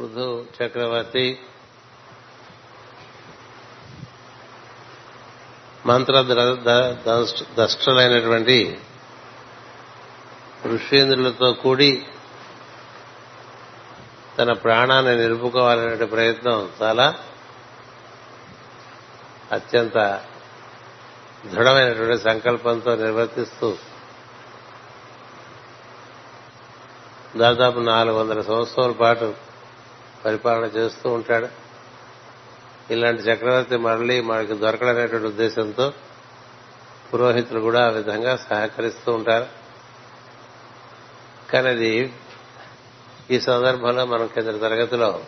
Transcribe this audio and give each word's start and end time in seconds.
పృథు 0.00 0.44
చక్రవర్తి 0.62 1.38
మంత్ర 5.86 6.22
దష్టలైనటువంటి 7.58 8.78
ఋషేంద్రులతో 10.66 11.52
కూడి 11.52 12.02
తన 14.38 14.52
ప్రాణాన్ని 14.52 15.16
నిలుపుకోవాలనే 15.16 16.06
ప్రయత్నం 16.06 16.70
చాలా 16.82 17.14
అత్యంత 19.52 20.20
దృఢమైనటువంటి 21.46 22.22
సంకల్పంతో 22.22 22.94
నిర్వర్తిస్తూ 22.94 23.76
దాదాపు 27.36 27.80
నాలుగు 27.80 28.18
వందల 28.18 28.40
సంవత్సరాల 28.40 28.92
పాటు 28.92 29.49
పరిపాలన 30.24 30.64
చేస్తూ 30.64 31.10
ఉంటాడు. 31.10 31.48
ఇలాంటి 32.90 33.22
చక్రవర్తి 33.22 33.76
మళ్ళీ 33.76 34.20
మనకి 34.20 34.54
దొరకడనేటువంటి 34.54 35.26
ఉద్దేశంతో 35.26 35.92
పురోహితులు 37.14 37.60
కూడా 37.60 37.86
ఆ 37.86 37.88
విధంగా 37.88 38.36
సహకరిస్తూ 38.36 39.12
ఉంటారు. 39.12 39.46
కానీ 41.52 41.68
అది 41.68 42.12
ఈ 43.30 43.40
సందర్భంలో 43.40 44.04
మనం 44.04 44.26
కింద 44.26 44.46
తరగతిలో 44.46 45.20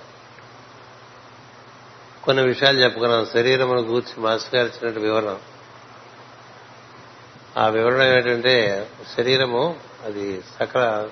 కొన్ని 2.25 2.43
విషయాలు 2.45 2.79
చెప్పుకున్నాం. 2.79 3.27
శరీరమును 3.27 3.81
గూర్చి 3.81 4.23
మాస్టర్ 4.23 4.55
గారు 4.55 4.69
ఇచ్చినట్టు 4.69 5.01
వివరణ. 5.01 5.39
ఆ 7.57 7.69
వివరణ 7.69 8.03
ఏంటంటే 8.03 8.89
శరీరము 9.17 9.81
అది 10.05 10.43
సకల 10.61 11.09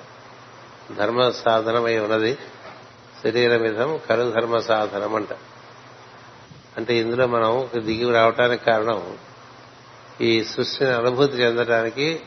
ధర్మ 0.96 1.30
సాధనమై 1.30 1.98
ఉన్నది. 1.98 2.38
శరీరమిధం 3.22 4.00
కరు 4.08 4.30
ధర్మ 4.30 4.58
సాధనం 4.58 5.14
అంట 5.14 5.28
అంటే 6.76 6.96
ఇందులో 6.96 7.26
మనం 7.26 7.70
దిగి 7.84 8.12
రావటానికి 8.12 8.64
కారణం 8.64 9.16
ఈ 10.20 10.44
సృష్టిని 10.44 10.90
అనుభూతి 10.90 11.36
చెందడానికి 11.36 12.20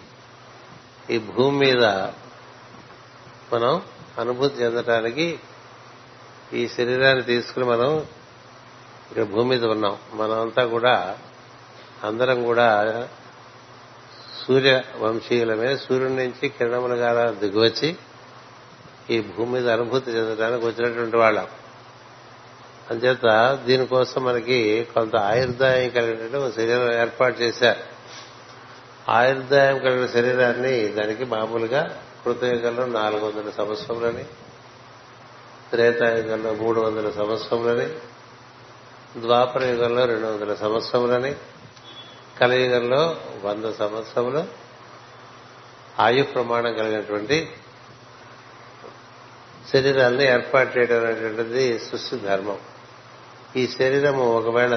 ఈ 1.09 1.17
భూమి 1.17 1.58
మీద 1.58 1.84
మనం 3.54 3.82
అనుభూతి 4.20 4.64
చెందటానికి 4.64 5.40
ఈ 6.54 6.67
శరీరాన్ని 6.67 7.23
తీసుకుని 7.23 7.66
మనం 7.66 7.98
ఇక్కడ 9.12 9.23
భూమి 9.23 9.50
మీద 9.50 9.66
ఉన్నాం. 9.66 9.98
మనమంతా 10.14 10.66
కూడా 10.66 11.17
అందరం 12.04 12.44
కూడా 12.44 13.08
సూర్య 14.45 14.82
వంశీయులమే 15.00 15.78
సూర్యుడి 15.78 16.16
నుంచి 16.16 16.50
కిరణములుగా 16.50 17.32
దిగువచ్చి 17.32 17.95
ఈ 19.09 19.22
భూమి 19.22 19.52
మీద 19.52 19.70
అనుభూతి 19.70 20.12
చెందడానికి 20.12 20.66
వచ్చినటువంటి 20.66 21.18
వాళ్ళం. 21.18 21.48
అంచేత 22.92 23.60
దీనికోసం 23.66 24.23
మనకి 24.23 24.88
కొంత 24.94 25.16
ఆయుర్దాయం 25.16 25.90
కలిగినట్టు 25.90 26.38
ఒక 26.38 26.56
శరీరం 26.56 26.94
ఏర్పాటు 26.94 27.42
చేశారు. 27.42 27.80
ఆయుర్దాయం 29.12 29.80
కలిగిన 29.80 30.06
శరీరాన్ని 30.08 30.88
దానికి 30.88 31.26
మామూలుగా 31.26 32.04
కృతయుగంలో 32.26 32.86
నాలుగు 32.86 33.26
వందల 33.26 33.50
సంవత్సరములని 33.50 34.23
త్రేతాయుగంలో 35.72 36.54
మూడు 36.54 36.82
వందల 36.82 37.10
సంవత్సరములని 37.12 37.90
ద్వాపర 39.22 39.66
యుగంలో 39.66 40.06
రెండు 40.06 40.28
వందల 40.28 40.54
సంవత్సరములని 40.54 41.36
కలియుగంలో 42.42 43.17
వంద 43.44 43.73
సంవత్సరములు 43.73 44.44
ఆయు 46.00 46.23
ప్రమాణం 46.23 46.73
కలిగినటువంటి 46.73 47.52
శరీరాన్ని 49.74 50.26
ఏర్పాటు 50.26 50.80
చేయడం 50.80 51.00
అనేటువంటిది 51.06 51.80
సృష్టి 51.80 52.16
ధర్మం. 52.18 52.58
ఈ 53.56 53.68
శరీరము 53.68 54.24
ఒకవేళ 54.36 54.76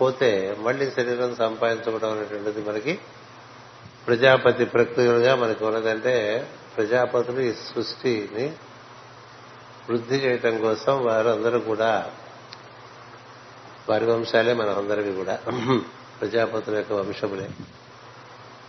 పోతే 0.00 0.56
మళ్ళీ 0.58 0.90
శరీరం 0.90 1.34
సంపాదించుకోవడం 1.34 2.10
అనేటువంటిది 2.12 2.68
మనకి 2.68 2.98
ప్రజాపతి 4.06 4.64
ప్రక్రియలుగా 4.64 5.34
మనకు 5.34 5.66
ఉన్నదంటే 5.66 6.14
ప్రజాపతులు 6.76 7.40
ఈ 7.40 7.52
సృష్టిని 7.52 8.46
వృద్ధి 9.88 10.16
చేయటం 10.16 10.60
కోసం 10.60 11.04
వారు 11.04 11.28
అందరూ 11.28 11.58
కూడా 11.60 12.10
వారి 13.88 14.04
వంశాలే 14.04 14.52
మన 14.54 14.70
అందరివి 14.70 15.12
కూడా 15.14 15.38
ప్రజాపతుల 16.20 16.74
యొక్క 16.76 16.92
వంశములే. 16.92 17.48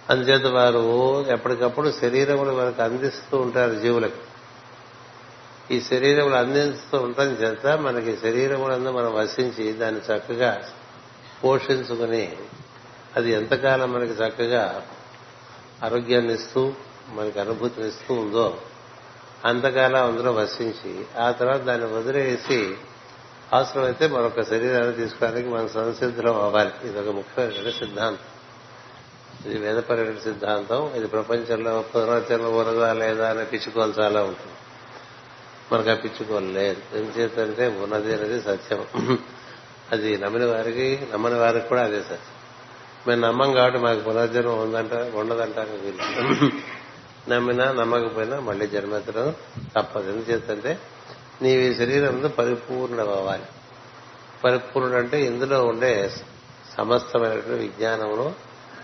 అందుచేత 0.09 0.45
వారు 0.45 0.83
ఎప్పటికప్పుడు 1.29 1.91
శరీరములు 1.91 2.51
మనకు 2.51 2.81
అందిస్తూ 2.81 3.37
ఉంటారు 3.37 3.73
జీవులకు. 3.73 4.30
ఈ 5.71 5.81
శరీరములు 5.81 6.35
అందిస్తూ 6.35 6.97
ఉండటం 6.97 7.23
చేత 7.23 7.67
మనకి 7.67 8.17
శరీరములందు 8.17 8.91
మనం 8.91 9.15
వసించి 9.15 9.73
దాన్ని 9.73 10.01
చక్కగా 10.01 10.63
పోషించుకుని 11.43 12.37
అది 13.15 13.31
ఎంతకాలం 13.31 13.91
మనకి 13.91 14.11
చక్కగా 14.11 14.87
ఆరోగ్యాన్ని 15.83 16.33
ఇస్తూ 16.33 16.73
మనకి 17.09 17.39
అనుభూతిని 17.39 17.87
ఇస్తూ 17.87 18.13
ఉందో 18.13 18.57
అంతకాలం 19.45 20.07
అందులో 20.07 20.31
వసించి 20.31 21.05
ఆ 21.19 21.31
తర్వాత 21.31 21.59
దాన్ని 21.59 21.87
వదిలేసి 21.87 22.75
అవసరమైతే 23.53 24.07
మరొక 24.07 24.41
శరీరాన్ని 24.41 24.93
తీసుకోవడానికి 24.93 25.49
మనం 25.49 25.69
సంసిద్ధం 25.69 26.41
అవ్వాలి. 26.41 26.89
ఇది 26.89 26.99
ఒక 26.99 27.15
ముఖ్యమైన 27.15 27.69
సిద్ధాంతం. 27.69 29.51
ఇది 29.51 29.59
వేదపరమైన 29.59 30.17
సిద్ధాంతం. 30.17 30.91
ఇది 30.95 31.07
ప్రపంచంలో 31.07 31.85
పునరుద్ధరణ 31.95 32.41
ఉన్నదా 32.41 32.93
లేదా 32.93 33.29
అనే 33.29 33.43
పిచ్చుకోలు 33.43 33.93
చాలా 33.99 34.23
ఉంటుంది 34.23 34.55
మనకు 35.71 35.89
అప్పించుకోలేదు 35.89 36.97
ఎందుచేతంటే 36.97 37.67
ఉన్నది 37.67 38.13
అనేది 38.13 38.41
సత్యం. 38.41 38.85
అది 39.91 40.17
నమ్మిన 40.17 40.45
వారికి 40.45 41.07
నమ్మని 41.13 41.35
వారికి 41.35 41.67
కూడా 41.67 41.83
అదే 41.83 42.01
సత్యం. 42.01 42.19
మేము 43.07 43.21
నమ్మం 43.21 43.53
కాబట్టి 43.53 43.79
మాకు 43.79 43.99
పునర్జన్మ 43.99 44.49
ఉందంట 44.49 44.93
ఉండదంటానికి 44.93 45.77
వీళ్ళు. 45.77 46.51
నమ్మినా 47.29 47.71
నమ్మకపోయినా 47.71 48.39
మళ్ళీ 48.39 48.67
జన్మెత్తడం 48.67 49.35
తప్పదు. 49.75 50.11
ఎందుచేతంటే 50.11 50.79
నీవి 51.41 51.75
శరీరంలో 51.75 52.29
పరిపూర్ణ 52.29 52.99
అవ్వాలి 53.01 53.43
పరిపూర్ణ 54.43 54.95
అంటే 54.95 55.21
ఇందులో 55.21 55.65
ఉండే 55.65 56.11
సమస్తమైనటువంటి 56.77 57.63
విజ్ఞానములు 57.63 58.31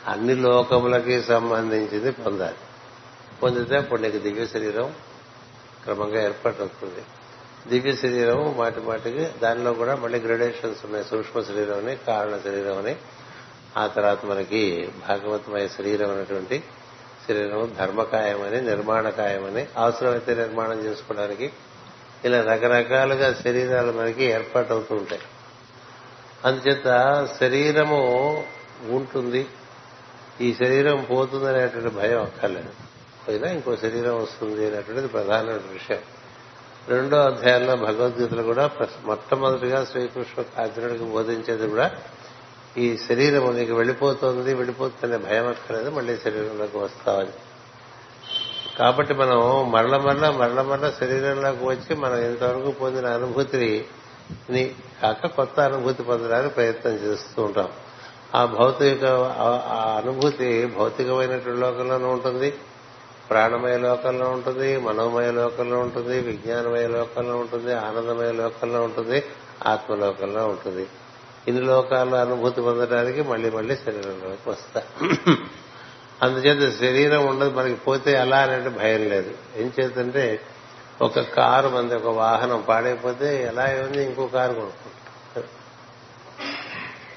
అన్ని 0.07 0.35
లోకములకి 0.35 1.21
సంబంధించింది 1.21 2.11
పొందాలి. 2.11 2.55
పొందితే 3.43 3.77
అప్పుడు 3.77 4.01
నీకు 4.01 4.17
దివ్య 4.17 4.45
శరీరం 4.45 4.93
క్రమంగా 5.87 6.23
ఏర్పడుతుంది. 6.23 7.03
దివ్య 7.67 7.95
శరీరం 7.95 8.55
మాటి 8.57 8.79
మాటికి 8.79 9.27
దానిలో 9.43 9.73
కూడా 9.73 9.95
మళ్ళీ 9.95 10.19
గ్రేడేషన్స్ 10.19 10.85
ఉన్నాయి. 10.85 11.05
సూక్ష్మ 11.05 11.41
శరీరం 11.41 11.77
అని 11.77 11.95
కారణ 11.95 12.37
శరీరం 12.37 12.77
అని 12.77 12.95
ఆ 13.77 13.87
తర్వాత 13.87 14.25
మనకి 14.25 14.89
భాగవతమయ 15.09 15.67
శరీరం 15.67 16.11
అనేటువంటి 16.11 16.63
శరీరం 17.27 17.75
ధర్మకాయమని 17.79 18.61
నిర్మాణకాయమని 18.61 19.67
అవసరమైతే 19.77 20.35
నిర్మాణం 20.35 20.79
చేసుకోవడానికి 20.79 21.51
ఇలా 22.25 22.41
రకరకాలుగా 22.41 23.33
శరీరాలు 23.33 23.91
మనకి 23.91 24.23
ఏర్పాటవుతూ 24.23 24.95
ఉంటాయి. 24.95 25.21
అందుచేత 26.45 26.89
శరీరము 27.39 28.01
ఉంటుంది. 28.89 29.47
ఈ 30.41 30.53
శరీరం 30.53 31.07
పోతుందనేటువంటి 31.09 31.95
భయం 31.95 32.21
అక్కర్లేదు. 32.21 32.86
పోయినా 33.27 33.51
ఇంకో 33.51 33.75
శరీరం 33.75 34.21
వస్తుంది 34.21 34.67
అనేటువంటిది 34.67 35.07
ప్రధానమైన 35.07 35.61
విషయం. 35.71 35.99
రెండో 36.87 37.17
అధ్యాయంలో 37.17 37.75
భగవద్గీతలు 37.75 38.43
కూడా 38.43 38.71
మొట్టమొదటిగా 39.05 39.85
శ్రీకృష్ణ 39.85 40.43
అర్జునుడికి 40.61 41.03
బోధించేది 41.03 41.67
కూడా 41.67 41.91
ఈ 42.77 42.97
శరీరం 42.97 43.55
నీకు 43.55 43.73
వెళ్ళిపోతుంది 43.73 44.53
వెళ్ళిపోతుందనే 44.53 45.17
భయం 45.17 45.47
అక్కర్లేదు 45.47 45.89
మళ్ళీ 45.89 46.17
శరీరంలోకి 46.17 46.77
వస్తావని. 46.77 47.31
కాబట్టి 48.77 49.13
మనం 49.13 49.71
మరల 49.71 49.97
మరల 49.97 50.29
మరల 50.29 50.61
మరల 50.61 50.89
శరీరంలోకి 50.89 51.65
వచ్చి 51.65 51.95
మనం 51.95 52.17
ఇంతవరకు 52.17 52.71
పొందిన 52.71 53.05
అనుభూతిని 53.05 53.85
కాక 55.01 55.25
కొత్త 55.25 55.59
అనుభూతి 55.59 56.03
పొందడానికి 56.03 56.53
ప్రయత్నం 56.53 56.93
చేస్తూ 56.93 57.43
ఉంటాం. 57.43 57.69
ఆ 58.35 58.45
భౌతిక 58.45 59.05
ఆ 59.37 60.01
అనుభూతి 60.03 60.65
భౌతికమైనటువంటి 60.65 61.59
లోకంలోనూ 61.59 62.09
ఉంటుంది. 62.09 62.53
ప్రాణమయ 63.29 63.77
లోకంలో 63.77 64.29
ఉంటుంది 64.29 64.77
మనోమయ 64.77 65.31
లోకంలో 65.31 65.79
ఉంటుంది 65.79 66.19
విజ్ఞానమయ 66.19 66.87
లోకంలో 66.87 67.37
ఉంటుంది 67.37 67.73
ఆనందమయ 67.73 68.31
లోకంలో 68.31 68.81
ఉంటుంది 68.81 69.23
ఆత్మలోకంలో 69.65 70.47
ఉంటుంది. 70.47 70.87
ఇన్ని 71.47 71.63
లోకాల్లో 71.63 72.17
అనుభూతి 72.17 72.61
పొందడానికి 72.61 73.21
మళ్ళీ 73.21 73.49
మళ్ళీ 73.49 73.75
శరీరంలోకి 73.75 74.49
వస్తా. 74.49 74.81
అందుచేత 76.23 76.79
శరీరం 76.79 77.25
ఉండదు 77.25 77.49
మనకి 77.49 77.73
పోతే 77.73 78.11
ఎలా 78.11 78.37
అనేది 78.37 78.69
భయం 78.69 79.09
లేదు. 79.09 79.31
ఏం 79.55 79.71
చేతంటే 79.79 80.39
ఒక 81.01 81.19
కారు 81.19 81.69
మంది 81.69 81.95
ఒక 81.95 82.07
వాహనం 82.15 82.61
పాడైపోతే 82.61 83.43
ఎలా 83.43 83.63
ఉంది 83.63 84.03
ఇంకో 84.03 84.27
కారు 84.27 84.53
కొనుక్కుంటాం 84.53 85.43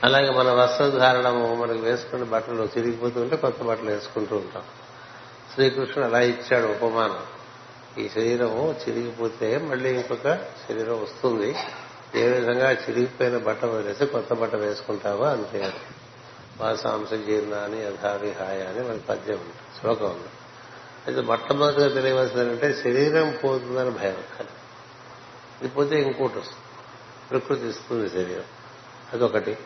అలాగే 0.05 0.31
మన 0.31 0.51
వస్త్రధారణము 0.51 1.55
మనకు 1.55 1.79
వేసుకున్న 1.79 2.25
బట్టలు 2.25 2.69
చిరిగిపోతుంటే 2.79 3.37
కొత్త 3.37 3.63
బట్టలు 3.63 3.91
వేసుకుంటూ 3.91 4.37
ఉంటాం. 4.37 4.63
శ్రీకృష్ణుడు 5.61 6.09
అలా 6.09 6.21
ఇచ్చాడు 6.21 6.67
ఉపమానం. 6.67 7.21
ఈ 8.03 8.09
శరీరం 8.09 8.71
చిరిగిపోతే 8.71 9.59
మళ్ళీ 9.59 9.95
ఇంకొక 9.95 10.35
శరీరం 10.37 11.03
వస్తుంది. 11.03 11.55
ఏ 12.15 12.29
విధంగా 12.29 12.73
చిరిగిపోయిన 12.73 13.39
బట్ట 13.39 13.65
వదిలేసి 13.65 14.07
కొత్త 14.07 14.33
బట్ట 14.35 14.55
వేసుకుంటావో 14.55 15.25
అంతే 15.25 15.73
వాసాంశ 16.61 17.11
జీర్ణాన్ని 17.27 17.83
యథావిహాయ 17.83 18.67
అని 18.67 18.89
మనకి 18.89 19.03
పద్యం 19.03 19.37
ఉంది 19.37 19.81
శ్లోకం 19.81 20.07
ఉంది. 20.07 20.29
అయితే 21.07 21.21
మొట్టమొదటిగా 21.21 21.89
తెలియవలసిందంటే 21.89 22.73
శరీరం 22.73 23.39
పోతుందని 23.45 23.91
భయం 23.91 24.23
కానీ 24.39 24.49
ఇది 25.61 25.69
పోతే 25.69 26.03
ఇంకోటి 26.03 26.39
వస్తుంది. 26.39 26.65
ప్రకృతి 27.31 27.67
ఇస్తుంది 27.67 28.09
శరీరం. 28.09 28.45
అదొకటి. 29.13 29.59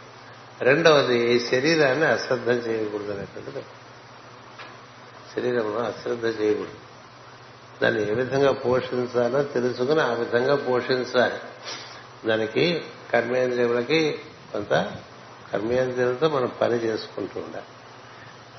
రెండవది 0.61 1.33
ఈ 1.33 1.41
శరీరాన్ని 1.41 2.07
అశ్రద్ధం 2.07 2.53
చేయకూడదు 2.53 3.13
అనేటువంటిది. 3.13 3.65
శరీరంలో 5.37 5.81
అశ్రద్ధ 5.81 6.25
చేయకూడదు. 6.25 6.75
దాన్ని 7.83 8.11
ఏ 8.11 8.15
విధంగా 8.15 8.53
పోషించాలో 8.53 9.43
తెలుసుకుని 9.43 10.03
ఆ 10.03 10.13
విధంగా 10.13 10.57
పోషించాలి. 10.57 11.35
దానికి 12.29 12.85
కర్మేంద్రియములకి 13.13 14.21
కొంత 14.53 14.93
కర్మేంద్రియాలతో 15.53 16.29
మనం 16.29 16.53
పని 16.61 16.75
చేసుకుంటూ 16.75 17.41
ఉండాలి. 17.41 17.65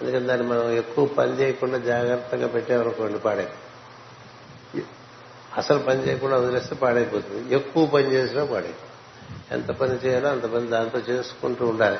అందుకని 0.01 0.27
దాన్ని 0.27 0.47
మనం 0.47 0.71
ఎక్కువ 0.71 1.05
పని 1.05 1.39
చేయకుండా 1.39 1.77
జాగ్రత్తగా 1.77 2.47
పెట్టేవనుకోండి 2.47 3.19
పాడే 3.19 3.51
అసలు 5.57 5.79
పని 5.79 6.07
చేయకుండా 6.07 6.37
వదిలేస్తే 6.37 6.75
పాడైపోతుంది. 6.75 7.55
ఎక్కువ 7.55 7.85
పని 7.85 8.13
చేసినా 8.13 8.45
పాడైపోతుంది. 8.45 8.91
ఎంత 9.51 9.67
పని 9.67 9.93
చేయాలో 9.93 10.29
అంత 10.29 10.43
పని 10.43 10.67
దాంతో 10.67 10.99
చేసుకుంటూ 10.99 11.67
ఉండాలి. 11.67 11.97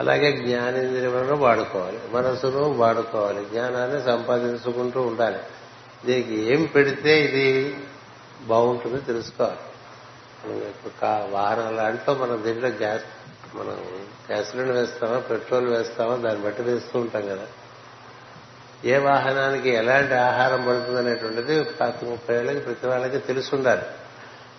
అలాగే 0.00 0.32
జ్ఞానేంద్రియములను 0.32 1.36
వాడుకోవాలి. 1.36 2.00
మనసును 2.10 2.72
వాడుకోవాలి. 2.72 3.44
జ్ఞానాన్ని 3.44 4.02
సంపాదించుకుంటూ 4.02 5.02
ఉండాలి. 5.02 5.38
దీనికి 6.06 6.34
ఏం 6.52 6.64
పెడితే 6.64 7.24
ఇది 7.24 7.76
బాగుంటుందో 8.42 8.96
తెలుసుకోవాలి. 8.96 9.58
వాహనం 11.30 11.76
లాంటిలో 11.76 12.14
మనం 12.14 12.42
దీంట్లో 12.44 12.68
గ్యాస్ 12.68 13.04
మనం 13.54 13.76
గ్యాస్లిన్ 14.30 14.70
వేస్తామా 14.70 15.18
పెట్రోల్ 15.18 15.66
వేస్తామా 15.66 16.16
దాన్ని 16.16 16.44
బట్టి 16.44 16.62
వేస్తూ 16.62 16.98
ఉంటాం 16.98 17.22
కదా. 17.22 17.46
ఏ 18.84 18.98
వాహనానికి 18.98 19.70
ఎలాంటి 19.70 20.14
ఆహారం 20.14 20.66
పడుతుంది 20.68 20.98
అనేటువంటిది 20.98 21.64
పాత 21.64 22.04
ముప్పై 22.04 22.36
ఏళ్ళకి 22.36 22.58
ప్రతి 22.58 22.86
వాళ్ళకి 22.86 23.18
తెలిసి 23.18 23.54
ఉండాలి. 23.54 23.82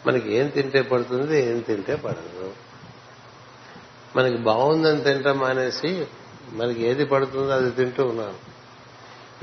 మనకి 0.07 0.35
ఏం 0.35 0.47
తింటే 0.47 0.81
పడుతుంది 0.81 1.45
ఏం 1.49 1.59
తింటే 1.59 1.95
పడదు. 1.95 2.53
మనకి 4.15 4.37
బాగుందని 4.37 5.01
తింటాం 5.01 5.37
మానేసి 5.37 6.07
మనకి 6.53 6.83
ఏది 6.83 7.05
పడుతుందో 7.05 7.53
అది 7.53 7.71
తింటూ 7.71 8.05
ఉన్నాను 8.05 8.49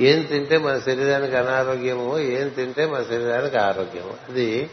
ఏం 0.01 0.23
తింటే 0.23 0.59
మన 0.59 0.79
శరీరానికి 0.79 1.37
అనారోగ్యమో 1.37 2.19
ఏం 2.19 2.49
తింటే 2.49 2.87
మన 2.87 3.03
శరీరానికి 3.03 3.57
ఆరోగ్యమో. 3.57 4.15
అది 4.29 4.71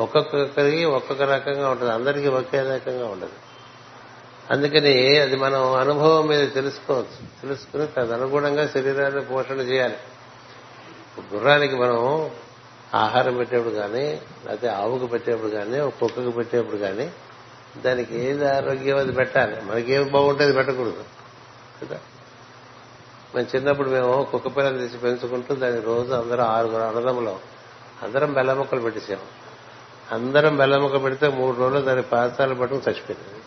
ఒక్కొక్కరికి 0.00 0.84
ఒక్కొక్క 0.84 1.22
రకంగా 1.22 1.70
ఉంటుంది. 1.70 1.92
అందరికీ 1.92 2.28
ఒకే 2.28 2.60
రకంగా 2.60 3.06
ఉండదు 3.06 3.30
అందుకని 4.50 5.18
అది 5.18 5.36
మనం 5.36 5.74
అనుభవం 5.74 6.26
మీద 6.26 6.48
తెలుసుకోవచ్చు. 6.52 7.42
తెలుసుకుని 7.42 7.86
తదనుగుణంగా 7.86 8.66
శరీరాన్ని 8.66 9.20
పోషణ 9.20 9.60
చేయాలి. 9.60 9.96
గుర్రానికి 11.34 11.76
మనం 11.76 12.30
ఆహారం 12.94 13.36
పెట్టేప్పుడు 13.36 13.74
కానీ 13.74 14.20
లేకపోతే 14.46 14.68
ఆవుకు 14.68 15.06
పెట్టేప్పుడు 15.06 15.50
కానీ 15.50 15.80
ఒక 15.80 15.92
కుక్కకు 16.00 16.30
పెట్టేప్పుడు 16.30 16.76
కానీ 16.76 17.10
దానికి 17.76 18.20
ఏది 18.20 18.48
ఆరోగ్యం 18.48 18.98
అది 18.98 19.12
పెట్టాలి. 19.12 19.56
మనకేం 19.62 20.12
బాగుంటుంది 20.12 20.52
పెట్టకూడదు. 20.52 21.04
కదా? 21.82 21.98
మేము 23.34 23.56
చిన్నప్పుడు 23.56 23.88
మేము 23.88 24.28
కుక్క 24.32 24.56
పిల్లలు 24.56 24.78
తీసి 24.78 24.98
పెంచుకుంటూ 24.98 25.54
దాని 25.54 25.80
రోజు 25.80 26.12
అందరం 26.12 26.44
ఆరుగురు 26.44 26.82
అన్నదమ్ములం. 26.82 27.38
అందరం 28.02 28.32
బెల్ల 28.32 28.54
మొక్కలు 28.54 28.80
పెట్టేసాము 28.80 29.40
అందరం 30.14 30.56
బెల్ల 30.56 30.78
మొక్క 30.78 31.02
పెడితే 31.02 31.28
మూడు 31.28 31.56
రోజులు 31.56 31.80
దాని 31.80 32.02
పాత్రలు 32.02 32.54
పట్టుకుని 32.54 32.92
చచ్చిపోయింది. 32.92 33.42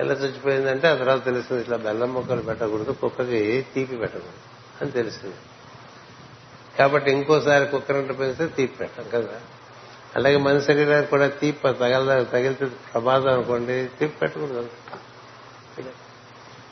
ఎలా 0.00 0.14
చచ్చిపోయిందంటే 0.14 0.88
ఆ 0.88 0.94
తర్వాత 0.94 1.24
తెలిసింది 1.24 1.62
ఇట్లా 1.62 1.76
బెల్లం 1.76 2.14
మొక్కలు 2.14 2.42
పెట్టకూడదు 2.42 2.92
కుక్కకి 2.92 3.66
తీపి 3.74 3.96
పెట్టకూడదు 3.96 4.28
అని 4.82 4.90
తెలిసింది 4.90 5.34
కాబట్టి 6.78 7.10
ఇంకోసారి 7.10 7.66
కుక్కరంట 7.66 8.18
పెంచితే 8.18 8.46
తీపి 8.46 8.76
పెట్టం 8.76 9.04
కదా? 9.12 9.40
అలాగే 10.16 10.36
మన 10.36 10.58
శరీరానికి 10.58 11.10
కూడా 11.10 11.28
తీప 11.28 11.68
తగల 11.68 12.22
తగిలితే 12.22 12.66
ప్రమాదం 12.66 13.32
అనుకోండి 13.32 13.90
తీపి 14.00 14.16
పెట్టకూడదు 14.16 14.68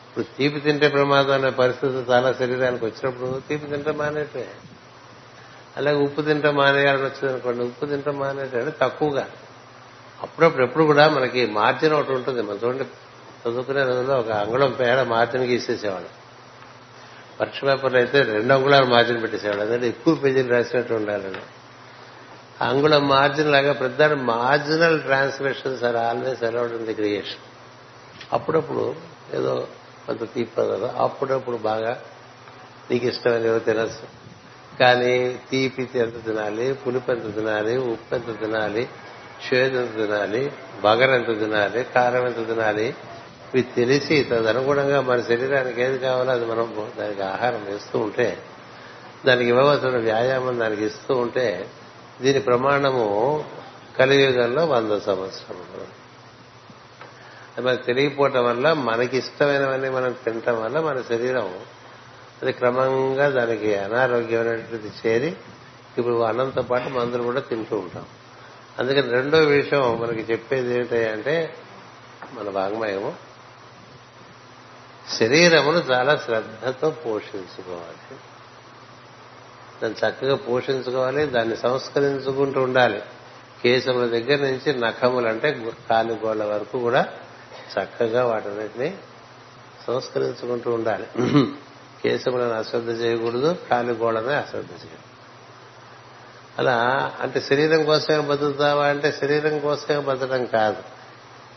ఇప్పుడు 0.09 0.25
తీపి 0.39 0.61
తింటే 0.61 0.89
ప్రమాదం 0.89 1.33
అనే 1.33 1.51
పరిస్థితి 1.51 2.13
చాలా 2.13 2.33
శరీరానికి 2.33 2.85
వచ్చినప్పుడు 2.85 3.43
తీపి 3.49 3.67
తింటే 3.67 3.93
మానేటే 3.93 4.49
అలాగే 5.77 5.97
ఉప్పు 5.97 6.23
తింటే 6.23 6.51
మానేయాలని 6.51 7.03
వచ్చింది 7.03 7.33
అనుకోండి 7.33 7.63
ఉప్పు 7.63 7.87
తింటే 7.87 8.11
మానేటే 8.11 8.73
తక్కువగా. 8.83 9.29
అప్పుడప్పుడు 10.23 10.63
ఎప్పుడు 10.63 10.85
కూడా 10.85 11.09
మనకి 11.09 11.47
మార్జిన్ 11.47 11.93
ఒకటి 11.93 12.13
ఉంటుంది. 12.13 12.43
మనం 12.43 12.61
చూడండి 12.65 12.85
చదువుకునే 13.47 13.85
రోజుల్లో 13.85 14.15
ఒక 14.15 14.31
అంగుళం 14.31 14.71
పేడ 14.71 15.01
మార్జిన్ 15.01 15.45
గీసేసేవాడు 15.45 16.11
పరీక్ష 17.41 17.65
పేపర్లు 17.65 17.99
అయితే 17.99 18.23
రెండు 18.23 18.55
అంగుళాలు 18.55 18.87
మార్జిన్ 18.87 19.23
పెట్టేసేవాడు 19.23 19.61
అదే 19.61 19.89
ఎక్కువ 19.89 20.15
పేజీలు 20.15 20.51
రాసినట్టు 20.53 20.95
ఉండాలని. 20.95 21.43
అంగుళం 22.63 23.09
మార్జిన్ 23.09 23.53
లాగా 23.53 23.73
పెద్ద 23.73 24.03
marginal 24.03 25.03
translations 25.03 25.85
are 25.85 25.97
always 25.97 26.43
allowed 26.43 26.73
in 26.73 26.87
the 26.87 26.95
creation 26.95 27.41
అప్పుడప్పుడు 28.33 28.95
ఏదో 29.35 29.67
కొంత 30.07 30.33
తీపి 30.35 30.61
అప్పుడప్పుడు 30.97 31.57
బాగా 31.57 32.03
నీకు 32.91 33.07
ఇష్టమైన 33.07 33.43
ఏదో 33.43 33.59
తినచ్చు. 33.59 34.07
కానీ 34.81 35.41
తీపి 35.51 35.89
ఎంత 35.99 36.25
తినాలి 36.25 36.73
పులుపు 36.73 37.13
ఎంత 37.13 37.35
తినాలి 37.35 37.77
ఉప్పు 37.77 38.15
ఎంత 38.15 38.41
తినాలి 38.41 38.89
చేదు 39.49 39.79
ఎంత 39.79 39.97
తినాలి 39.97 40.53
బగర్ 40.83 41.11
ఎంత 41.11 41.41
తినాలి 41.41 41.85
కారం 41.85 42.27
ఎంత 42.27 42.47
తినాలి 42.49 42.95
ఇవి 43.55 43.63
తెలిసి 43.63 44.25
తదనుగుణంగా 44.25 45.01
మన 45.01 45.21
శరీరానికి 45.21 45.83
ఏది 45.83 45.99
కావాలో 45.99 46.33
అది 46.33 46.47
మనం 46.47 46.91
దానికి 46.99 47.23
ఆహారం 47.23 47.65
వేస్తూ 47.65 47.99
ఉంటే 47.99 48.43
దానికి 49.27 49.49
ఇవ్వవలసిన 49.49 49.89
వ్యాయామం 49.89 50.59
దానికి 50.59 50.85
ఇస్తూ 50.85 51.15
ఉంటే 51.15 51.69
దీని 52.23 52.41
ప్రమాణము 52.41 53.45
కలియుగంలో 53.99 54.65
వంద 54.65 54.91
సంవత్సరములు. 55.01 56.03
మరి 57.61 57.77
తెలియపోవటం 57.77 58.45
వల్ల 58.45 58.73
మనకి 58.73 59.19
ఇష్టమైనవన్నీ 59.19 59.89
మనం 59.89 60.13
తినటం 60.13 60.63
వల్ల 60.63 60.81
మన 60.81 61.01
శరీరం 61.01 61.61
అది 62.43 62.53
క్రమంగా 62.53 63.29
దానికి 63.29 63.77
అనారోగ్యమైనటువంటిది 63.77 64.91
చేరి 65.07 65.37
ఇప్పుడు 65.99 66.23
అన్నంతో 66.23 66.63
పాటు 66.63 66.89
మందులు 66.89 67.23
కూడా 67.23 67.41
తింటూ 67.41 67.77
ఉంటాం. 67.77 68.07
అందుకని 68.79 69.11
రెండో 69.11 69.39
విషయం 69.39 70.01
మనకి 70.01 70.33
చెప్పేది 70.33 70.75
ఏంటంటే 70.75 71.55
మన 72.33 72.51
వాంగ్మయము 72.51 73.15
శరీరమును 75.19 75.79
చాలా 75.79 76.17
శ్రద్ధతో 76.17 76.91
పోషించుకోవాలి. 76.91 78.17
దాన్ని 79.83 80.09
చక్కగా 80.09 80.37
పోషించుకోవాలి 80.37 81.27
దాన్ని 81.27 81.57
సంస్కరించుకుంటూ 81.57 82.61
ఉండాలి. 82.63 83.03
కేశముల 83.63 84.07
దగ్గర 84.07 84.43
నుంచి 84.43 84.81
నఖములు 84.81 85.29
అంటే 85.29 85.73
కాలుగోళ్ళ 85.91 86.45
వరకు 86.45 86.79
కూడా 86.79 87.07
చక్కగా 87.79 88.25
వాటన్నిటిని 88.25 88.97
సంస్కరించుకుంటూ 89.87 90.73
ఉండాలి. 90.73 91.07
కేశములను 92.03 92.53
అశ్రద్ధ 92.53 92.89
చేయకూడదు 92.89 93.57
కాలుగోళ్ళని 93.71 94.35
అశ్రద్ధ 94.35 94.71
చేయకూడదు. 94.71 95.13
అలా 96.59 97.13
అంటే 97.21 97.41
శరీరం 97.41 97.85
కోసమే 97.85 98.21
బతుకుతావా 98.21 98.87
అంటే 98.87 99.13
శరీరం 99.13 99.59
కోసమే 99.59 99.99
బతకడం 99.99 100.45
కాదు. 100.45 100.83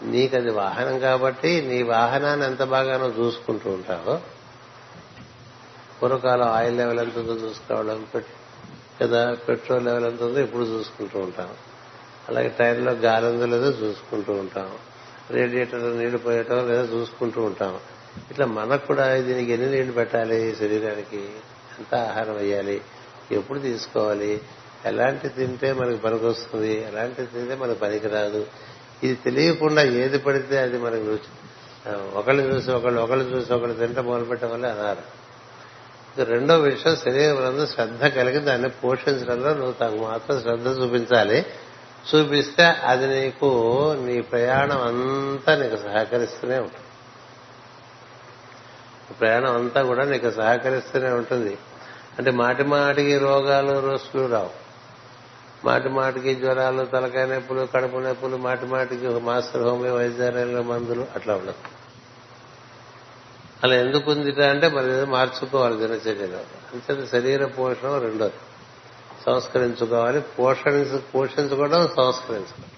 నీకది 0.03 0.51
వాహనం 0.51 0.99
కాబట్టి 0.99 1.61
నీ 1.61 1.81
వాహనాన్ని 1.81 2.45
ఎంత 2.45 2.63
బాగానో 2.63 3.07
చూసుకుంటూ 3.19 3.69
ఉంటావో 3.69 4.19
పూర్వకాలం 6.01 6.47
ఆయిల్ 6.47 6.77
లెవెల్ 6.77 6.99
ఎంత 6.99 7.17
ఉందో 7.17 7.33
చూసుకోవడం 7.33 8.07
కదా 9.01 9.33
పెట్రోల్ 9.33 9.85
లెవెల్ 9.85 10.05
ఎంత 10.05 10.23
ఉందో 10.23 10.39
ఇప్పుడు 10.39 10.63
చూసుకుంటూ 10.63 11.19
ఉంటాం. 11.19 11.49
అలాగే 12.29 12.55
టైర్లో 12.59 12.91
గాలి 12.91 13.25
ఉందో 13.25 13.45
లేదో 13.45 13.65
చూసుకుంటూ 13.65 14.33
ఉంటాం. 14.33 14.71
రేడియేటర్ 15.31 15.97
నీళ్ళు 15.97 16.17
పోయటం 16.17 16.67
లేదో 16.67 16.83
చూసుకుంటూ 16.83 17.41
ఉంటాం. 17.41 17.79
ఇట్లా 18.31 18.45
మనకు 18.45 18.87
కూడా 18.87 19.15
దీనికి 19.15 19.51
ఎన్ని 19.51 19.71
నీళ్ళు 19.71 19.91
పెట్టాలి 19.91 20.55
శరీరానికి? 20.55 21.17
ఎంత 21.79 21.95
ఆహారం 21.95 22.35
వేయాలి? 22.35 22.81
ఎప్పుడు 23.31 23.59
తీసుకోవాలి? 23.59 24.41
ఎలాంటి 24.85 25.29
తింటే 25.29 25.73
మనకి 25.73 25.97
పనికొస్తుంది 25.97 26.87
ఎలాంటి 26.87 27.25
తింటే 27.25 27.55
మనకి 27.55 27.79
పనికిరాదు 27.79 28.45
ఇది 29.03 29.15
తెలియకుండా 29.15 29.81
ఏది 29.81 30.17
పడితే 30.17 30.57
అది 30.57 30.77
మనకు 30.77 31.05
రుచి 31.05 31.31
ఒకళ్ళు 32.15 32.41
చూసి 32.41 32.71
ఒకళ్ళు 32.71 33.01
ఒకళ్ళు 33.01 33.23
చూసి 33.23 33.53
ఒకళ్ళు 33.53 33.75
తింటే 33.75 34.01
మొదలుపెట్టడం 34.01 34.51
వల్ల 34.51 34.65
అనారు 34.65 35.24
రెండో 36.23 36.59
విషయం 36.59 36.95
శరీరం 36.95 37.67
శ్రద్ధ 37.67 38.05
కలిగి 38.05 38.39
దాన్ని 38.39 38.69
పోషించడంలో 38.69 39.53
నువ్వు 39.53 39.71
తగు 39.71 40.01
మాత్రం 40.01 40.41
శ్రద్ధ 40.41 40.67
చూపించాలి. 40.67 41.45
చూపిస్తే 42.15 42.63
అది 42.63 43.21
నీకు 43.21 43.45
నీ 44.05 44.21
ప్రయాణం 44.21 44.81
అంతా 44.81 45.55
నీకు 45.55 45.75
సహకరిస్తూనే 45.75 46.57
ఉంటుంది. 46.57 46.85
ప్రయాణం 49.13 49.55
అంతా 49.55 49.83
కూడా 49.83 50.05
నీకు 50.05 50.31
సహకరిస్తూనే 50.31 51.09
ఉంటుంది. 51.09 51.57
అంటే 52.17 52.31
మాటి 52.31 52.63
మాటికి 52.63 53.17
రోగాలు 53.17 53.79
రోసులు 53.79 54.25
రావు. 54.27 54.49
మాటి 55.65 55.89
మాటికి 55.89 56.35
జ్వరాలు 56.35 56.85
తలకాయ 56.85 57.25
నొప్పులు 57.25 57.67
కడుపు 57.75 57.97
నొప్పులు 57.97 58.37
మాటి 58.37 58.65
మాటికి 58.65 59.07
మాస్టర్ 59.07 59.61
హోమియో 59.61 59.95
వైద్యాలయంలో 59.95 60.61
మందులు 60.61 61.07
అట్లా 61.15 61.35
ఉండదు 61.35 61.84
అలా 63.63 63.75
ఎందుకు 63.75 64.11
ఉందిట 64.11 64.39
అంటే 64.39 64.69
మరి 64.69 64.91
ఏదో 64.91 65.05
మార్చుకోవాలి 65.05 65.77
దినచర్యలో. 65.77 66.37
అంతే 66.73 67.05
శరీర 67.05 67.45
పోషణ 67.45 67.97
రెండోది. 67.97 68.33
సంస్కరించుకోవాలి 69.25 70.21
పోషణ 70.21 70.99
పోషించుకోవడం 71.15 71.87
సంస్కరించుకోవడం. 71.87 72.69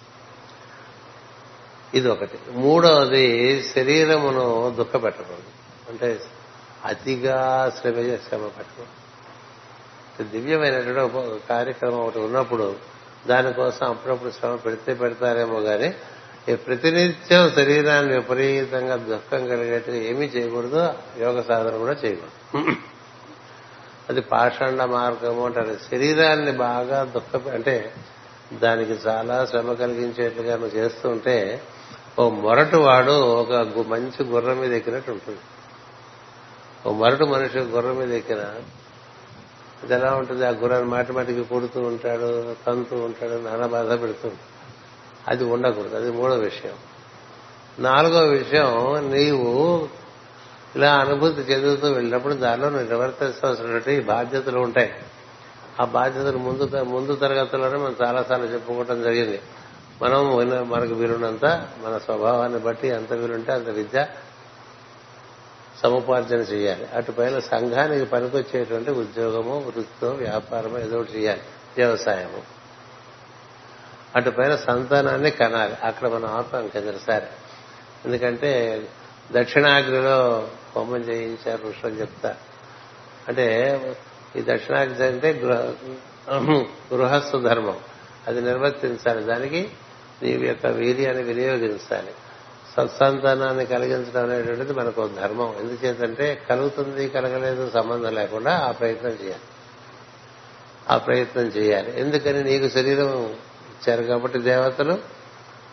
ఇది 1.93 2.09
ఒకటి 2.09 2.39
మూడవది 2.51 3.63
శరీరమును 3.63 4.75
దుఃఖ 4.77 5.03
పెట్టకూడదు 5.03 5.43
అంటే 5.89 6.19
అతిగా 6.85 7.71
శ్రమ 7.81 7.93
శ్రమ 8.29 8.47
పెట్టకూడదు. 8.47 9.07
దివ్యమైనటువంటి 10.23 11.47
కార్యక్రమం 11.49 11.99
ఒకటి 11.99 12.19
ఉన్నప్పుడు 12.19 12.75
దానికోసం 13.27 13.89
అప్పుడప్పుడు 13.89 14.29
శ్రమ 14.29 14.55
పెడితే 14.55 14.93
పెడతారేమో 14.93 15.61
కానీ 15.61 15.93
ప్రతినిత్యం 16.55 17.51
శరీరాన్ని 17.51 18.13
విపరీతంగా 18.13 18.95
దుఃఖం 18.95 19.47
కలిగేట్టుగా 19.47 19.97
ఏమీ 19.97 20.25
చేయకూడదు 20.25 20.93
యోగ 21.19 21.41
సాధన 21.41 21.77
కూడా 21.77 21.95
చేయకూడదు. 22.05 22.71
అది 24.09 24.21
పాషాండ 24.21 24.83
మార్గము 24.83 25.45
అంటారు. 25.45 25.77
శరీరాన్ని 25.91 26.51
బాగా 26.51 27.03
దుఃఖ 27.03 27.47
అంటే 27.47 27.93
దానికి 28.53 28.91
చాలా 28.91 29.45
శ్రమ 29.45 29.73
కలిగించేట్లుగా 29.73 30.55
నువ్వు 30.55 30.77
చేస్తుంటే 30.77 31.61
ఓ 32.19 32.29
మొరటు 32.29 32.77
వాడు 32.77 33.11
ఒక 33.11 33.87
మంచి 33.87 34.23
గుర్రం 34.23 34.59
మీద 34.59 34.73
ఎక్కినట్టు 34.73 35.11
ఉంటుంది. 35.11 35.39
ఓ 36.85 36.91
మొరటు 36.91 37.23
మనిషి 37.23 37.59
గుర్రం 37.59 37.97
మీద 37.97 38.13
ఎక్కిన 38.13 38.39
అది 39.83 39.93
ఎలా 39.93 40.13
ఉంటుంది? 40.13 40.45
ఆ 40.45 40.49
గుర్రాన్ని 40.49 40.89
మాటి 40.89 41.13
మాటికి 41.13 41.43
కొడుతూ 41.43 41.81
ఉంటాడు 41.81 42.55
తంతూ 42.67 42.95
ఉంటాడు 42.95 43.49
నానా 43.49 43.67
బాధ 43.67 44.01
పెడుతూ 44.01 44.27
ఉంటాడు 44.27 44.56
అది 45.27 45.43
ఉండకూడదు 45.43 45.95
అది 45.95 46.11
మూడో 46.11 46.33
విషయం. 46.33 46.73
నాలుగో 47.79 48.19
విషయం 48.19 48.95
నీవు 49.11 49.89
ఇలా 50.75 50.95
అనుభూతి 50.95 51.41
చెందుతూ 51.41 51.91
వెళ్ళినప్పుడు 51.91 52.33
దానిలో 52.33 52.69
నువ్వు 52.69 54.01
బాధ్యతలు 54.01 54.59
ఉంటాయి. 54.59 54.93
ఆ 55.81 55.85
బాధ్యతలు 55.85 56.37
ముందు 56.37 56.83
ముందు 56.83 57.15
తరగతుల్లోనే 57.15 57.77
మనం 57.77 57.95
చాలాసార్లు 58.03 58.45
చెప్పుకోవటం 58.45 59.01
జరిగింది. 59.01 59.41
మనం 60.01 60.37
మనకు 60.69 60.93
వీలున్నంత 60.93 61.45
మన 61.85 61.97
స్వభావాన్ని 61.97 62.59
బట్టి 62.59 62.87
ఎంత 62.87 63.13
వీలుంటే 63.13 63.51
అంత 63.51 63.67
విద్య 63.67 64.07
సముపార్జన 65.83 66.37
చేయాలి. 66.37 66.87
అటుపైన 66.93 67.39
సంఘానికి 67.39 68.05
పనికొచ్చేటువంటి 68.05 68.91
ఉద్యోగము 68.91 69.59
వృత్తితో 69.59 70.09
వ్యాపారము 70.09 70.79
ఏదో 70.79 70.97
ఒకటి 70.97 71.11
చేయాలి. 71.11 71.41
వ్యవసాయము. 71.77 72.56
అటుపైన 74.15 74.55
సంతానాన్ని 74.55 75.31
కనాలి. 75.31 75.75
అక్కడ 75.83 76.07
మనం 76.07 76.25
ఆపాం 76.25 76.67
కిందసారి 76.67 77.25
ఎందుకంటే 78.05 78.81
దక్షిణాగ్నిలో 79.31 80.47
హోమం 80.75 80.97
చేయించారు 80.97 81.67
ఋషులు 81.67 81.91
చెప్తా. 81.91 82.35
అంటే 83.27 83.79
ఈ 84.35 84.41
దక్షిణాగ్ని 84.41 85.05
అంటే 85.05 85.33
గృహ 85.33 85.75
గృహస్థ 86.93 87.37
ధర్మం. 87.37 87.77
అది 88.27 88.41
నిర్వర్తించాలి. 88.41 89.23
దానికి 89.23 89.69
నీవి 90.23 90.47
యొక్క 90.47 90.65
వీర్యాన్ని 90.65 91.23
వినియోగించాలి. 91.23 92.11
సత్సంతానాన్ని 92.77 93.65
కలిగించడం 93.65 94.23
అనేటువంటిది 94.23 94.73
మనకు 94.73 95.07
ధర్మం. 95.07 95.55
ఎందుచేతంటే 95.59 96.41
కలుగుతుంది 96.49 97.09
కలగలేదు 97.09 97.71
సంబంధం 97.73 98.15
లేకుండా 98.15 98.57
ఆ 98.57 98.71
ప్రయత్నం 98.71 99.11
చేయాలి. 99.11 99.43
ఆ 100.89 100.97
ప్రయత్నం 100.97 101.43
చేయాలి. 101.43 101.99
ఎందుకని 101.99 102.43
నీకు 102.43 102.69
శరీరం 102.69 103.35
ఇచ్చారు 103.77 104.03
కాబట్టి 104.03 104.39
దేవతలు 104.39 104.97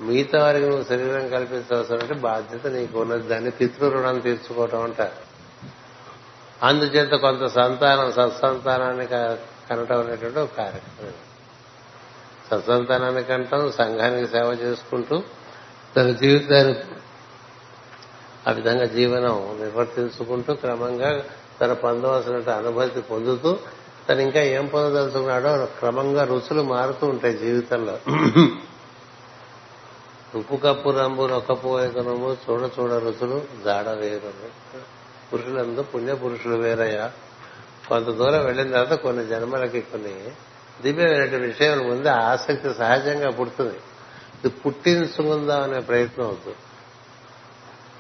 మిగతా 0.01 0.45
వారికి 0.45 0.67
నువ్వు 0.67 0.85
శరీరం 0.85 1.29
కల్పించవలసిన 1.29 2.19
బాధ్యత 2.19 2.67
నీకు 2.67 3.01
ఉన్నది. 3.01 3.29
దాన్ని 3.29 3.51
పితృ 3.51 3.89
రుణం 3.89 4.19
తీర్చుకోవటం 4.19 4.83
అంటారు. 4.83 5.35
అందుచేత 6.67 7.11
కొంత 7.11 7.47
సంతానం 7.47 8.13
సత్సంతానాన్ని 8.13 9.07
కనటం 9.07 10.01
అనేటువంటి 10.01 10.39
ఒక 10.39 10.57
కార్యక్రమం. 10.57 11.13
సత్సంతానాన్ని 12.51 13.23
కంటాం 13.23 13.73
సంఘానికి 13.73 14.33
సేవ 14.33 14.59
చేసుకుంటూ 14.63 15.23
తన 15.97 16.11
జీవితాన్ని 16.11 16.75
ఆ 18.49 18.53
విధంగా 18.53 18.85
జీవనం 18.85 19.59
నిర్వర్తించుకుంటూ 19.61 20.55
క్రమంగా 20.55 21.25
తన 21.61 21.73
పొందవలసిన 21.73 22.53
అనుభూతి 22.53 23.01
పొందుతూ 23.01 23.59
తను 24.09 24.21
ఇంకా 24.21 24.41
ఏం 24.41 24.67
పొందదలుచుకున్నాడో 24.67 25.67
క్రమంగా 25.79 26.25
రుచులు 26.25 26.63
మారుతూ 26.63 27.07
ఉంటాయి 27.07 27.37
జీవితంలో. 27.39 27.99
ఉప్పు 30.39 30.57
కప్పు 30.57 30.91
రంబు 30.91 31.27
నొక్కపు 31.27 31.69
చూడ 32.51 32.71
చూడ 32.81 32.93
రుచులు 32.93 33.45
జాడ 33.65 33.89
వేరు 33.89 34.33
పురుషులందు 35.33 35.83
పుణ్య 35.83 36.15
పురుషులు 36.15 36.57
వేరయ్యా. 36.57 37.13
కొంత 37.89 38.07
దూరం 38.07 38.45
వెళ్ళిన 38.45 38.71
తర్వాత 38.71 38.93
కొన్ని 38.93 39.27
జన్మలకి 39.27 39.81
కొన్ని 39.81 40.15
దివ్యమైనటువంటి 40.83 41.47
విషయాలు 41.47 41.83
ముందు 41.83 42.09
ఆసక్తి 42.09 42.75
సహజంగా 42.75 43.31
పుడుతుంది. 43.31 43.79
ఇది 44.45 44.49
పుట్టించుకుందాం 44.49 45.63
అనే 45.63 45.81
ప్రయత్నం 45.81 46.27
అవుతుంది. 46.27 46.57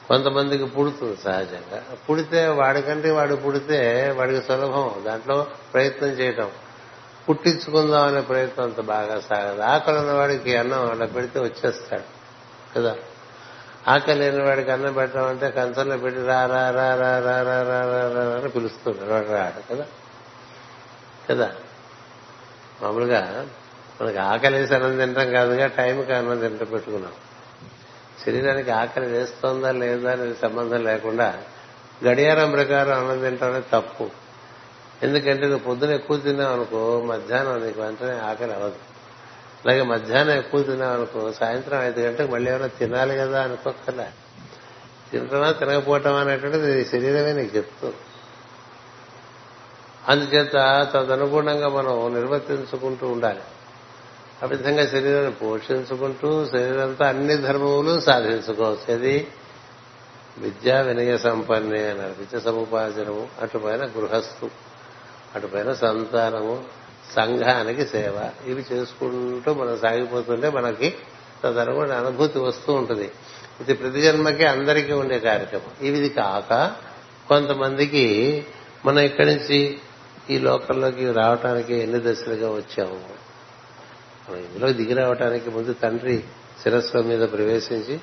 కొంతమందికి 0.09 0.65
పుడుతుంది 0.65 1.17
సహజంగా. 1.17 1.83
పుడితే 2.11 2.47
వాడికంటే 2.47 3.11
వాడు 3.11 3.35
పుడితే 3.35 4.11
వాడికి 4.19 4.47
సులభం. 4.47 5.03
దాంట్లో 5.07 5.47
ప్రయత్నం 5.75 6.09
చేయటం. 6.09 6.51
పుట్టించుకుందాం 7.29 8.07
అనే 8.07 8.21
ప్రయత్నం 8.21 8.65
అంత 8.65 8.81
బాగా 8.81 9.21
సాగదు. 9.21 9.63
ఆకలి 9.63 9.99
ఉన్నవాడికి 9.99 10.57
అన్నం 10.57 10.91
అలా 10.91 11.07
పెడితే 11.07 11.41
వచ్చేస్తాడు. 11.41 12.03
కదా? 12.79 12.97
ఆకలి 13.89 14.19
లేని 14.19 14.43
వాడికి 14.43 14.71
అన్నం 14.71 14.93
పెట్టామంటే 14.93 15.51
కంచంలో 15.51 15.97
పెట్టి 15.97 16.21
రా 16.21 16.47
రా 16.47 16.71
రా 16.71 16.95
రా 16.95 17.19
రా 17.19 17.43
రా 17.43 17.63
రా 17.63 17.83
రా 17.83 18.31
రా 18.31 18.41
అని 18.41 18.49
పిలుస్తున్నాడు 18.49 19.13
వాడు 19.13 19.29
రాడు. 19.29 19.75
కదా? 19.75 19.87
కదా? 21.31 21.53
మామూలుగా 22.83 23.47
మనకి 24.03 24.19
ఆకలి 24.19 24.75
అన్నం 24.75 24.99
తింటాం 24.99 25.31
కాదుగా 25.31 25.67
టైంకి 25.67 26.13
అన్నం 26.13 26.39
తింట 26.39 26.73
పెట్టుకున్నాం. 26.73 27.13
శరీరానికి 28.26 28.71
ఆకలి 28.71 29.07
వేస్తోందా 29.07 29.71
లేదా 29.73 30.12
అనేది 30.12 30.35
సంబంధం 30.43 30.85
లేకుండా 30.85 31.43
గడియారం 32.04 32.50
ప్రకారం 32.50 32.99
అన్నం 32.99 33.25
తింటాం 33.25 33.50
అనేది 33.50 33.66
తప్పు. 33.73 34.11
ఎందుకంటే 35.02 35.43
నువ్వు 35.43 35.59
పొద్దున 35.59 35.90
ఎక్కువ 35.90 36.16
తిన్నావు 36.16 36.52
అనుకో 36.52 37.02
మధ్యాహ్నం 37.02 37.66
నీకు 37.66 37.81
వెంటనే 37.81 38.19
ఆకలి 38.19 38.52
అవ్వదు. 38.52 38.76
అలాగే 39.64 39.83
మధ్యాహ్నం 39.83 40.37
ఎక్కువ 40.37 40.62
తిన్నావు 40.62 40.95
అనుకో 40.95 41.33
సాయంత్రం 41.33 41.83
ఐదు 41.83 42.00
గంటలకు 42.00 42.33
మళ్ళీ 42.33 42.50
ఏమైనా 42.50 42.66
తినాలి 42.66 43.16
కదా 43.16 43.43
అనుకోకలే 43.43 44.09
తినటమా 45.11 45.52
తినకపోవటం 45.52 46.14
అనేటువంటిది 46.14 46.75
నీ 46.75 46.85
శరీరమే 46.85 47.33
నీకు 47.33 47.57
చెప్తుంది 47.57 47.97
అందుచేత 50.09 50.52
తదనుగుణంగా 50.95 51.69
మనం 51.69 52.14
నిర్వర్తించుకుంటూ 52.14 53.09
ఉండాలి. 53.09 53.40
ఆ 54.45 54.47
విధంగా 54.47 54.87
శరీరాన్ని 54.87 55.33
పోషించుకుంటూ 55.33 56.47
శరీరంతో 56.47 57.05
అన్ని 57.05 57.37
ధర్మములు 57.37 58.01
సాధించుకోవచ్చు 58.01 58.95
అది 58.95 59.27
విద్యా 60.39 60.81
వినయ 60.81 61.19
సంపన్నే 61.19 61.91
అన్నారు. 61.91 62.15
విద్య 62.19 62.41
సముపార్జనము 62.41 63.29
అటుపైన 63.41 63.85
గృహస్థు 63.85 64.51
అటుపైన 65.35 65.73
సంతానము 65.73 66.65
సంఘానికి 67.17 67.87
సేవ. 67.87 68.31
ఇవి 68.47 68.65
చేసుకుంటూ 68.73 69.55
మనం 69.55 69.79
సాగిపోతుంటే 69.79 70.51
మనకి 70.51 70.95
తదనుగుణ 71.45 71.93
అనుభూతి 71.93 72.39
వస్తూ 72.39 72.73
ఉంటుంది. 72.73 73.11
ఇది 73.61 73.75
ప్రతి 73.75 74.01
జన్మకి 74.01 74.45
అందరికీ 74.45 74.93
ఉండే 74.93 75.19
కార్యక్రమం. 75.19 75.87
ఇవి 75.87 76.09
కాక 76.09 76.77
కొంతమందికి 77.29 78.47
మనం 78.87 78.99
ఇక్కడి 78.99 79.35
నుంచి 79.35 79.79
ఈ 80.31 80.39
లోకంలోకి 80.39 81.13
రావటానికి 81.13 81.75
ఎన్ని 81.75 82.01
దశలుగా 82.01 82.51
వచ్చాము? 82.51 83.24
ఇందులో 84.28 84.73
దిగి 84.73 84.95
రావటానికి 84.95 85.50
ముందు 85.50 85.73
తండ్రి 85.73 86.25
శిరస్సు 86.62 86.99
మీద 86.99 87.28
ప్రవేశించి 87.33 88.00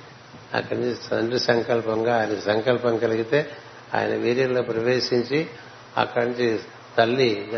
అక్కడి 0.53 0.81
నుంచి 0.81 0.95
తండ్రి 1.11 1.39
సంకల్పంగా 1.39 2.17
ఆయన 2.17 2.39
సంకల్పం 2.39 2.97
కలిగితే 2.97 3.49
ఆయన 3.93 4.15
వీర్యంలో 4.15 4.61
ప్రవేశించి 4.61 5.47
అక్కడి 5.97 6.25
నుంచి 6.25 6.59
తల్లి 6.97 7.51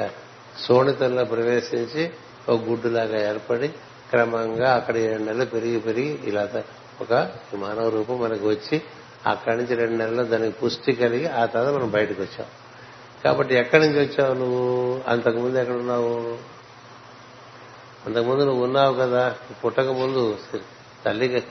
సోణితంలో 0.60 1.26
ప్రవేశించి 1.26 2.12
ఒక 2.50 2.62
గుడ్డులాగా 2.62 3.30
ఏర్పడి 3.30 3.68
క్రమంగా 4.10 4.74
అక్కడ 4.74 4.98
ఏడు 4.98 5.24
నెలలు 5.24 5.46
పెరిగి 5.46 5.80
పెరిగి 5.80 6.20
ఇలా 6.24 6.50
ఒక 7.02 7.32
మానవ 7.56 7.90
రూపం 7.90 8.22
మనకు 8.22 8.48
వచ్చి 8.48 8.82
అక్కడి 9.26 9.58
నుంచి 9.58 9.76
రెండు 9.76 9.96
నెలలు 9.96 10.24
దానికి 10.24 10.58
పుష్టి 10.58 10.94
కలిగి 10.94 11.28
ఆ 11.28 11.46
తర్వాత 11.46 11.74
మనం 11.74 11.92
బయటకు 11.92 12.22
వచ్చాం. 12.22 12.46
కాబట్టి 13.24 13.56
ఎక్కడి 13.56 13.88
నుంచి 13.88 14.00
వచ్చావు 14.00 14.34
నువ్వు? 14.34 15.02
అంతకుముందు 15.08 15.58
ఎక్కడున్నావు 15.58 16.38
అంతకుముందు 18.06 18.44
నువ్వు 18.44 18.64
ఉన్నావు 18.64 18.94
కదా 18.94 19.36
పుట్టక 19.66 19.86
ముందు 19.86 20.38
తల్లి 21.06 21.44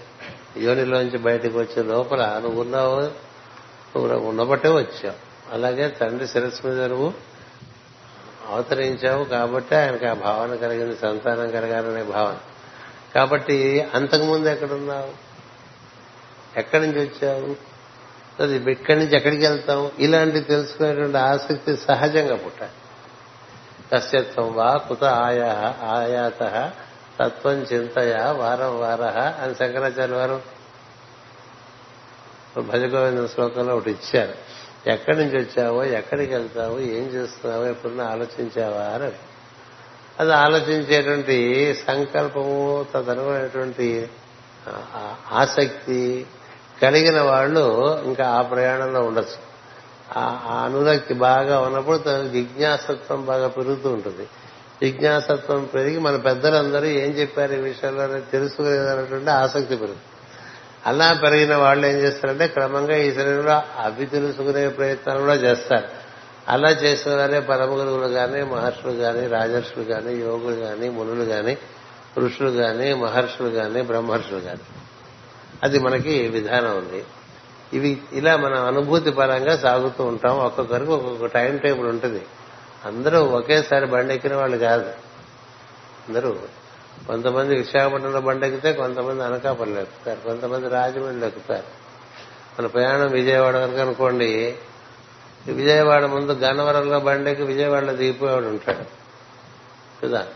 యోనిలోంచి 0.56 1.18
బయటకు 1.18 1.59
వచ్చే 1.59 1.82
లోపల 1.82 2.40
నువ్వు 2.42 2.61
ఉన్నావు 2.61 3.00
నువ్వు 3.00 4.28
ఉన్నబట్టే 4.28 4.68
వచ్చావు. 4.68 5.32
అలాగే 5.52 5.88
తండ్రి 5.88 6.28
శిరస్సు 6.28 6.66
మీద 6.66 6.82
నువ్వు 6.82 7.12
అవతరించావు 8.49 9.25
కాబట్టి 9.25 9.75
ఆయనకు 9.75 10.06
ఆ 10.06 10.12
భావన 10.12 10.54
కలిగింది 10.54 10.97
సంతానం 10.97 11.50
కలగాలనే 11.50 12.02
భావన. 12.02 12.38
కాబట్టి 13.14 13.80
అంతకుముందు 13.94 14.49
ఎక్కడున్నావు? 14.49 15.32
ఎక్కడి 16.59 16.87
నుంచి 16.87 17.09
వచ్చావు? 17.09 17.73
అది 18.42 18.73
ఇక్కడి 18.73 18.99
నుంచి 18.99 19.16
ఎక్కడికి 19.16 19.47
వెళ్తాం 19.47 19.90
ఇలాంటివి 19.99 20.40
తెలుసుకునేటువంటి 20.40 21.18
ఆసక్తి 21.18 21.76
సహజంగా 21.76 22.37
పుట్టాలి. 22.37 22.73
కశ్యత్వం 23.91 24.55
వా 24.55 24.77
కుత 24.77 25.05
ఆయా 25.05 25.75
ఆయాత 25.83 26.73
తత్వం 27.21 27.53
చింతయ 27.53 28.15
వారం 28.37 28.81
వార 28.81 29.03
అని 29.43 29.55
శంకరాచార్య 29.55 30.15
వారు 30.15 30.41
భజగోవింద 32.61 33.27
శ్లోకంలో 33.27 33.77
ఒకటి 33.77 33.91
ఇచ్చారు. 33.91 34.35
ఎక్కడి 34.91 35.17
నుంచి 35.19 35.37
వచ్చావో 35.39 35.85
ఎక్కడికి 35.85 36.35
వెళ్తావో 36.35 36.79
ఏం 36.79 37.05
చేస్తున్నావో 37.15 37.65
ఎప్పుడన్నా 37.67 38.05
ఆలోచించావా 38.05 38.85
అని 38.95 39.12
అది 40.21 40.33
ఆలోచించేటువంటి 40.33 41.37
సంకల్పము 41.87 42.87
తదనుగుణమైనటువంటి 42.95 44.11
ఆసక్తి 45.31 46.27
కలిగిన 46.83 47.21
వాళ్ళు 47.21 47.65
ఇంకా 48.05 48.25
ఆ 48.29 48.43
ప్రయాణంలో 48.43 49.01
ఉండొచ్చు. 49.01 49.51
ఆ 50.16 50.62
అనురక్తి 50.64 51.14
బాగా 51.14 51.61
ఉన్నప్పుడు 51.61 51.97
తన 51.97 52.28
జిజ్ఞాసత్వం 52.33 53.25
బాగా 53.25 53.49
పెరుగుతూ 53.49 53.90
ఉంటుంది. 53.90 54.28
జిజ్ఞాసత్వం 54.83 55.69
పెరిగి 55.75 55.99
మన 55.99 56.16
పెద్దలందరూ 56.16 56.85
ఏం 56.85 57.11
చెప్పారు 57.11 57.52
ఈ 57.52 57.57
విషయంలో 57.57 58.21
తెలుసుకునేదన్నటువంటి 58.21 59.31
ఆసక్తి 59.31 59.76
పెరుగుతుంది. 59.76 59.99
అలా 60.87 61.12
పెరిగిన 61.12 61.57
వాళ్ళు 61.57 61.87
ఏం 61.87 61.97
చేస్తారంటే 61.97 62.47
క్రమంగా 62.47 62.97
ఈ 62.97 63.12
శరీరంలో 63.12 63.62
అవి 63.78 64.07
తెలుసుకునే 64.07 64.69
ప్రయత్నాలు 64.69 65.21
కూడా 65.21 65.35
చేస్తారు. 65.35 65.88
అలా 66.49 66.71
చేసిన 66.71 67.14
వారే 67.14 67.40
పరమ 67.40 67.71
గురువులు 67.71 68.09
కానీ 68.09 68.42
మహర్షులు 68.42 68.92
కానీ 68.92 69.26
రాజర్షులు 69.26 69.85
కానీ 69.85 70.14
యోగులు 70.14 70.54
కానీ 70.54 70.88
మునులు 70.88 71.25
కానీ 71.25 71.59
ఋషులు 72.19 72.50
కానీ 72.50 72.95
మహర్షులు 72.95 73.49
కానీ 73.49 73.83
బ్రహ్మర్షులు 73.83 74.40
కానీ 74.40 74.61
అది 75.62 75.78
మనకి 75.78 76.28
విధానం 76.28 76.78
ఉంది. 76.78 77.04
ఇవి 77.73 78.02
ఇలా 78.12 78.37
మనం 78.37 78.67
అనుభూతి 78.67 79.11
పరంగా 79.11 79.57
సాగుతూ 79.57 80.05
ఉంటాం. 80.05 80.38
ఒక్కొక్కరికి 80.38 80.91
ఒక్కొక్క 80.91 81.26
టైం 81.26 81.57
టేబుల్ 81.57 81.88
ఉంటుంది. 81.88 82.23
అందరూ 82.85 83.21
ఒకేసారి 83.21 83.87
బండి 83.87 84.14
ఎక్కిన 84.14 84.37
వాళ్ళు 84.37 84.57
కాదు. 84.57 84.91
అందరూ 86.09 86.37
కొంతమంది 87.07 87.55
విశాఖపట్నంలో 87.55 88.21
బండి 88.21 88.47
ఎక్కితే 88.47 88.73
కొంతమంది 88.73 89.25
అనకాపల్లి 89.25 89.81
ఎక్కుతారు. 89.81 90.21
కొంతమంది 90.21 90.69
రాజమండ్రి 90.69 91.26
ఎక్కుతారు. 91.26 91.83
మన 92.59 92.67
ప్రయాణం 92.67 93.11
విజయవాడ 93.11 93.57
వరకు 93.57 93.81
అనుకోండి 93.81 94.55
విజయవాడ 95.47 96.05
ముందు 96.05 96.33
గన్నవరంలో 96.33 97.00
బండెక్కి 97.00 97.45
విజయవాడలో 97.45 97.93
దిగిపోయేవాడు 97.93 98.45
ఉంటాడు. 98.45 98.85
కదా? 100.07 100.26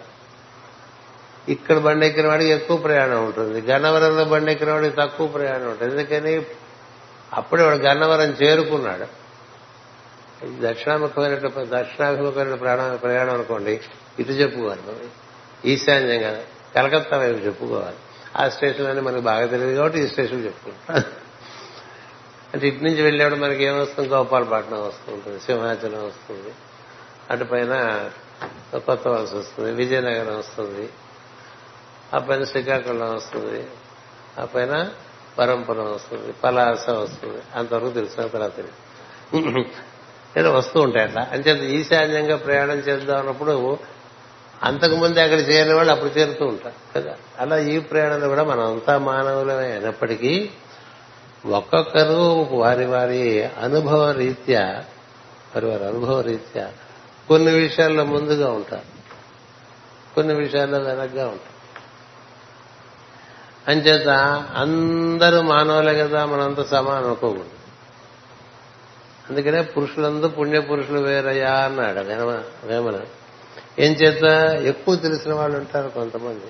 ఇక్కడ 1.48 1.78
బండి 1.78 2.06
ఎక్కిన 2.06 2.26
వాడికి 2.26 2.50
ఎక్కువ 2.50 2.76
ప్రయాణం 2.76 3.24
ఉంటుంది. 3.24 3.60
గన్నవరంలో 3.60 4.24
బండి 4.24 4.52
ఎక్కిన 4.52 4.72
వాడికి 4.72 4.96
తక్కువ 4.96 5.26
ప్రయాణం 5.26 5.68
ఉంటుంది. 5.68 5.94
ఎందుకని? 5.94 6.46
అప్పుడే 7.36 7.62
వాడు 7.62 7.76
గన్నవరం 7.76 8.30
చేరుకున్నాడు. 8.30 9.26
దక్షిణాముఖమైన 10.60 11.34
దక్షిణాభిముఖమైన 11.58 12.54
ప్రయాణం 12.54 12.96
ప్రయాణం 12.96 13.34
అనుకోండి 13.34 13.80
ఇటు 14.18 14.30
చెప్పుకోవాలి 14.30 14.82
ఈశాన్యంగా 15.64 16.44
కలకత్తా 16.74 17.18
వైపు 17.18 17.38
చెప్పుకోవాలి. 17.38 17.96
ఆ 18.36 18.48
స్టేషన్ 18.48 18.86
అని 18.86 19.00
మనకు 19.00 19.20
బాగా 19.20 19.46
తెలియదు 19.46 19.76
కాబట్టి 19.76 20.00
ఈ 20.00 20.08
స్టేషన్ 20.08 20.44
చెప్పుకుంటాం. 20.44 21.04
అంటే 22.54 22.68
ఇటు 22.68 22.84
నుంచి 22.84 23.02
వెళ్ళేప్పుడు 23.02 23.40
మనకి 23.40 23.64
ఏమొస్తుంది? 23.64 24.08
గోపాలపట్నం 24.08 24.86
వస్తుంటుంది 24.86 25.40
సింహాచలం 25.40 26.06
వస్తుంది. 26.06 26.54
అటు 27.30 27.44
పైన 27.44 28.04
కొత్త 28.74 29.08
వలస 29.08 29.34
వస్తుంది 29.34 29.72
విజయనగరం 29.72 30.38
వస్తుంది. 30.38 30.88
ఆ 32.14 32.18
పైన 32.18 32.44
శ్రీకాకుళం 32.44 33.14
వస్తుంది. 33.14 33.66
ఆ 34.38 34.44
పైన 34.44 34.90
పరంపర 35.38 35.80
వస్తుంది 35.80 36.32
పలాస 36.32 36.90
వస్తుంది. 36.90 37.42
అంతవరకు 37.54 37.90
తెలిసిన 37.90 38.26
తర్వాత 38.26 38.56
తెలియదు. 38.56 39.64
ఏదో 40.38 40.52
వస్తూ 40.52 40.80
ఉంటాయి 40.80 41.06
అట్లా 41.06 41.28
అంచేత 41.32 41.62
ఈశాన్యంగా 41.62 42.36
ప్రయాణం 42.36 42.76
చేద్దాం 42.76 43.18
అన్నప్పుడు 43.18 43.78
అంతకుముందు 44.62 45.18
అక్కడ 45.18 45.38
చేయని 45.38 45.74
వాళ్ళు 45.74 45.92
అప్పుడు 45.92 46.18
చేరుతూ 46.18 46.46
ఉంటారు 46.46 46.94
కదా? 46.94 47.14
అలా 47.38 47.58
ఈ 47.58 47.78
ప్రయాణంలో 47.78 48.28
కూడా 48.28 48.44
మనం 48.44 48.72
అంతా 48.72 48.98
మానవులమే 48.98 49.72
అయినప్పటికీ 49.72 50.50
ఒక్కొక్కరు 51.46 52.46
వారి 52.50 52.86
వారి 52.86 53.44
అనుభవ 53.44 54.10
రీత్యా 54.10 54.84
వారి 55.54 55.66
వారి 55.66 55.86
అనుభవ 55.86 56.20
రీత్యా 56.20 56.72
కొన్ని 57.28 57.50
విషయాల్లో 57.50 58.04
ముందుగా 58.04 58.50
ఉంటారు. 58.50 58.96
కొన్ని 60.14 60.34
విషయాల్లో 60.34 60.78
వెనక్గా 60.78 61.24
ఉంటారు. 61.24 61.55
అంచేత 63.68 64.08
అందరూ 64.56 65.42
మానవులే 65.42 65.94
కదా 65.94 66.26
మనంత 66.26 66.66
సమానం 66.66 67.06
అనుకోకూడదు. 67.06 67.44
అందుకనే 69.30 69.62
పురుషులందరూ 69.62 70.28
పుణ్య 70.28 70.60
పురుషులు 70.60 71.00
వేరయ్యా 71.00 71.54
అన్నాడు 71.54 71.98
వేమన. 72.66 73.00
ఏం 73.78 73.92
చేత? 73.92 74.24
ఎక్కువ 74.62 74.96
తెలిసిన 74.96 75.34
వాళ్ళు 75.34 75.58
ఉంటారు 75.58 75.88
కొంతమంది. 75.88 76.44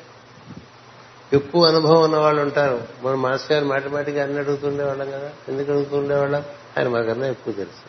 ఎక్కువ 1.32 1.66
అనుభవం 1.66 2.02
ఉన్న 2.02 2.16
వాళ్ళు 2.16 2.42
ఉంటారు. 2.42 2.82
మన 3.02 3.14
మాస్టర్ 3.14 3.52
గారు 3.52 3.64
మాటిమాటికి 3.64 4.20
అన్ని 4.20 4.38
అడుగుతుండేవాళ్ళం 4.38 5.10
కదా. 5.10 5.30
ఎందుకు 5.48 5.70
అడుగుతుండేవాళ్ళం 5.70 6.42
ఆయన 6.78 6.88
మాకన్నా 6.88 7.26
ఎక్కువ 7.26 7.52
తెలుసు. 7.52 7.88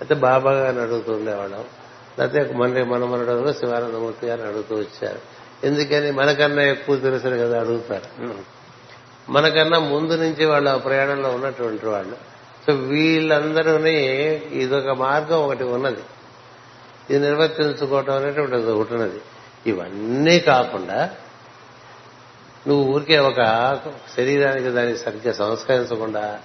అయితే 0.00 0.14
బాబా 0.14 0.52
గారిని 0.52 0.82
అడుగుతుండేవాళ్ళం 0.82 1.64
లేకపోతే 2.18 2.52
మన 2.54 2.82
మన 2.82 3.04
మనడంలో 3.04 3.52
శివానందమూర్తి 3.52 4.26
గారిని 4.26 4.48
అడుగుతూ 4.48 4.76
వచ్చారు. 4.76 5.41
ఎందుకని 5.64 6.10
మనకన్నా 6.10 6.62
ఎక్కువ 6.62 6.96
తెలుసు 6.96 7.28
కదా 7.28 7.60
అడుగుతారు. 7.60 8.34
మనకన్నా 9.28 9.78
ముందు 9.78 10.12
నుంచి 10.12 10.44
వాళ్ళ 10.44 10.76
ప్రయాణంలో 10.76 11.28
ఉన్నటువంటి 11.30 11.86
వాళ్ళు. 11.86 12.16
సో 12.66 12.72
వీళ్ళందరూని 12.72 13.98
ఇదొక 14.52 14.88
మార్గం 14.88 15.38
ఒకటి 15.38 15.64
ఉన్నది. 15.64 16.02
ఇది 17.10 17.18
నిర్వర్తించుకోవటం 17.18 18.16
అనేటువంటిది 18.16 18.70
ఒకటి 18.70 18.94
ఉన్నది. 18.94 19.20
ఇవన్నీ 19.66 20.40
కాకుండా 20.40 21.10
నువ్వు 22.66 22.92
ఊరికే 22.92 23.18
ఒక 23.18 23.80
శరీరానికి 24.16 24.68
దాన్ని 24.68 24.96
సరిగ్గా 24.96 25.32
సంస్కరించకుండా 25.32 26.40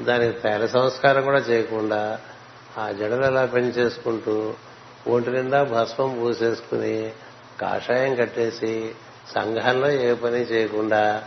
దానికి 0.00 0.40
తైల 0.40 0.66
సంస్కారం 0.66 1.24
కూడా 1.24 1.38
చేయకుండా 1.38 2.20
ఆ 2.78 2.90
జడలు 2.90 3.24
ఎలా 3.24 3.44
పని 3.44 3.68
చేసుకుంటూ 3.68 4.54
ఒంటి 5.06 5.30
నిండా 5.30 5.62
భస్మం 5.62 6.18
పూసేసుకుని 6.20 7.12
కాషాయం 7.60 8.14
కట్టేసి 8.14 8.94
సంఘంలో 9.34 9.90
ఏ 9.90 10.14
పని 10.14 10.40
చేయకుండా 10.52 11.24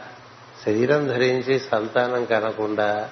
శరీరం 0.66 1.08
ధరించి 1.08 1.60
సంతానం 1.60 2.26
కనకుండా 2.26 3.10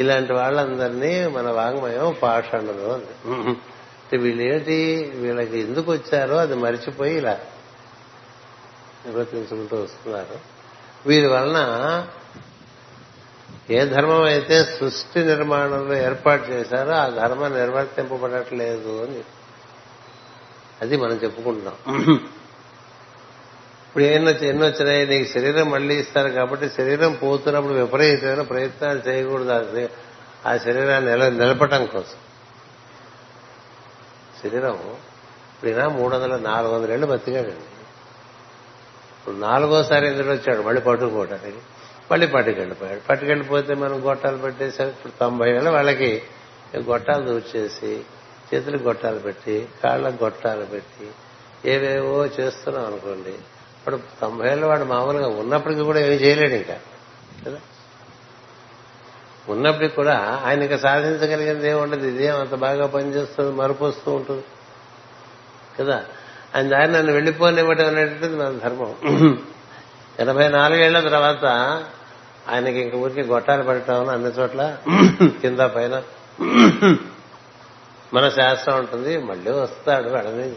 ఇలాంటి 0.00 0.32
వాళ్ళందరినీ 0.32 1.26
మన 1.26 1.48
వాంగ్మయం 1.50 2.16
పాషండలు 2.22 2.86
అంది. 2.92 4.16
వీళ్ళేంటి? 4.16 5.12
వీళ్ళకి 5.14 5.58
ఎందుకు 5.60 5.92
వచ్చారో 5.92 6.36
అది 6.36 6.54
మర్చిపోయి 6.54 7.14
ఇలా 7.14 7.38
నిర్వర్తించుకుంటూ 9.06 9.76
వస్తున్నారు. 9.76 10.38
వీరి 11.06 11.26
వలన 11.26 11.58
ఏ 13.70 13.84
ధర్మం 13.84 14.22
అయితే 14.22 14.64
సృష్టి 14.64 15.20
నిర్మాణంలో 15.24 15.94
ఏర్పాటు 15.96 16.50
చేశారో 16.50 16.92
ఆ 16.92 17.08
ధర్మం 17.08 17.52
నిర్వర్తింపబడట్లేదు 17.54 19.04
అని 19.04 19.20
అది 20.82 20.96
మనం 20.96 21.12
చెప్పుకుంటున్నాం. 21.12 21.76
ఇప్పుడు 23.86 24.04
ఎన్నో 24.04 24.30
ఎన్నో 24.30 24.66
వచ్చినాయి 24.66 25.06
నీకు 25.06 25.28
శరీరం 25.32 25.70
మళ్ళీ 25.70 25.94
ఇస్తారు 25.96 26.28
కాబట్టి 26.28 26.70
శరీరం 26.70 27.12
పోతున్నప్పుడు 27.22 27.72
విపరీతమైన 27.72 28.42
ప్రయత్నాలు 28.42 29.08
చేయకూడదు. 29.08 29.88
ఆ 30.46 30.56
శరీరాన్ని 30.56 31.10
నిల 31.10 31.28
నిలపటం 31.28 31.86
కోసం. 31.86 32.18
శరీరం 34.42 34.78
ఇప్పుడైనా 35.54 35.88
మూడు 35.88 36.16
వందల 36.16 36.36
నాలుగు 36.36 36.74
వందల 36.74 36.92
ఏళ్ళు 36.92 37.06
బతికాడండి. 37.06 37.66
ఇప్పుడు 39.18 39.34
నాలుగోసారి 39.34 40.06
ఎందుకు 40.06 40.28
వచ్చాడు? 40.28 40.62
మళ్ళీ 40.62 40.80
పట్టుకోవటానికి 40.80 41.58
మళ్ళీ 42.10 42.26
పట్టుకెళ్ళిపోయాడు. 42.26 43.00
పట్టుకెళ్ళిపోతే 43.00 43.74
మనం 43.74 44.06
గొట్టాలు 44.06 44.36
పెట్టేసరికి 44.36 44.96
ఇప్పుడు 44.96 45.12
తొంభై 45.20 45.50
ఏళ్ళ 45.50 45.68
వాళ్ళకి 45.68 46.22
గొట్టాలు 46.76 47.24
దూర్చేసి 47.24 48.00
చేతులకు 48.50 48.84
గొట్టాలు 48.84 49.20
పెట్టి 49.20 49.54
కాళ్ళకు 49.82 50.18
గొట్టాలు 50.24 50.64
పెట్టి 50.66 51.06
ఏవేవో 51.70 52.14
చేస్తున్నాం 52.36 52.84
అనుకోండి 52.86 53.34
వాడు 53.82 53.98
తొంభై 54.20 54.46
ఏళ్ళు 54.48 54.66
వాడు 54.66 54.84
మామూలుగా 54.86 55.28
ఉన్నప్పటికీ 55.40 55.82
కూడా 55.82 56.00
ఏమి 56.00 56.16
చేయలేడు 56.22 56.56
ఇంకా 56.56 56.76
కదా? 57.44 57.60
ఉన్నప్పటికీ 59.48 59.94
కూడా 59.94 60.16
ఆయన 60.44 60.60
ఇంకా 60.62 60.78
సాధించగలిగింది 60.78 61.66
ఏముండదు 61.68 62.06
ఇదేం 62.06 62.36
అంత 62.40 62.54
బాగా 62.64 62.86
పనిచేస్తుంది 62.88 63.52
మరుపు 63.56 63.84
వస్తూ 63.84 64.10
ఉంటుంది 64.14 64.44
కదా? 65.78 65.98
ఆయన 66.54 66.66
దాన్ని 66.68 66.92
నన్ను 66.96 67.12
వెళ్ళిపోనివ్వటం 67.12 67.86
అనేటువంటిది 67.86 68.36
మన 68.36 68.52
ధర్మం. 68.62 68.92
ఎనభై 70.18 70.46
నాలుగేళ్ళ 70.54 70.98
తర్వాత 71.08 71.44
ఆయనకి 72.48 72.78
ఇంక 72.80 72.94
ఊరికి 72.96 73.22
గొట్టాలు 73.28 73.62
పెట్టడం 73.62 74.08
అన్ని 74.08 74.30
చోట్ల 74.38 74.62
కింద 75.42 75.60
పైన 75.74 75.94
మన 78.14 78.28
శాస్త్రం 78.28 78.78
ఉంటుంది 78.78 79.18
మళ్ళీ 79.18 79.50
వస్తాడు 79.50 80.08
అడని 80.08 80.56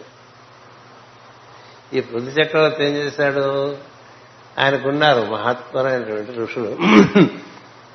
ఈ 1.97 2.01
పృథ్వీ 2.01 2.43
చక్రవర్తి 2.43 2.85
ఏం 2.85 2.95
చేశాడు? 2.95 3.77
ఆయనకున్నారు 4.59 5.21
మహాత్మరైనటువంటి 5.21 6.31
ఋషులు. 6.31 6.77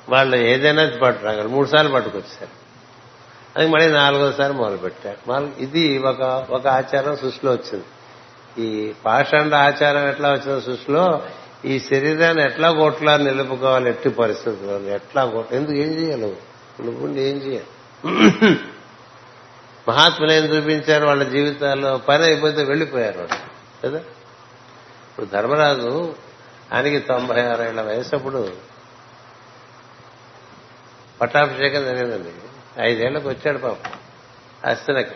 వాళ్ళు 0.09 0.35
ఏదైనా 0.35 0.91
పట్టురాగలరు 1.03 1.47
మూడు 1.47 1.67
సార్లు 1.67 1.91
పట్టుకొచ్చారు. 1.91 2.59
అది 3.59 3.67
మళ్ళీ 3.67 3.91
నాలుగోసారి 3.91 4.53
మొదలు 4.53 4.77
పెట్టారు 4.77 5.51
ఇది 5.59 5.97
ఒక 5.97 6.45
ఒక 6.49 6.67
ఆచారం 6.67 7.15
సృష్టిలో 7.15 7.51
వచ్చింది. 7.51 7.85
ఈ 8.61 8.93
పాషాండ 9.05 9.55
ఆచారం 9.55 10.09
ఎట్లా 10.09 10.31
వచ్చిన 10.31 10.59
సృష్టిలో 10.59 11.21
ఈ 11.65 11.79
శరీరాన్ని 11.79 12.43
ఎట్లా 12.43 12.71
కొట్లా 12.71 13.17
నిలుపుకోవాలి 13.17 13.89
ఎట్టి 13.89 14.09
పరిస్థితుల్లో? 14.09 14.95
ఎట్లా 14.95 15.25
కొట్ట? 15.25 15.53
ఎందుకు 15.53 15.73
ఏం 15.73 15.89
చేయాలి 15.89 16.37
నువ్వు 16.85 17.07
ఏం 17.07 17.37
చేయాలి? 17.37 18.59
మహాత్ములు 19.89 20.31
చూపించారు? 20.31 21.05
వాళ్ళ 21.05 21.23
జీవితాల్లో 21.23 21.97
పని 21.97 22.23
అయిపోతే 22.23 22.63
వెళ్ళిపోయారు 22.63 23.29
కదా? 23.83 23.97
ఇప్పుడు 23.97 25.25
ధర్మరాజు 25.25 26.15
ఆయనకి 26.73 26.99
తొంభై 26.99 27.41
ఆరేళ్ళ 27.41 27.81
వయసు 27.81 28.15
అప్పుడు 28.15 28.53
పట్టాభిషేకం 31.21 31.83
జరిగిందండి. 31.83 32.31
ఐదేళ్ళకు 32.81 33.29
వచ్చాడు 33.29 33.57
పాపం. 33.57 33.91
అస్తినకి 34.65 35.15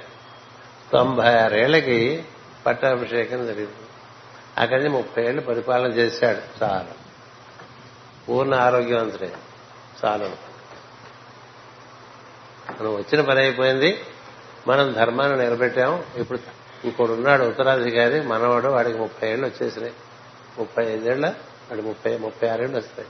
తొంభై 0.92 1.34
ఆరేళ్ళకి 1.40 2.26
పట్టాభిషేకం 2.66 3.46
జరిగింది. 3.48 3.74
అక్కడి 4.58 4.84
నుంచి 4.84 4.98
ముప్పై 4.98 5.26
ఏళ్ళు 5.26 5.42
పరిపాలన 5.42 5.92
చేశాడు 5.92 6.64
చాలు 6.64 6.94
పూర్ణ 8.30 8.54
ఆరోగ్యవంతుడే 8.54 9.34
చాలు 10.06 10.54
మనం 12.72 12.96
వచ్చిన 12.96 13.22
పని 13.22 13.40
అయిపోయింది. 13.40 14.02
మనం 14.68 14.94
ధర్మాన్ని 14.94 15.38
నిలబెట్టాం 15.38 16.04
ఇప్పుడు 16.18 16.40
ఇంకోడు 16.86 17.12
ఉన్నాడు 17.12 17.44
ఉత్తరాధికారి 17.44 18.22
మనవాడు 18.22 18.68
వాడికి 18.68 18.98
ముప్పై 18.98 19.30
ఏళ్ళు 19.30 19.48
వచ్చేసినాయి. 19.48 19.94
ముప్పై 20.60 20.86
ఐదేళ్ళ 20.86 21.28
వాడి 21.72 21.82
ముప్పై 21.82 22.18
ముప్పై 22.18 22.50
ఆరేళ్ళు 22.50 22.78
వస్తాయి. 22.78 23.08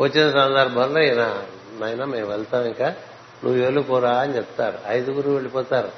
వచ్చిన 0.00 0.30
సందర్భంలో 0.30 1.02
ఈయన 1.02 1.42
నాయన 1.78 2.04
మేము 2.04 2.26
వెళ్తాం 2.26 2.64
ఇంకా. 2.64 2.88
నువ్వు 3.44 3.62
వెళ్ళిపోరా 3.62 4.10
అని 4.10 4.36
చెప్తారు. 4.36 4.78
ఐదుగురు 4.86 5.30
వెళ్ళిపోతారు. 5.30 5.92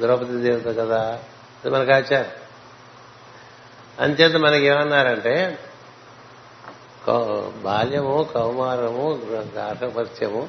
ద్రౌపది 0.00 0.42
దేవత 0.42 0.76
కదా? 0.76 1.22
ఇది 1.64 1.74
మనకు 1.74 1.92
ఆచారం. 1.92 2.30
అంచేత 4.00 4.36
మనకి 4.36 4.64
ఏమన్నారంటే 4.64 5.58
బాల్యము 7.62 8.28
కౌమారము 8.34 9.20
గార్హపత్యము 9.30 10.48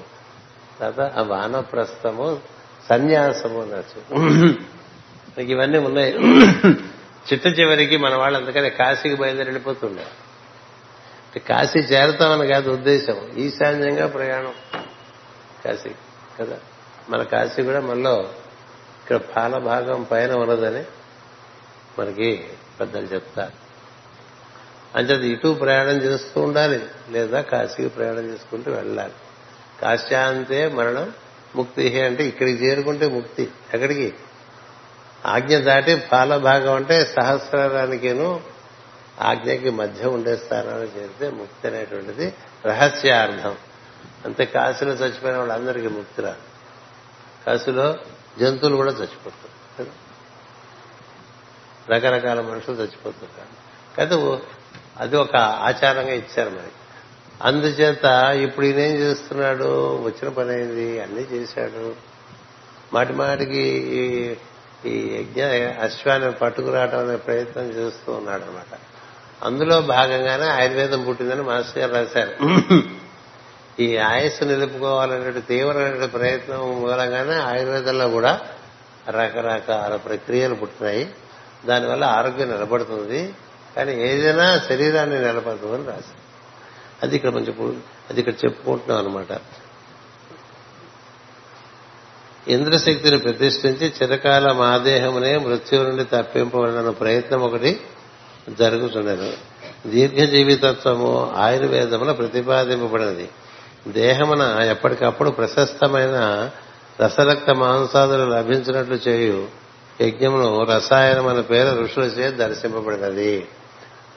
తర్వాత 0.80 1.20
వానప్రస్థము 1.20 2.57
సన్యాసము 2.90 3.62
అనొచ్చు 3.62 4.18
మనకి 5.38 5.52
ఇవన్నీ 5.52 5.78
ఉన్నాయి. 5.78 6.14
చిట్ట 7.34 7.60
చివరికి 7.60 7.98
మన 7.98 8.16
వాళ్ళు 8.16 8.40
అందుకనే 8.40 8.70
కాశీకి 8.70 9.16
బయలుదేరి 9.16 9.48
వెళ్ళిపోతుండే 9.48 10.06
కాశీ 11.40 11.80
చేరతామని 11.80 12.48
కాదు 12.48 12.70
ఉద్దేశం. 12.72 13.32
ఈశాన్యంగా 13.38 14.08
ప్రయాణం. 14.08 14.54
కాశీ 15.66 15.90
కదా? 16.40 16.60
మన 17.10 17.24
కాశీ 17.24 17.64
కూడా 17.64 17.80
మనలో 17.80 18.30
ఇక్కడ 19.04 19.16
పాల 19.16 19.58
భాగం 19.58 20.04
పైన 20.04 20.32
ఉన్నదని 20.32 20.84
మనకి 22.00 22.44
పెద్దలు 22.80 23.06
చెప్తారు. 23.06 23.52
అంచేది 24.98 25.30
ఇటు 25.30 25.54
ప్రయాణం 25.54 25.98
చేస్తూ 25.98 26.42
ఉండాలి 26.42 26.86
లేదా 27.10 27.42
కాశీకి 27.42 27.90
ప్రయాణం 27.90 28.34
చేసుకుంటూ 28.34 28.72
వెళ్ళాలి. 28.72 29.14
కాశ్యాంతే 29.82 30.68
మరణం 30.68 31.14
ముక్తి 31.58 32.02
అంటే 32.02 32.24
ఇక్కడికి 32.24 32.66
చేరుకుంటే 32.66 33.08
ముక్తి. 33.08 33.44
ఎక్కడికి? 33.74 34.14
ఆజ్ఞ 35.26 35.58
దాటి 35.58 35.96
పాల 35.96 36.38
భాగం 36.38 36.76
అంటే 36.76 37.06
సహస్రానికేను 37.06 38.42
ఆజ్ఞకి 39.22 39.70
మధ్య 39.70 40.08
ఉండే 40.08 40.38
స్థానాన్ని 40.38 40.98
చేరితే 40.98 41.30
ముక్తి 41.30 41.68
అనేటువంటిది 41.68 42.34
రహస్యార్థం. 42.66 43.56
అంతే 44.26 44.46
కాశీలో 44.46 44.94
చచ్చిపోయిన 44.94 45.38
వాళ్ళందరికీ 45.38 45.88
ముక్తి 45.88 46.22
రాదు. 46.22 46.44
కాశీలో 47.48 47.96
జంతువులు 48.40 48.76
కూడా 48.76 48.92
చచ్చిపోతారు. 48.92 50.08
రకరకాల 51.92 52.42
మనుషులు 52.42 52.76
చచ్చిపోతుంటారు 52.76 53.54
అయితే 54.02 54.40
అది 54.98 55.18
ఒక 55.18 55.36
ఆచారంగా 55.36 56.14
ఇచ్చారు 56.14 56.50
మనకి 56.50 56.77
అందుచేత 57.44 58.06
ఇప్పుడు 58.42 58.66
ఈయనేం 58.66 58.92
చేస్తున్నాడు? 58.92 59.98
వచ్చిన 60.02 60.30
పని 60.30 60.50
అయింది 60.50 61.02
అన్నీ 61.02 61.28
చేశాడు. 61.34 61.96
మాటి 62.94 63.14
మాటికి 63.14 63.60
ఈ 64.86 65.18
యజ్ఞ 65.20 65.44
అశ్వాన్ని 65.84 66.32
పట్టుకురావటం 66.32 67.08
అనే 67.08 67.16
ప్రయత్నం 67.16 67.64
చేస్తూ 67.64 68.12
ఉన్నాడు 68.12 68.42
అనమాట 68.42 68.80
అందులో 69.44 69.82
భాగంగానే 69.82 70.44
ఆయుర్వేదం 70.44 71.04
పుట్టిందని 71.04 71.42
మాస్టర్ 71.42 71.78
గారు 71.78 71.94
రాశారు. 71.94 72.36
ఈ 73.80 73.98
ఆయుస్సు 73.98 74.44
నిలుపుకోవాలనే 74.44 75.42
తీవ్రమైన 75.42 76.06
ప్రయత్నం 76.06 76.82
మూలంగానే 76.82 77.34
ఆయుర్వేదంలో 77.34 78.08
కూడా 78.10 78.42
రకరకాల 79.10 79.96
ప్రక్రియలు 79.96 80.56
పుట్టినాయి. 80.56 81.10
దానివల్ల 81.66 82.04
ఆరోగ్యం 82.04 82.52
నిలబడుతుంది. 82.52 83.34
కానీ 83.76 83.94
ఏదైనా 83.94 84.62
శరీరాన్ని 84.70 85.20
నిలబడుతుందని 85.20 85.86
రాశారు. 85.86 86.17
అది 87.04 87.16
ఇక్కడ 87.16 87.30
కొంచెం 87.30 87.82
అది 88.10 88.20
ఇక్కడ 88.20 88.34
చెప్పుకుంటున్నాం 88.46 89.08
అనమాట 89.08 89.42
ఇంద్రశక్తిని 92.48 93.18
ప్రతిష్ఠించి 93.18 93.94
చిరకాల 94.04 94.52
మాదేహమునే 94.52 95.38
మృత్యువు 95.38 95.84
నుండి 95.84 96.04
తప్పింపబడిన 96.04 96.90
ప్రయత్నం 96.90 97.42
ఒకటి 97.42 97.80
జరుగుతున్నది. 98.60 99.34
దీర్ఘ 99.88 100.30
జీవితత్వము 100.30 101.34
ఆయుర్వేదమున 101.36 102.12
ప్రతిపాదింపబడినది. 102.12 103.30
దేహమున 103.88 104.42
ఎప్పటికప్పుడు 104.60 105.30
ప్రశస్తమైన 105.30 106.52
రసరక్త 107.04 107.50
మాంసాదులు 107.50 108.26
లభించినట్లు 108.32 108.96
చేయు 108.96 109.48
యజ్ఞమును 110.02 110.64
రసాయనం 110.64 111.28
అనే 111.28 111.42
పేరు 111.42 111.82
ఋషులచే 111.82 112.32
దర్శింపబడినది. 112.32 113.48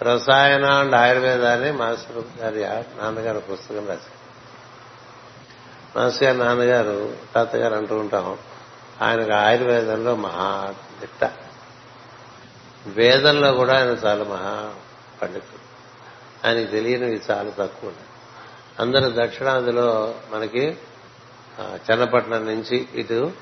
రసాయన 0.02 0.64
అండ్ 0.64 0.94
ఆయుర్వేదాన్ని 0.94 1.72
మాస్టర్ 1.72 2.38
గారి 2.38 2.64
నాన్నగారు 2.98 3.38
పుస్తకం 3.38 3.88
రాశారు. 3.88 4.20
మాస్టర్ 5.98 6.24
గారి 6.24 6.38
నాన్నగారు 6.38 7.16
తాతగారు 7.34 7.74
అంటూ 7.74 7.96
ఉంటాం 7.96 8.38
ఆయనకు 9.02 9.32
ఆయుర్వేదంలో 9.32 10.16
మహా 10.16 10.74
దిట్ట. 11.00 11.30
వేదంలో 12.86 13.52
కూడా 13.52 13.78
ఆయన 13.78 13.88
చాలా 13.88 14.24
మహా 14.24 14.74
పండితుడు. 15.22 15.60
ఆయనకి 16.46 16.64
తెలియనివి 16.64 17.22
చాలా 17.30 17.50
తక్కువ 17.58 17.92
అందరూ 18.78 19.26
దక్షిణాదిలో 19.26 20.14
మనకి 20.32 20.76
చన్నపట్నం 21.60 22.46
నుంచి 22.46 22.88
ఇటు 22.94 23.32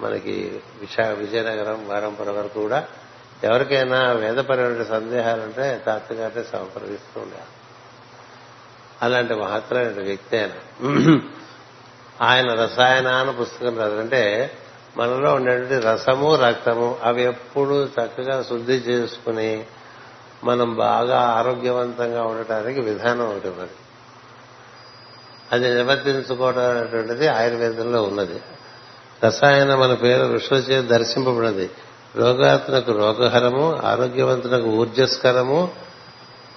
మనకి 0.00 0.60
విశా 0.80 1.08
విజయనగరం 1.08 1.88
వారంపురం 1.88 2.38
వరకు 2.38 2.60
కూడా 2.60 2.88
ఎవరికైనా 3.44 4.12
వేదపరమైన 4.12 4.82
సందేహాలుంటే 4.82 5.82
తాతగారిని 5.86 6.44
సంప్రదిస్తూ 6.44 7.20
ఉండాలి. 7.20 7.42
అలాంటి 9.02 9.34
మహత్తరమైన 9.34 10.02
వ్యక్తి 10.02 10.38
ఆయన. 10.38 10.50
ఆయన 12.20 12.52
రసాయనాన 12.52 13.30
పుస్తకం 13.30 13.78
రాదంటే 13.78 14.52
మనలో 14.96 15.34
ఉండేటువంటి 15.34 15.86
రసము 15.86 16.34
రక్తము 16.34 16.98
అవి 17.02 17.22
ఎప్పుడు 17.22 17.84
చక్కగా 17.84 18.42
శుద్ధి 18.42 18.72
చేసుకుని 18.72 19.66
మనం 20.44 20.74
బాగా 20.74 21.20
ఆరోగ్యవంతంగా 21.20 22.22
ఉండటానికి 22.22 22.80
విధానం 22.80 23.28
ఒకటి 23.28 23.48
మరి 23.48 23.68
అది 25.52 25.74
నిర్వర్తించుకోవడం 25.74 26.70
అనేటువంటిది 26.70 27.28
ఆయుర్వేదంలో 27.28 28.02
ఉన్నది. 28.02 28.40
రసాయన 29.24 29.74
మన 29.74 29.94
పేరు 29.94 30.32
ఋషులచే 30.32 30.82
దర్శింపబడినది. 30.82 31.70
రోగాత్మకు 32.16 32.92
రోగహరము 32.92 33.76
ఆరోగ్యవంతునకు 33.84 34.66
ఊర్జస్కరము 34.66 35.72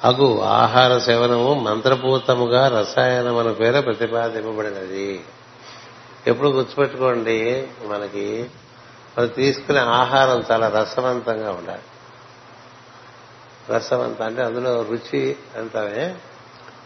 అగు 0.04 0.41
ఆహార 0.41 0.98
సేవనము 0.98 1.54
మంత్రపూతముగా 1.54 2.67
రసాయనం 2.67 3.36
మన 3.36 3.52
పేరు 3.52 3.82
ప్రతిపాదింపబడినది. 3.82 5.22
ఎప్పుడు 6.28 6.50
గుర్తుపెట్టుకోండి 6.50 7.67
మనకి 7.86 8.50
మనం 9.17 9.28
తీసుకునే 9.28 9.80
ఆహారం 9.80 10.43
చాలా 10.52 10.69
రసవంతంగా 10.69 11.52
ఉండాలి. 11.52 11.82
రసవంతం 13.69 14.26
అంటే 14.26 14.43
అందులో 14.43 14.86
రుచి 14.89 15.36
అంటామే. 15.58 16.15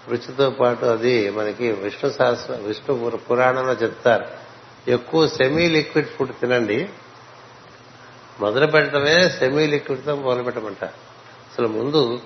రుచితో 0.10 0.50
పాటు 0.50 0.86
అది 0.86 1.30
మనకి 1.30 1.72
విష్ణు 1.72 2.12
శాస్త్ర 2.12 2.54
విష్ణు 2.54 3.10
పురాణంలో 3.10 3.74
చెప్తారు. 3.74 4.26
ఎక్కువ 4.88 5.28
సెమీ 5.28 5.70
లిక్విడ్ 5.70 6.08
ఫుడ్ 6.08 6.34
తినండి. 6.42 6.90
మొదలు 8.40 8.66
పెట్టడమే 8.66 9.30
సెమీ 9.30 9.68
లిక్విడ్తో 9.68 10.16
మొదలు 10.16 10.44
పెట్టమంటారు 10.44 10.94
అసలు 11.54 11.68
ముందు 11.68 12.20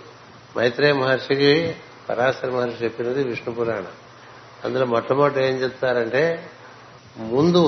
మైత్రేయ 0.57 0.93
మహర్షికి 0.93 1.75
పరాశర 2.09 2.49
మహర్షి 2.49 2.83
చెప్పినది 2.83 3.23
విష్ణు 3.23 3.53
పురాణం. 3.53 3.87
అందులో 4.65 4.85
మొట్టమొదటి 4.85 5.39
ఏం 5.39 5.55
చెప్తారంటే 5.55 6.49
ముందు 7.17 7.63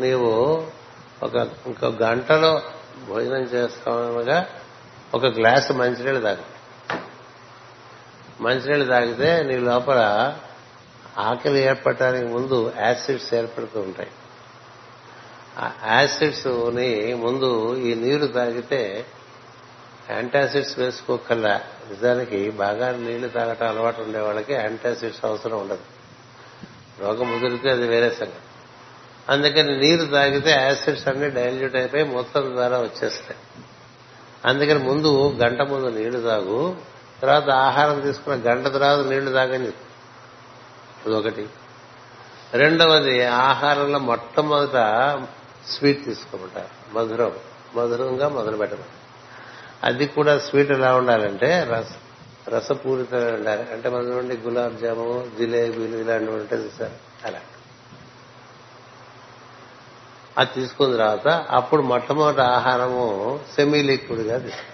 నీవు 0.00 0.66
ఒక 1.22 1.34
ఇంకో 1.66 1.86
గంటలో 1.86 2.62
భోజనం 3.08 3.42
చేస్తామనగా 3.42 4.46
ఒక 5.14 5.26
గ్లాసు 5.26 5.72
మంచినీళ్ళు 5.72 6.20
తాగు. 6.20 6.54
మంచినీళ్ళు 8.42 8.84
తాగితే 8.84 9.42
నీ 9.42 9.56
లోపల 9.56 10.32
ఆకలి 11.18 11.60
ఏర్పడటానికి 11.60 12.24
ముందు 12.24 12.72
యాసిడ్స్ 12.80 13.34
ఏర్పడుతూ 13.34 13.80
ఉంటాయి. 13.80 14.10
యాసిడ్స్ని 15.62 17.14
ముందు 17.14 17.76
ఈ 17.76 17.94
నీరు 17.94 18.26
తాగితే 18.26 19.06
యాంటాసిడ్స్ 20.10 20.78
వేసుకోకల్లా 20.78 21.60
నిజానికి 21.90 22.50
బాగా 22.50 22.90
నీళ్ళు 22.90 23.28
తాగటం 23.28 23.68
అలవాటు 23.68 24.02
ఉండే 24.02 24.18
వాళ్ళకి 24.18 24.54
యాంటాసిడ్స్ 24.54 25.24
అవసరం 25.24 25.60
ఉండదు. 25.60 25.78
రోగం 27.00 27.32
ముదిరితే 27.32 27.70
అది 27.70 27.88
వేరే 27.88 28.10
సంగతి. 28.10 28.32
అందుకని 29.28 29.78
నీరు 29.78 30.06
తాగితే 30.06 30.50
యాసిడ్స్ 30.50 31.08
అన్ని 31.08 31.30
డైల్యూట్ 31.30 31.76
అయిపోయి 31.76 32.04
మొత్తం 32.04 32.54
ద్వారా 32.54 32.78
వచ్చేస్తాయి. 32.78 33.64
అందుకని 34.44 34.78
ముందు 34.78 35.38
గంట 35.42 35.62
ముందు 35.62 35.86
నీళ్ళు 35.86 36.20
తాగు 36.20 36.76
తర్వాత 37.22 37.50
ఆహారం 37.50 38.00
తీసుకున్న 38.00 38.50
గంట 38.50 38.66
తర్వాత 38.66 39.06
నీళ్ళు 39.06 39.32
తాగని 39.32 39.68
అదొకటి. 41.06 41.46
రెండవది 42.52 43.24
ఆహారంలో 43.24 43.98
మొట్టమొదట 43.98 44.76
స్వీట్ 45.70 46.04
తీసుకోమంటారు 46.04 46.94
మధురం. 46.94 47.32
మధురంగా 47.74 48.28
మొదలు 48.28 48.56
పెట్టడం. 48.56 48.82
అది 49.84 50.06
కూడా 50.06 50.38
స్వీట్ 50.38 50.70
ఎలా 50.70 50.96
ఉండాలంటే 50.96 51.60
రస 51.62 51.92
రసపూరితంగా 52.48 53.34
ఉండాలి. 53.34 53.72
అంటే 53.72 53.88
మన 53.88 54.00
నుండి 54.00 54.36
గులాబ్ 54.36 54.78
జాము 54.78 55.30
జిలేబీలు 55.38 55.96
ఇలాంటివి 55.96 56.36
ఉంటాయి 56.36 56.62
చూసారు 56.62 57.26
అలా. 57.26 57.40
అది 60.38 60.50
తీసుకున్న 60.54 60.96
తర్వాత 60.96 61.28
అప్పుడు 61.28 61.82
మొట్టమొదటి 61.82 62.42
ఆహారము 62.42 63.40
సెమీ 63.54 63.82
లిక్విడ్గా 63.82 64.38
తీసుకో 64.38 64.70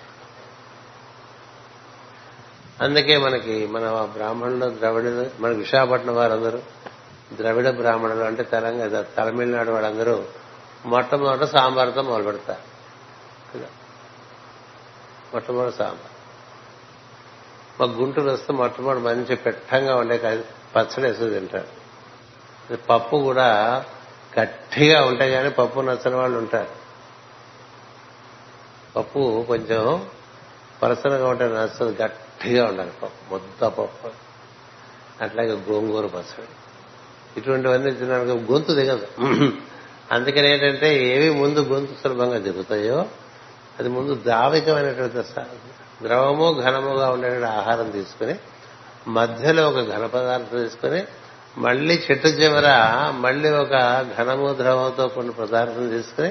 అందుకే 2.84 3.18
మనకి 3.18 3.66
మన 3.66 4.08
బ్రాహ్మణులు 4.12 4.78
ద్రవిడులు 4.78 5.30
మన 5.40 5.50
విశాఖపట్నం 5.50 6.16
వారందరూ 6.16 6.58
ద్రవిడ 7.32 7.70
బ్రాహ్మణులు 7.70 8.24
అంటే 8.24 8.42
తెలంగాణ 8.42 9.00
తమిళనాడు 9.00 9.70
వాళ్ళందరూ 9.70 10.24
మొట్టమొదట 10.86 11.44
సాంబార్తో 11.44 12.02
మొదలు 12.02 12.22
పెడతారు 12.22 12.70
మొట్టమొదటి 15.34 15.76
సాంబార్. 15.76 16.16
మా 17.80 17.86
గుంటూరు 17.86 18.30
వస్తే 18.30 18.52
మొట్టమొదటి 18.52 19.02
మంచి 19.02 19.36
పెట్టంగా 19.36 19.96
ఉండే 19.96 20.44
పచ్చడి 20.76 21.06
వేసి 21.06 21.30
తింటారు. 21.30 21.80
పప్పు 22.76 23.16
కూడా 23.16 23.84
గట్టిగా 24.40 25.04
ఉంటాయి 25.04 25.30
కానీ 25.30 25.50
పప్పు 25.50 25.80
నచ్చని 25.80 26.14
వాళ్ళు 26.14 26.38
ఉంటారు. 26.38 26.70
పప్పు 28.96 29.44
కొంచెం 29.48 30.08
పరసనగా 30.82 31.28
ఉంటే 31.28 31.44
నచ్చదు 31.44 32.02
గట్టిగా 32.02 32.66
ఉండాలి 32.66 32.90
పప్పు 32.90 33.34
ముద్ద 33.34 33.64
పప్పు. 33.64 34.10
అట్లాగే 35.22 35.52
గోంగూర 35.52 36.06
పచ్చడి. 36.06 36.54
ఇటువంటివన్నీ 37.36 37.90
తినడానికి 37.90 38.52
గొంతు 38.52 38.72
దిగదు. 38.72 39.06
అందుకని 40.12 40.52
ఏంటంటే 40.52 41.04
ఏవి 41.04 41.30
ముందు 41.30 41.60
గొంతు 41.60 42.02
సులభంగా 42.02 42.38
దిగుతాయో 42.38 43.06
అది 43.80 43.88
ముందు 43.88 44.14
ద్రావికమైనటువంటి 44.14 45.18
ద్రవము 46.02 46.60
ఘనముగా 46.60 47.10
ఉండేటువంటి 47.10 47.44
ఆహారం 47.44 47.90
తీసుకుని 47.90 48.34
మధ్యలో 49.08 49.68
ఒక 49.68 49.80
ఘన 49.88 50.06
పదార్థం 50.06 50.62
తీసుకుని 50.62 51.04
మళ్ళీ 51.58 51.94
చిట్ట 51.94 52.26
చివర 52.26 52.66
మళ్ళీ 53.18 53.50
ఒక 53.50 53.72
ఘనము 54.18 54.54
ద్రవంతో 54.54 55.08
కొన్ని 55.08 55.32
పదార్థం 55.32 55.88
తీసుకుని 55.88 56.28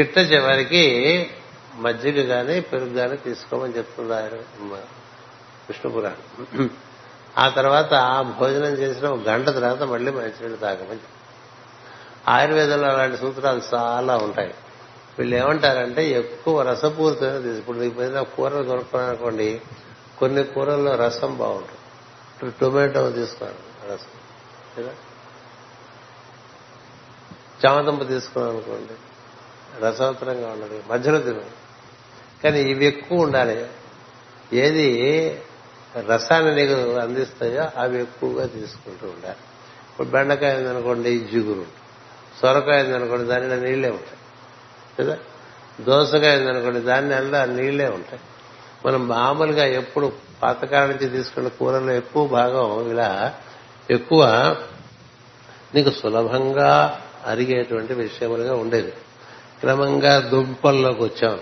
చిట్ట 0.00 0.18
చివరికి 0.18 0.84
మజ్జిగ 1.76 2.34
గాని 2.34 2.60
పెరుగు 2.60 2.90
గాని 2.90 3.16
తీసుకోమని 3.16 3.76
చెప్తున్నారు 3.76 4.36
ఆయన 4.36 4.76
విష్ణు 5.68 5.92
పురాణం. 5.92 6.70
ఆ 7.38 7.48
తర్వాత 7.48 7.90
భోజనం 8.38 8.72
చేసిన 8.78 9.08
ఒక 9.08 9.28
గంట 9.28 9.46
తర్వాత 9.48 9.82
మళ్ళీ 9.82 10.10
మంచినీళ్ళు 10.12 10.56
తాగమని 10.56 10.98
ఆయుర్వేదంలో 12.28 12.88
అలాంటి 12.88 13.16
సూత్రాలు 13.16 13.60
చాలా 13.74 14.16
ఉంటాయి. 14.16 14.54
వీళ్ళు 15.18 15.36
ఏమంటారంటే 15.36 16.10
ఎక్కువ 16.10 16.62
రసపూరితమైన 16.62 17.58
ఇప్పుడు 17.58 17.76
మీకు 17.76 18.02
ఏదైనా 18.02 18.22
కూరలు 18.22 18.62
కొనుక్కున్నారనుకోండి 18.62 19.60
కొన్ని 20.18 20.44
కూరల్లో 20.44 20.94
రసం 20.94 21.38
బాగుంటుంది. 21.38 21.78
ఇప్పుడు 22.34 22.50
టొమాటో 22.60 23.10
తీసుకున్నాను 23.10 23.94
రసం. 23.94 24.20
కదా 24.78 24.94
చామదంప 27.66 28.08
తీసుకున్నాం 28.08 28.52
అనుకోండి 28.52 28.92
రసవత్తరంగా 29.84 30.48
ఉండదు 30.48 30.82
మధ్యలో 30.90 31.18
తిన. 31.18 31.40
కానీ 32.44 32.60
ఇవి 32.60 32.86
ఎక్కువ 32.86 33.22
ఉండాలి. 33.22 33.66
ఏది 34.52 35.40
రసాన్ని 36.06 36.54
నీకు 36.54 36.94
అందిస్తాయో 36.94 37.80
అవి 37.80 38.00
ఎక్కువగా 38.00 38.46
తీసుకుంటూ 38.46 39.06
ఉండాలి. 39.06 39.36
ఇప్పుడు 39.90 40.08
బెండకాయ 40.08 40.56
ఉందనుకోండి 40.56 41.18
జిగురు. 41.18 41.77
సొరకాయ 42.42 42.82
ఉందనుకోండి 42.82 43.24
దానిలో 43.24 43.56
నీళ్ళే 43.56 43.90
ఉంటాయి. 43.90 44.18
కదా 45.00 45.18
దోసకాయ 45.80 46.38
ఉందనుకోండి 46.38 46.80
దాని 46.80 47.08
నెలలో 47.08 47.44
నీళ్ళే 47.44 47.88
ఉంటాయి. 47.88 48.20
మనం 48.86 49.08
మామూలుగా 49.08 49.64
ఎప్పుడు 49.64 50.12
పాతకాలం 50.42 50.88
నుంచి 50.90 51.08
తీసుకున్న 51.08 51.48
కూరలో 51.48 51.92
ఎక్కువ 51.92 52.26
భాగం 52.26 52.90
ఇలా 52.90 53.34
ఎక్కువ 53.90 54.24
నీకు 55.74 55.90
సులభంగా 55.90 57.00
అరిగేటువంటి 57.26 57.94
విషయములుగా 57.94 58.54
ఉండేది. 58.54 58.90
క్రమంగా 59.60 60.18
దుంపల్లోకి 60.18 61.02
వచ్చాం. 61.02 61.40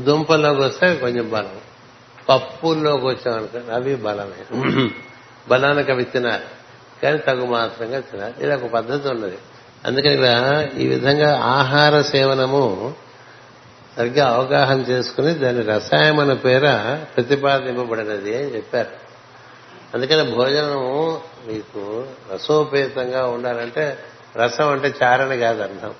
దుంపల్లోకి 0.00 0.60
వస్తే 0.60 0.96
కొంచెం 0.96 1.30
బలం. 1.30 1.60
పప్పుల్లోకి 2.28 3.06
వచ్చాం 3.06 3.36
అనుకోండి 3.36 3.72
అవి 3.72 3.94
బలమే. 3.96 4.90
బలానికి 5.48 5.92
అవి 5.92 6.04
తినాలి. 6.04 6.44
కానీ 7.02 7.18
తగు 7.18 7.46
మాత్రంగా 7.46 8.00
తినాలి. 8.00 8.34
ఇది 8.40 8.54
ఒక 8.54 8.70
పద్ధతి 8.70 9.08
ఉన్నది. 9.08 9.38
అందుకని 9.84 10.14
ఇక్కడ 10.14 10.68
ఈ 10.76 10.86
విధంగా 10.86 11.40
ఆహార 11.40 12.02
సేవనము 12.02 12.94
సరిగ్గా 13.96 14.28
అవగాహన 14.28 14.80
చేసుకుని 14.80 15.34
దాని 15.34 15.62
రసాయన 15.62 16.32
పేర 16.32 16.94
ప్రతిపాదింపబడినది 16.94 18.36
అని 18.36 18.56
చెప్పారు. 18.56 18.90
అందుకని 19.94 20.34
భోజనం 20.34 21.20
మీకు 21.46 22.06
రసోపేతంగా 22.32 23.26
ఉండాలంటే 23.26 23.98
రసం 24.36 24.68
అంటే 24.68 24.94
చారణ 25.02 25.34
కాదు 25.34 25.62
అర్థం. 25.62 25.94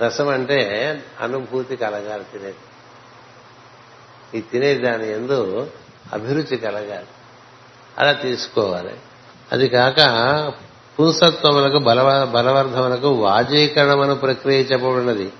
రసం 0.00 0.28
అంటే 0.28 1.02
అనుభూతి 1.20 1.76
కలగాలి 1.76 2.24
తినేది. 2.24 2.54
ఈ 4.38 4.40
తినే 4.40 4.74
దాని 4.74 5.12
ఎందు 5.12 5.70
అభిరుచి 6.12 6.56
కలగాలి. 6.56 7.06
అలా 7.98 8.12
తీసుకోవాలి. 8.12 8.96
అది 9.52 9.68
కాక 9.68 9.96
పుంసత్వములకు 11.00 11.78
బలవ 11.78 12.24
బలవర్ధములకు 12.24 13.08
వాజీకరణమను 13.08 14.14
ప్రక్రియ 14.14 14.58
చెప్పబడినది. 14.58 15.32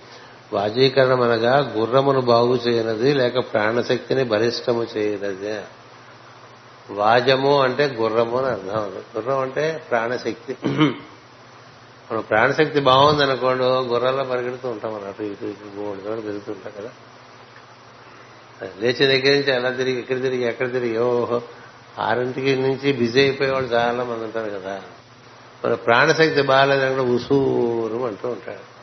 వాజీకరణం 0.53 1.21
అనగా 1.21 1.75
గుర్రమును 1.77 2.21
బాగు 2.21 2.55
చేయనది 2.57 3.15
లేక 3.15 3.39
ప్రాణశక్తిని 3.39 4.25
బలిష్టము 4.25 4.87
చేయనది. 4.97 5.61
వాజము 6.91 7.61
అంటే 7.61 7.87
గుర్రము 7.87 8.39
అని 8.39 8.47
అర్థం 8.47 8.93
గుర్రం 9.17 9.39
అంటే 9.39 9.83
ప్రాణశక్తి. 9.91 10.57
మన 12.13 12.21
ప్రాణశక్తి 12.21 12.81
బాగుందనుకోండి 12.81 13.65
గుర్రాల్లో 13.65 14.25
పరిగెడుతూ 14.25 14.69
ఉంటాం 14.69 14.95
మనం 14.95 15.09
అటు 15.09 15.23
ఇటు 15.23 15.45
ఇటు 15.45 15.77
మూడు 15.77 15.99
చోట్ల 15.99 16.21
తిరుగుతుంటాం 16.21 16.73
కదా. 16.79 16.91
లేచి 18.81 19.07
దగ్గర 19.07 19.37
నుంచి 19.37 19.55
అలా 19.55 19.71
తిరిగి 19.71 19.99
ఇక్కడ 19.99 20.23
తిరిగి 20.23 20.43
ఎక్కడ 20.43 20.73
తిరిగి? 20.73 20.99
ఓహో! 20.99 21.43
ఆరింటికి 21.99 22.57
నుంచి 22.57 22.93
బిజీ 22.93 23.21
అయిపోయేవాళ్ళు 23.21 23.75
చాలా 23.75 24.05
మంది 24.05 24.25
ఉంటారు 24.25 24.51
కదా. 24.51 24.83
మన 25.65 25.75
ప్రాణశక్తి 25.75 26.43
బాగాలేదంటే 26.43 27.01
ఉసూరు 27.01 28.07
అంటూ 28.07 28.29
ఉంటాడు. 28.29 28.75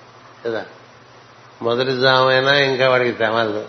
కదా? 0.48 0.66
మొదటి 1.62 1.98
జామైనా 1.98 2.56
ఇంకా 2.56 2.90
వాడికి 2.90 3.12
తెమలదు. 3.12 3.66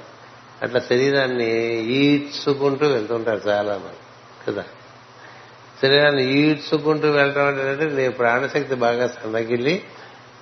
అట్లా 0.62 0.80
శరీరాన్ని 0.80 1.68
ఈడ్చుకుంటూ 1.84 2.86
వెళ్తుంటారు 2.86 3.40
చాలా 3.48 3.72
మంది 3.72 3.96
కదా? 4.48 4.64
శరీరాన్ని 5.82 6.32
ఈడ్చుకుంటూ 6.32 7.10
వెళ్ళటం 7.10 7.46
అంటే 7.46 7.90
నీ 7.92 8.08
ప్రాణశక్తి 8.08 8.74
బాగా 8.74 9.06
సన్నగిల్లి 9.06 9.82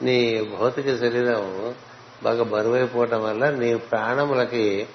నీ 0.03 0.49
భౌతిక 0.61 0.97
శరీరం 0.97 1.75
బాగా 2.23 2.43
బరువైపోవటం 2.43 3.25
వల్ల 3.25 3.51
నీ 3.51 3.75
ప్రాణములకి 3.75 4.87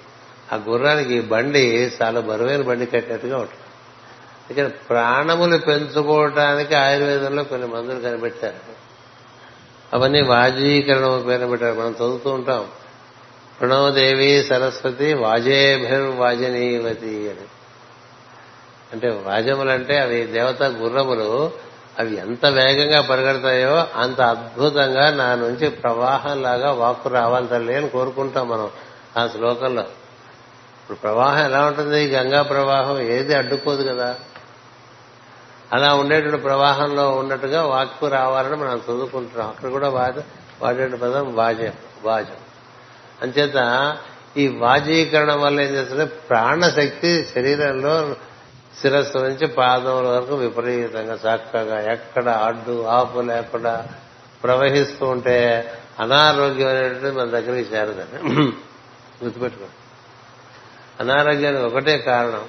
ఆ 0.52 0.60
గుర్రానికి 0.68 1.20
బండి 1.20 1.92
చాలా 2.02 2.20
బరువైన 2.20 2.62
బండి 2.62 2.86
కట్టినట్టుగా 2.86 3.38
ఉంటుంది. 3.38 3.65
ఇక్కడ 4.50 4.70
ప్రాణములు 4.88 5.56
పెంచుకోవటానికి 5.56 6.74
ఆయుర్వేదంలో 6.74 7.44
కొన్ని 7.44 7.66
మందులు 7.66 8.00
కనిపెట్టారు. 8.00 8.76
అవన్నీ 9.92 10.22
వాజీకరణం 10.22 11.24
పేరు 11.28 11.46
పెట్టారు. 11.46 11.80
మనం 11.80 11.90
చదువుతూ 11.90 12.30
ఉంటాం. 12.30 12.68
ప్రణవదేవి 13.60 14.42
సరస్వతి 14.42 15.14
వాజేభిర్వాజనీవతి 15.14 17.06
అని. 17.06 17.46
అంటే 18.92 19.08
వాజములంటే 19.08 19.98
అవి 19.98 20.22
దేవత 20.22 20.62
గుర్రములు. 20.62 21.50
అవి 21.98 22.16
ఎంత 22.16 22.46
వేగంగా 22.46 23.00
పరిగెడతాయో 23.00 23.86
అంత 23.96 24.20
అద్భుతంగా 24.20 25.10
నా 25.10 25.34
నుంచి 25.34 25.70
ప్రవాహంలాగా 25.70 26.72
వాక్కు 26.72 27.08
రావాలి 27.08 27.46
తల్లి 27.46 27.74
అని 27.74 27.88
కోరుకుంటాం 27.88 28.48
మనం 28.48 28.70
ఆ 29.18 29.26
శ్లోకంలో. 29.26 29.82
ఇప్పుడు 29.82 30.98
ప్రవాహం 30.98 31.44
ఎలా 31.44 31.66
ఉంటుంది? 31.66 32.06
గంగా 32.06 32.42
ప్రవాహం 32.42 33.00
ఏది 33.00 33.34
అడ్డుకోదు 33.34 33.92
కదా. 33.92 34.16
అలా 35.72 35.94
ఉండేటువంటి 35.94 36.36
ప్రవాహంలో 36.36 37.10
ఉన్నట్టుగా 37.10 37.62
వాక్కు 37.62 38.06
రావాలని 38.06 38.56
మనం 38.56 38.76
చదువుకుంటున్నాం. 38.76 39.48
అక్కడ 39.48 39.68
కూడా 39.68 39.88
వాద 39.88 40.18
వాడే 40.62 40.86
పదం? 40.88 41.34
వాజం 41.34 41.72
వాజం. 42.02 42.36
అంచేత 43.22 43.58
ఈ 44.36 44.48
వాజీకరణం 44.48 45.40
వల్ల 45.40 45.60
ఏం 45.60 45.68
చేస్తుంది? 45.68 46.06
ప్రాణశక్తి 46.06 47.24
శరీరంలో 47.34 48.16
శిరస్సు 48.80 49.18
నుంచి 49.18 49.46
పాదముల 49.46 50.06
వరకు 50.06 50.34
విపరీతంగా 50.34 51.14
చక్కగా 51.14 51.92
ఎక్కడ 51.92 52.28
అడ్డు 52.28 52.82
ఆపు 52.82 53.18
లేకుండా 53.20 53.86
ప్రవహిస్తూ 54.44 55.06
ఉంటే 55.06 55.36
అనారోగ్యం 56.00 56.68
అనేటువంటిది 56.68 57.10
మన 57.10 57.24
దగ్గరికి 57.24 57.74
చేరదని 57.74 58.34
గుర్తుపెట్టుకో 59.24 59.64
అనారోగ్యానికి 61.00 61.62
ఒకటే 61.64 61.98
కారణం. 61.98 62.44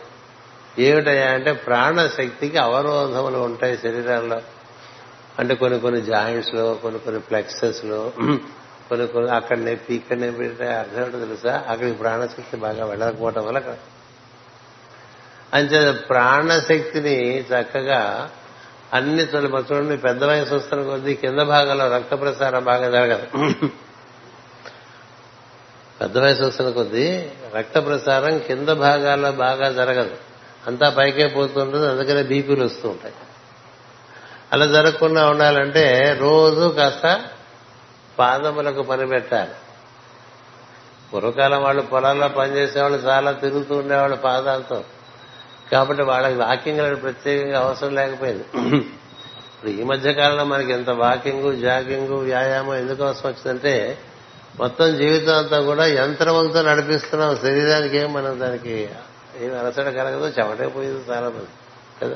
ఏమిటయా 0.79 1.27
అంటే 1.31 1.51
ప్రాణశక్తికి 1.51 2.57
అవరోధములు 2.57 3.37
ఉంటాయి 3.37 3.77
శరీరాల్లో. 3.77 4.41
అంటే 5.39 5.55
కొన్ని 5.55 5.79
కొన్ని 5.79 6.01
జాయింట్స్లో 6.01 6.73
కొన్ని 6.73 6.99
కొన్ని 6.99 7.21
ప్లెక్సెస్లో 7.21 8.11
కొన్ని 8.89 9.07
కొన్ని 9.07 9.31
అక్కడ 9.31 9.57
నొప్పి 9.57 9.95
ఇక్కడ 9.95 10.17
నొప్పి 10.17 10.45
అర్థం 10.65 11.03
ఏంటో 11.05 11.19
తెలుసా? 11.19 11.65
అక్కడికి 11.67 11.97
ప్రాణశక్తి 11.97 12.57
బాగా 12.57 12.85
వెళ్ళకపోవటం 12.85 13.45
వల్ల 13.45 13.57
అక్కడ 13.57 13.75
అంతే 15.53 15.91
ప్రాణశక్తిని 15.91 17.39
చక్కగా 17.39 18.29
అన్ని 18.93 19.23
చోట్ల 19.23 19.75
చూడండి 19.75 19.97
పెద్ద 19.97 20.23
వయసు 20.23 20.55
వస్తున్న 20.55 20.83
కొద్దీ 20.83 21.13
కింద 21.13 21.39
భాగంలో 21.39 21.85
రక్త 21.95 22.13
ప్రసారం 22.21 22.63
బాగా 22.63 22.89
జరగదు. 22.89 23.27
పెద్ద 26.01 26.17
వయసు 26.17 26.43
వస్తున్న 26.43 26.69
కొద్దీ 26.69 27.29
రక్త 27.55 27.77
ప్రసారం 27.85 28.37
కింద 28.37 28.69
భాగాల్లో 28.69 29.31
బాగా 29.31 29.69
జరగదు. 29.71 30.26
అంతా 30.67 30.89
పైకే 30.89 31.27
పోతుంటుంది 31.27 31.88
అందుకనే 31.88 32.23
బీపీలు 32.23 32.65
వస్తూ 32.65 32.89
ఉంటాయి. 32.89 33.13
అలా 34.53 34.65
జరగకుండా 34.65 35.30
ఉండాలంటే 35.30 36.17
రోజు 36.19 36.69
కాస్త 36.69 37.21
పాదములకు 38.19 38.82
పని 38.82 39.08
పెట్టాలి. 39.08 39.51
పూర్వకాలం 41.13 41.63
వాళ్ళు 41.63 41.82
పొలాల్లో 41.82 42.27
పనిచేసేవాళ్ళు 42.27 42.97
చాలా 42.97 43.32
తిరుగుతూ 43.32 43.75
ఉండేవాళ్ళు 43.75 44.17
పాదాలతో. 44.17 44.84
కాబట్టి 45.71 46.03
వాళ్ళకి 46.03 46.36
వాకింగ్ 46.36 46.80
అనేది 46.80 46.95
ప్రత్యేకంగా 46.95 47.60
అవసరం 47.60 47.95
లేకపోయింది. 47.95 48.45
ఇప్పుడు 49.58 49.71
ఈ 49.71 49.84
మధ్య 49.84 50.13
కాలంలో 50.13 50.43
మనకి 50.43 50.71
ఎంత 50.71 50.89
వాకింగ్ 50.89 51.62
జాగింగ్ 51.62 52.13
వ్యాయామం 52.13 52.75
ఎందుకు 52.75 53.03
అవసరం 53.03 53.32
వచ్చిందంటే 53.32 53.97
మొత్తం 54.60 54.97
జీవితం 54.97 55.38
అంతా 55.38 55.62
కూడా 55.62 55.86
యంత్రములతో 55.86 56.62
నడిపిస్తున్నాం. 56.62 57.38
శరీరానికి 57.38 57.97
ఏం 57.97 58.13
మనం 58.13 58.39
దానికి 58.39 58.89
ఏం 59.39 59.60
అలసట 59.60 59.82
కలగదు 59.82 60.41
చెమటే 60.41 60.67
పోయేది 60.67 61.12
చాలా 61.12 61.30
మంది 61.30 61.47
కదా? 62.02 62.15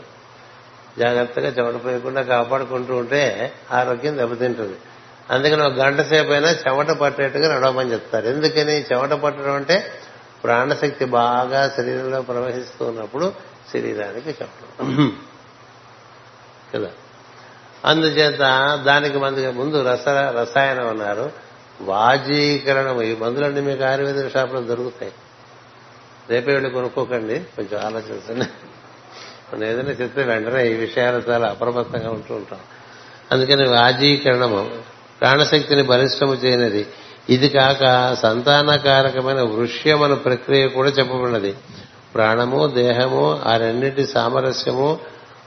జాగ్రత్తగా 0.99 1.47
చెమట 1.47 1.85
పోయకుండా 1.85 2.21
కాపాడుకుంటూ 2.21 2.95
ఉంటే 2.95 3.53
ఆరోగ్యం 3.71 4.17
దెబ్బతింటుంది. 4.17 4.77
అందుకని 5.29 5.61
ఒక 5.61 5.73
గంట 5.73 6.01
సేపు 6.01 6.31
అయినా 6.31 6.51
చెమట 6.51 6.91
పట్టేట్టుగా 6.91 7.55
నడవమని 7.55 7.91
చెప్తారు. 7.91 8.27
ఎందుకని? 8.27 8.81
చెమట 8.81 9.09
పట్టడం 9.09 9.53
అంటే 9.53 9.91
ప్రాణశక్తి 10.43 11.05
బాగా 11.05 11.69
శరీరంలో 11.69 12.21
ప్రవహిస్తూ 12.21 12.85
ఉన్నప్పుడు 12.85 13.33
శరీరానికి 13.73 14.29
చెప్పడం 14.29 15.19
కదా? 16.75 16.89
అందుచేత 17.85 18.39
దానికి 18.85 19.17
మందుగా 19.17 19.51
ముందు 19.51 19.83
రస 19.87 20.07
రసాయనం 20.07 20.87
అన్నారు. 20.87 21.31
వాజీకరణం 21.81 23.01
ఈ 23.01 23.15
మందులన్నీ 23.15 23.61
మీకు 23.61 23.83
ఆయుర్వేద 23.83 24.31
షాపులో 24.31 24.61
దొరుకుతాయి. 24.61 25.11
రేపే 26.29 26.53
వెళ్ళి 26.53 26.69
కొనుక్కోకండి. 26.69 27.39
కొంచెం 27.39 27.85
ఆలోచించండి. 27.85 28.45
మనం 29.53 29.63
ఏదైనా 29.63 29.89
చెప్తే 29.89 30.23
వెంటనే 30.23 30.71
ఈ 30.71 30.73
విషయాలు 30.73 31.23
చాలా 31.29 31.47
అప్రమత్తంగా 31.47 32.11
ఉంటూ 32.11 32.35
ఉంటాం. 32.35 32.59
అందుకని 33.31 33.69
వాజీకరణము 33.69 34.69
ప్రాణశక్తిని 35.21 35.81
బలిష్టము 35.81 36.33
చేయనిది. 36.33 36.87
ఇది 37.29 37.49
కాక 37.49 38.13
సంతానకారకమైన 38.13 39.41
వృష్యమన 39.41 40.13
ప్రక్రియ 40.13 40.67
కూడా 40.67 40.89
చెప్పబడినది. 40.89 41.55
ప్రాణము 42.13 42.67
దేహము 42.67 43.41
ఆ 43.45 43.57
రెండింటి 43.57 44.05
సామరస్యము 44.05 44.99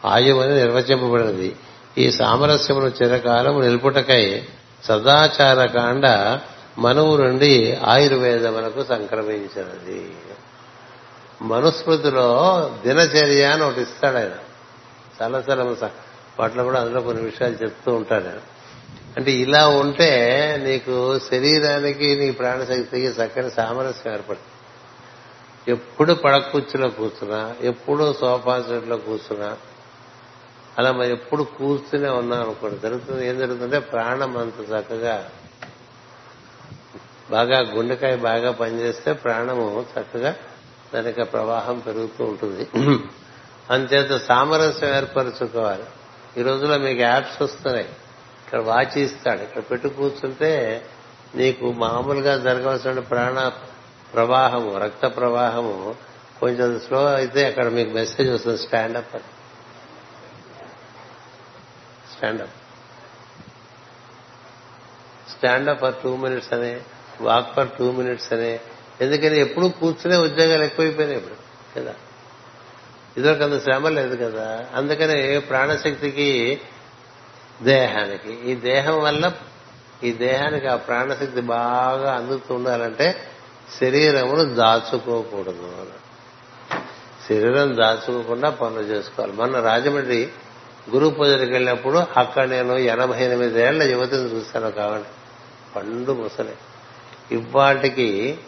ఆయువని 0.04 0.54
నిర్వచింపబడినది. 0.54 1.56
ఈ 1.98 2.10
సామరస్యమును 2.10 2.92
చిరకాలము 3.02 3.60
నిలుపుటకై 3.60 4.42
సదాచార 4.84 5.66
కాండ 5.66 6.38
మనువు 6.78 7.16
నుండి 7.16 7.78
ఆయుర్వేదమునకు 7.84 8.84
సంక్రమించినది. 8.84 10.12
మనుస్మృతిలో 11.42 12.28
దినచర్య 12.82 13.44
అని 13.44 13.64
ఒకటి 13.64 13.80
ఇస్తాడు 13.80 14.16
ఆయన. 14.16 14.30
చాలా 15.22 15.44
చాలా 15.50 15.90
వాటిలో 16.40 16.64
కూడా 16.64 16.80
అందులో 16.80 17.00
కొన్ని 17.00 17.22
విషయాలు 17.22 17.54
చెప్తూ 17.54 17.94
ఉంటాడు 17.94 18.24
ఆయన. 18.24 18.38
అంటే 19.16 19.32
ఇలా 19.32 19.68
ఉంటే 19.68 20.56
నీకు 20.62 21.18
శరీరానికి 21.18 22.16
నీ 22.16 22.30
ప్రాణశక్తికి 22.30 23.06
చక్కని 23.06 23.50
సామరస్యం 23.50 24.12
ఏర్పడుతుంది. 24.12 24.50
ఎప్పుడు 25.72 26.12
పడకుచ్చులో 26.12 26.88
కూర్చున్నా 26.88 27.54
ఎప్పుడు 27.60 28.14
సోఫా 28.20 28.60
సెట్లో 28.60 28.96
కూర్చున్నా 28.96 29.56
అలా 30.78 30.92
మరి 30.92 31.10
ఎప్పుడు 31.10 31.42
కూర్చునే 31.42 32.08
ఉన్నాం 32.08 32.40
అనుకోండి 32.40 32.78
జరుగుతుంది. 32.78 33.28
ఏం 33.28 33.38
జరుగుతుందంటే 33.38 33.78
ప్రాణం 33.78 34.36
అంత 34.36 34.70
చక్కగా 34.72 35.30
బాగా 37.30 37.58
గుండెకాయ 37.58 38.16
బాగా 38.16 38.52
పనిచేస్తే 38.52 39.12
ప్రాణము 39.12 39.86
చక్కగా 40.00 40.36
దానికి 40.94 41.24
ప్రవాహం 41.24 41.78
పెరుగుతూ 41.78 42.24
ఉంటుంది. 42.24 42.68
అంతేత 43.70 44.16
సామరస్యం 44.16 44.94
ఏర్పరచుకోవాలి. 44.94 45.84
ఈ 46.36 46.42
రోజుల్లో 46.42 46.78
మీకు 46.78 47.00
యాప్స్ 47.00 47.42
వస్తున్నాయి. 47.42 47.88
ఇక్కడ 48.44 48.60
వాచి 48.60 49.00
ఇస్తాడు. 49.00 49.42
ఇక్కడ 49.42 49.62
పెట్టు 49.70 49.88
కూర్చుంటే 49.88 50.86
నీకు 51.34 51.72
మామూలుగా 51.72 52.36
జరగవలసిన 52.38 52.98
ప్రాణ 52.98 53.50
ప్రవాహము 54.14 54.78
రక్త 54.78 55.06
ప్రవాహము 55.06 55.94
కొంచెం 56.40 56.80
స్లో 56.86 57.04
అయితే 57.14 57.46
అక్కడ 57.46 57.68
మీకు 57.68 57.90
మెసేజ్ 57.90 58.30
వస్తుంది 58.30 58.58
స్టాండప్ 58.58 59.14
అని. 59.14 59.24
Stand up 62.16 62.50
stand up 65.30 65.80
for 65.80 65.94
two 65.94 66.16
minutes 66.16 66.52
అనే 66.52 66.80
వాక్ 67.20 67.54
ఫర్ 67.54 67.68
టూ 67.78 67.92
మినిట్స్ 67.92 68.32
అనే 68.32 68.60
ఎందుకని 69.00 69.40
ఎప్పుడు 69.40 69.66
కూర్చునే 69.66 70.16
ఉద్యోగాలు 70.16 70.64
ఎక్కువైపోయినాయి 70.64 71.18
ఇప్పుడు 71.18 71.34
కదా? 71.80 71.94
ఇదొక 73.16 73.42
అంత 73.42 73.62
శ్రమ 73.62 73.88
లేదు 73.88 74.16
కదా? 74.16 74.64
అందుకని 74.74 75.40
ప్రాణశక్తికి 75.40 76.60
దేహానికి 77.62 78.50
ఈ 78.50 78.54
దేహం 78.54 79.02
వల్ల 79.02 79.32
ఈ 80.04 80.12
దేహానికి 80.12 80.66
ఆ 80.66 80.76
ప్రాణశక్తి 80.76 81.40
బాగా 81.40 82.14
అందుతూ 82.14 82.54
ఉండాలంటే 82.54 83.16
శరీరమును 83.80 84.44
దాచుకోకూడదు 84.44 85.86
శరీరం 87.28 87.76
దాచుకోకుండా 87.76 88.50
పనులు 88.50 88.80
చేసుకోవాలి. 88.80 89.32
మొన్న 89.32 89.60
రాజమండ్రి 89.60 90.28
గురు 90.90 91.08
పూజలకు 91.08 91.52
వెళ్ళినప్పుడు 91.52 92.06
అక్కడ 92.16 92.48
నేను 92.48 92.72
ఎనభై 92.72 93.24
ఎనిమిదేళ్ళ 93.24 93.82
యువతిని 93.82 94.22
చూశాను 94.22 94.70
కావండి 94.70 95.08
పండు 95.76 96.12
ముసలి. 96.12 96.54
ఇవాటికి 97.32 98.38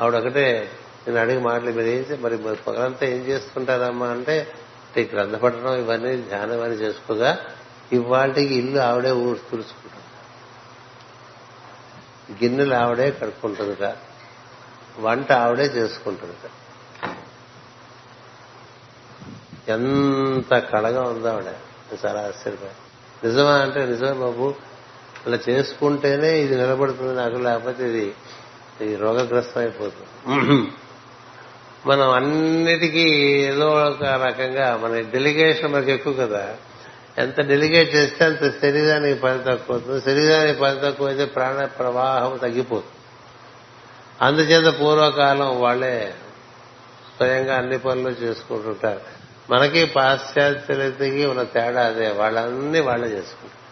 ఆవిడొకటే 0.00 0.70
నేను 1.08 1.20
అడిగి 1.20 1.40
మాటలు 1.40 1.70
మీరు 1.70 1.86
ఏం 1.86 2.22
మరి 2.22 2.36
పగలంతా 2.36 3.06
ఏం 3.06 3.18
చేసుకుంటారమ్మా 3.18 4.08
అంటే 4.08 4.52
ఈ 4.96 5.02
గ్రంథ 5.02 5.34
ఇవన్నీ 5.66 6.16
ధ్యానం 6.16 6.62
అని 6.62 6.74
చేసుకోగా 6.74 7.38
ఇవాళకి 7.92 8.54
ఇల్లు 8.54 8.80
ఆవిడే 8.80 9.10
ఊరు 9.10 9.38
తుడుచుకుంటుంది. 9.38 10.04
గిన్నెలు 12.44 12.74
ఆవిడే 12.74 13.10
కడుక్కుంటుందిట. 13.10 13.96
వంట 15.00 15.32
ఆవిడే 15.32 15.64
చేసుకుంటుందిట. 15.64 16.50
ఎంత 19.70 20.58
కళగా 20.58 21.02
ఉందో 21.02 21.28
ఆవిడ. 21.28 21.54
చాలా 22.06 22.20
ఆశ్చర్యపై 22.20 22.68
నిజమా 23.28 23.54
అంటే 23.54 23.86
నిజమే 23.86 24.12
బాబు. 24.12 24.54
అలా 25.26 25.38
చేసుకుంటేనే 25.48 26.40
ఇది 26.40 26.56
నిలబడుతుంది 26.56 27.14
నాకు 27.14 27.34
లేకపోతే 27.34 27.88
ఇది 27.88 28.14
ఇది 28.80 28.96
రోగగ్రస్తం 28.96 29.60
అయిపోతుంది 29.60 30.68
మనం 31.86 32.10
అన్నిటికీ 32.10 33.10
ఏదో 33.42 33.68
ఒక 33.68 34.04
రకంగా 34.04 34.76
మన 34.76 35.00
డెలిగేషన్ 35.00 35.72
మనకు 35.72 35.90
ఎక్కువ 35.90 36.12
కదా. 36.12 36.56
ఎంత 37.18 37.40
డెలిగేట్ 37.40 37.94
చేస్తే 37.94 38.24
అంత 38.24 38.60
శరీరానికి 38.60 39.20
పని 39.20 39.38
తక్కువ 39.38 39.76
అవుతుంది 39.76 40.00
శరీరానికి 40.00 40.60
పని 40.60 40.80
తక్కువ 40.80 41.06
అయితే 41.06 41.24
ప్రాణ 41.24 41.64
ప్రవాహం 41.64 42.36
తగ్గిపోతుంది. 42.36 42.92
అందుచేత 44.22 44.80
పూర్వకాలం 44.80 45.60
వాళ్ళే 45.60 46.14
స్వయంగా 47.16 47.56
అన్ని 47.56 47.78
పనులు 47.78 48.08
చేసుకుంటుంటారు. 48.08 49.00
మనకి 49.50 49.84
పాశ్చాత్యులకి 49.84 51.26
ఉన్న 51.26 51.42
తేడా 51.42 51.86
అదే. 51.86 52.08
వాళ్ళన్నీ 52.10 52.80
వాళ్ళే 52.80 53.08
చేసుకుంటారు. 53.08 53.64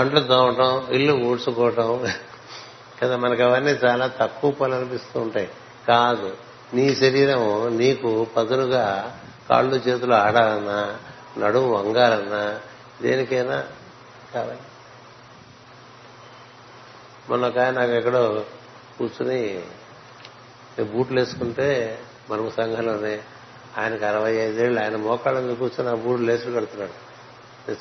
అంట్లు 0.00 0.20
తోమటం 0.20 0.86
ఇల్లు 0.90 1.12
ఊడ్చుకోవటం 1.12 2.06
కదా 3.04 3.16
మనకు 3.16 3.42
అవన్నీ 3.42 3.70
చాలా 3.70 4.06
తక్కువ 4.06 4.50
పనులు 4.50 4.76
అనిపిస్తూ 4.76 5.20
ఉంటాయి 5.20 5.50
కాదు 5.88 6.36
నీ 6.74 6.94
శరీరం 6.94 7.76
నీకు 7.76 8.26
పదునుగా 8.36 9.18
కాళ్ళు 9.50 9.76
చేతులు 9.76 10.14
ఆడాలన్నా 10.14 10.98
నడుము 11.38 11.72
వంగాలన్నా 11.72 12.60
దేనికైనా 13.02 13.64
కావాలి. 14.34 14.58
మొన్న 17.30 17.46
ఒక 17.46 17.58
ఆయన 17.58 17.74
నాకు 17.74 17.90
ఎక్కడో 17.90 18.44
కూర్చుని 18.98 19.62
బూట్లు 20.92 21.20
వేసుకుంటే 21.20 21.98
మనకు 22.30 22.50
సంఘంలోనే 22.50 23.20
ఆయనకు 23.78 24.04
అరవై 24.04 24.32
ఐదేళ్ళు 24.32 24.80
ఆయన 24.80 24.96
మోకాళ్ళ 24.96 25.40
మీద 25.40 25.56
కూర్చొని 25.56 25.90
ఆ 25.90 25.94
బూట్లు 25.94 26.26
లేసులు 26.26 26.56
కడుతున్నాడు. 26.56 27.04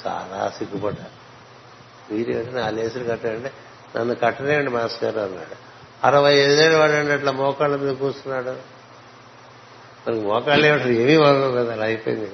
చాలా 0.07 0.53
సిగ్గుపడ్డా. 0.57 1.05
మీరేంటి 2.11 2.59
ఆ 2.59 2.69
లేసులు 2.69 3.03
కట్టాడంటే 3.03 3.53
నన్ను 3.97 4.15
కట్టలేండి 4.15 4.71
మాస్టర్ 4.71 5.15
గారు 5.15 5.29
అన్నాడు. 5.29 5.73
అరవై 6.03 6.33
ఐదేళ్ళు 6.33 6.77
వాడండి 6.77 7.11
అట్లా 7.11 7.31
మోకాళ్ళ 7.31 7.75
మీద 7.75 7.95
కూర్చున్నాడు. 7.95 8.73
మనకి 10.07 10.25
మోకాళ్ళు 10.25 10.67
ఏమంటారు 10.67 10.89
ఏమీ 10.89 11.15
వాళ్ళు 11.17 11.51
కదా 11.51 11.73
అలా 11.73 11.85
అయిపోయింది. 11.85 12.31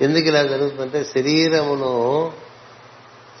ఎందుకు 0.00 0.26
ఇలా 0.26 0.42
జరుగుతుందంటే 0.42 1.04
శరీరమును 1.04 2.32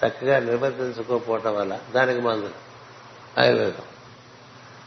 చక్కగా 0.06 0.38
నిర్వర్తించుకోకపోవటం 0.38 1.54
వల్ల 1.54 1.78
దానికి 1.94 2.20
మందులు 2.20 2.70
ఆయుర్వేదం. 3.40 3.82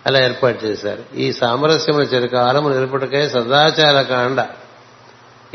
అలా 0.06 0.24
ఏర్పాటు 0.24 0.66
చేశారు. 0.66 1.04
ఈ 1.16 1.34
సామరస్యముల 1.34 2.02
చిరకాలము 2.02 2.70
నిలుపుటకై 2.70 3.30
సదాచార 3.30 4.02
కాండ. 4.02 4.48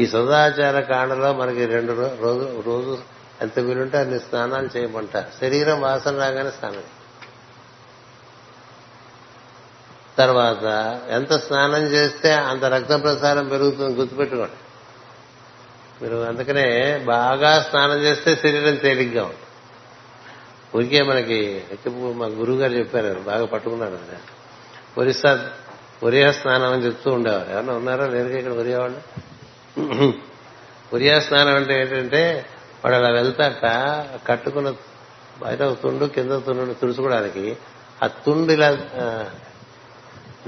ఈ 0.01 0.07
సదాచార 0.07 0.81
కాండలో 0.81 1.33
మనకి 1.33 1.67
రెండు 1.67 1.93
రోజు 2.21 2.63
రోజు 2.67 2.99
ఎంత 3.41 3.59
వీలుంటే 3.59 3.99
అన్ని 3.99 4.19
స్నానాలు 4.19 4.69
చేయమంటారు. 4.77 5.27
శరీరం 5.41 5.81
వాసన 5.81 6.19
రాగానే 6.19 6.51
స్నానం 6.51 6.83
తర్వాత 10.19 10.67
ఎంత 11.11 11.33
స్నానం 11.33 11.85
చేస్తే 11.87 12.33
అంత 12.33 12.65
రక్త 12.65 13.03
ప్రసారం 13.03 13.49
పెరుగుతుంది 13.49 13.95
గుర్తుపెట్టుకోండి. 13.99 14.59
మీరు 16.03 16.17
అందుకనే 16.17 16.67
బాగా 17.07 17.53
స్నానం 17.71 17.99
చేస్తే 17.99 18.37
శరీరం 18.37 18.75
తేలిగ్గా 18.75 19.23
ఉంటుంది. 19.23 19.45
ఊరికే 20.77 21.03
మనకి 21.03 21.65
మా 22.17 22.27
గురువు 22.27 22.59
గారు 22.59 22.73
చెప్పారు 22.73 23.21
బాగా 23.21 23.47
పట్టుకున్నారు 23.47 23.99
ఒరిస్సా 24.99 25.51
ఒరియా 26.03 26.33
స్నానం 26.33 26.73
అని 26.73 26.85
చెప్తూ 26.87 27.11
ఉండేవారు. 27.11 27.51
ఎవరన్నా 27.51 27.75
ఉన్నారా? 27.75 28.07
లేరు 28.07 28.29
ఇక్కడ 28.29 28.53
ఒరియా 28.53 28.79
వాళ్ళు 28.79 29.01
ఒరియా 30.95 31.21
స్నానం 31.21 31.55
అంటే 31.55 31.81
ఏంటంటే 31.81 32.23
వాడు 32.85 32.95
అలా 32.95 33.09
వెళ్తాట 33.09 33.67
కట్టుకున్న 34.27 34.69
బయట 35.43 35.63
తుండు 35.83 36.05
కింద 36.05 36.31
తుండు 36.31 36.73
తుడుచుకోవడానికి 36.73 37.57
ఆ 38.05 38.07
తుండు 38.07 38.53
ఇలా 38.53 38.69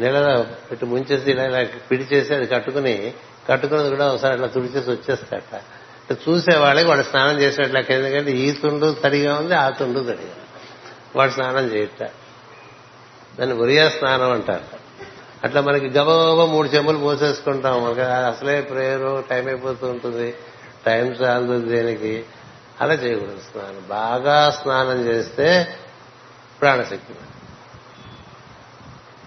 నీళ్ళలో 0.01 0.47
పెట్టి 0.71 0.87
ముంచేసి 0.87 1.31
ఇలా 1.31 1.45
ఇలా 1.45 1.65
పిడిచేసి 1.91 2.35
అది 2.35 2.47
కట్టుకుని 2.47 3.15
కట్టుకున్నది 3.49 3.91
కూడా 3.91 4.13
ఒకసారి 4.13 4.33
అట్లా 4.33 4.47
తుడిచేసి 4.47 4.91
వచ్చేస్తాట 4.91 5.61
చూసే 6.29 6.57
వాళ్ళకి 6.57 6.89
వాడు 6.89 7.03
స్నానం 7.03 7.41
చేసినట్లెక్క 7.41 7.91
ఎందుకంటే 7.91 8.31
ఈ 8.31 8.53
తుండు 8.53 8.97
తడిగా 9.05 9.35
ఉంది 9.35 9.55
ఆ 9.55 9.69
తుండు 9.69 10.01
తడిగా 10.01 10.37
వాడు 11.17 11.31
స్నానం 11.31 11.65
చేయట. 11.65 12.11
దాన్ని 13.39 13.53
ఉరియా 13.53 13.89
స్నానం 13.89 14.31
అంటారు. 14.31 14.65
అట్లా 15.45 15.61
మనకి 15.61 15.87
గబగబ 15.87 16.45
మూడు 16.45 16.69
చెంబులు 16.69 16.99
పోసేసుకుంటాం. 16.99 17.85
మనకి 17.85 18.01
అసలే 18.01 18.61
ప్రేయరు 18.61 19.25
టైం 19.31 19.47
అయిపోతూ 19.47 19.87
ఉంటుంది. 19.87 20.35
టైం 20.87 21.07
చాలదు 21.07 21.69
దేనికి. 21.69 22.25
అలా 22.81 22.95
చేయకూడదు 22.95 23.39
స్నానం. 23.53 23.85
బాగా 23.89 24.51
స్నానం 24.51 25.07
చేస్తే 25.07 25.79
ప్రాణశక్తి 26.61 27.15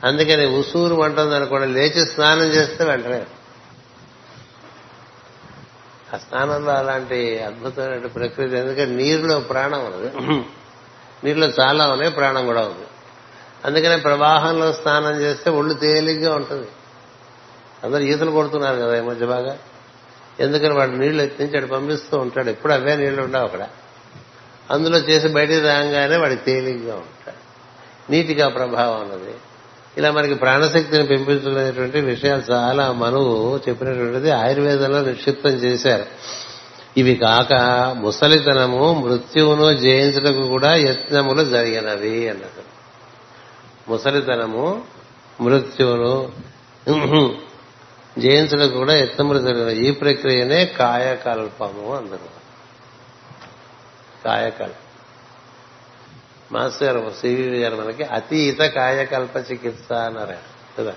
అందుకని 0.03 0.45
ఉసూరు 0.45 1.03
అంటుంది 1.03 1.35
అనుకోండి 1.35 1.67
లేచి 1.67 2.07
స్నానం 2.07 2.45
చేస్తే 2.45 2.85
వెంటనే. 2.85 3.25
ఆ 6.13 6.17
స్నానంలో 6.17 6.71
అలాంటి 6.71 7.39
అద్భుతమైన 7.39 8.05
ప్రకృతి 8.05 8.57
ఎందుకంటే 8.57 8.85
నీరులో 8.85 9.39
ప్రాణం 9.39 9.85
ఉన్నది. 9.85 10.17
నీరులో 11.23 11.47
చాలా 11.47 11.87
ఉన్నాయి 11.87 12.11
ప్రాణం 12.11 12.45
కూడా 12.45 12.61
ఉంది. 12.61 12.87
అందుకనే 13.65 13.97
ప్రవాహంలో 13.97 14.73
స్నానం 14.73 15.21
చేస్తే 15.21 15.49
ఒళ్ళు 15.49 15.73
తేలిగ్గా 15.73 16.35
ఉంటుంది. 16.35 16.67
అందరు 17.83 18.01
ఈతలు 18.01 18.31
కొడుతున్నారు 18.31 18.75
కదా 18.75 18.97
ఈ 18.97 19.01
మధ్య 19.01 19.25
బాగా. 19.25 19.57
ఎందుకని 20.39 20.73
వాడు 20.73 20.91
నీళ్ళు 20.91 21.23
ఎత్తించి 21.23 21.57
అటు 21.57 21.65
పంపిస్తూ 21.65 22.17
ఉంటాడు. 22.17 22.49
ఎప్పుడు 22.49 22.73
అవే 22.73 22.95
నీళ్ళు 22.95 23.21
ఉండవు 23.21 23.43
అక్కడ. 23.43 23.67
అందులో 24.71 24.97
చేసి 24.97 25.27
బయటికి 25.27 25.59
రాగానే 25.59 26.17
వాడికి 26.17 26.43
తేలిగ్గా 26.45 26.95
ఉంటాడు. 26.95 27.37
నీటిగా 28.11 28.47
ప్రభావం 28.47 29.01
ఉన్నది. 29.01 29.35
ఇలా 29.97 30.11
మనకి 30.11 30.33
ప్రాణశక్తిని 30.33 31.07
పెంపించలేనటువంటి 31.07 31.99
విషయాలు 32.01 32.41
చాలా 32.51 32.91
మనువు 32.91 33.59
చెప్పినటువంటిది 33.69 34.31
ఆయుర్వేదంలో 34.31 35.01
నిక్షిప్తం 35.01 35.49
చేశారు. 35.49 36.05
ఇవి 36.97 37.15
కాక 37.15 37.53
ముసలితనము 37.97 38.93
మృత్యువును 38.93 39.77
జయించటకు 39.77 40.47
కూడా 40.47 40.75
యత్నములు 40.75 41.43
జరిగినవి 41.43 42.29
అన్నది. 42.29 42.63
ముసలితనము 43.89 44.65
మృత్యువును 45.41 46.13
జయించడానికి 48.19 48.75
కూడా 48.77 48.93
యత్నములు 48.93 49.39
జరిగిన 49.39 49.69
ఈ 49.85 49.91
ప్రక్రియనే 49.91 50.65
కాయకల్పము 50.65 51.85
అందరు 51.95 52.27
కాయకల్పం. 54.25 54.82
మాస్టర్ 56.51 56.97
గారు 56.97 57.13
సివి 57.21 57.59
గారు 57.59 57.75
మనకి 57.75 58.03
అతీత 58.03 58.61
కాయకల్ప 58.61 59.51
చికిత్స 59.51 59.93
అన్నారు. 59.93 60.35
కదా? 60.79 60.93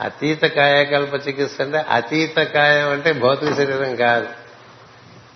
అతీత 0.00 0.44
కాయకల్ప 0.44 1.28
చికిత్స 1.28 1.60
అంటే 1.60 1.78
అతీత 1.78 2.36
కాయం 2.38 2.90
అంటే 2.90 3.12
భౌతిక 3.12 3.54
శరీరం 3.54 3.96
కాదు. 3.96 4.28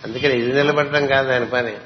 అందుకని 0.05 0.38
ఇది 0.38 0.53
నిలబడటం 0.53 1.07
కాదు 1.07 1.32
ఆయన 1.32 1.44
పని. 1.44 1.76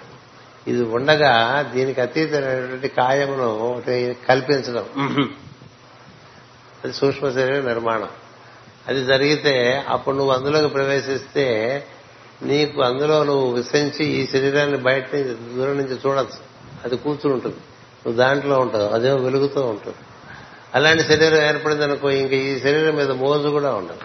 ఇది 0.68 0.82
ఉండగా 0.82 1.62
దీనికి 1.74 2.00
అతీతమైనటువంటి 2.00 2.88
కాయమును 2.88 3.82
కల్పించడం. 4.28 4.86
అది 6.84 6.92
సూక్ష్మ 6.92 7.30
శరీర 7.30 7.60
నిర్మాణం. 7.60 8.08
అది 8.88 9.04
జరిగితే 9.04 9.84
అప్పుడు 9.88 10.16
నువ్వు 10.16 10.32
అందులోకి 10.32 10.68
ప్రవేశిస్తే 10.68 11.86
నీకు 12.42 12.82
అందులో 12.82 13.24
నువ్వు 13.24 13.52
విసరించి 13.52 14.06
ఈ 14.06 14.26
శరీరాన్ని 14.26 14.78
బయట 14.78 15.14
నుంచి 15.14 15.54
దూరం 15.54 15.76
నుంచి 15.76 15.98
చూడొచ్చు. 16.06 16.45
అది 16.86 16.96
కూర్చుని 16.96 17.34
ఉంటుంది. 17.34 17.56
నువ్వు 18.06 18.16
దాంట్లో 18.16 18.58
ఉంటావు 18.58 18.88
అదేమో 18.88 19.16
వెలుగుతూ 19.16 19.60
ఉంటుంది. 19.60 19.96
అలాంటి 20.74 21.02
శరీరం 21.02 21.42
ఏర్పడింది 21.42 21.84
అనుకో 21.84 22.10
ఇంకా 22.10 22.36
ఈ 22.36 22.60
శరీరం 22.60 22.96
మీద 22.96 23.10
మోజు 23.10 23.48
కూడా 23.48 23.74
ఉండదు. 23.74 24.00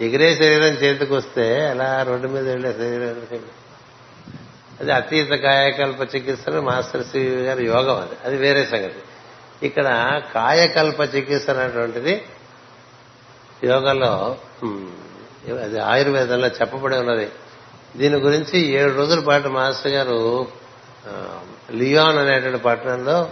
ఎగిరే 0.00 0.34
శరీరం 0.34 0.74
చేతికి 0.82 1.12
వస్తే 1.12 1.66
అలా 1.66 2.02
రోడ్డు 2.02 2.28
మీద 2.28 2.48
వెళ్ళే 2.48 2.72
శరీరం 2.72 3.40
అది 4.80 4.92
అతీత 4.92 5.28
కాయకల్ప 5.28 6.14
చికిత్సను 6.14 6.60
మాస్టర్ 6.60 7.06
శ్రీ 7.06 7.22
గారి 7.22 7.66
యోగం 7.66 7.96
అది. 7.96 8.16
అది 8.24 8.36
వేరే 8.36 8.64
సంగతి. 8.66 9.02
ఇక్కడ 9.66 10.20
కాయకల్ప 10.34 11.14
చికిత్స 11.14 11.50
అనేటువంటిది 11.50 12.22
యోగంలో 13.64 14.36
అది 15.62 15.78
ఆయుర్వేదంలో 15.78 16.48
చెప్పబడి 16.48 16.96
ఉన్నది. 16.96 17.30
దీని 17.96 18.16
గురించి 18.16 18.60
ఏడు 18.60 18.92
రోజుల 18.92 19.20
పాటు 19.20 19.48
మాస్టర్ 19.48 19.92
గారు 19.92 20.46
లియోన్ 21.70 22.18
అనేటువంటి 22.18 22.58
పట్టణంలో 22.58 23.30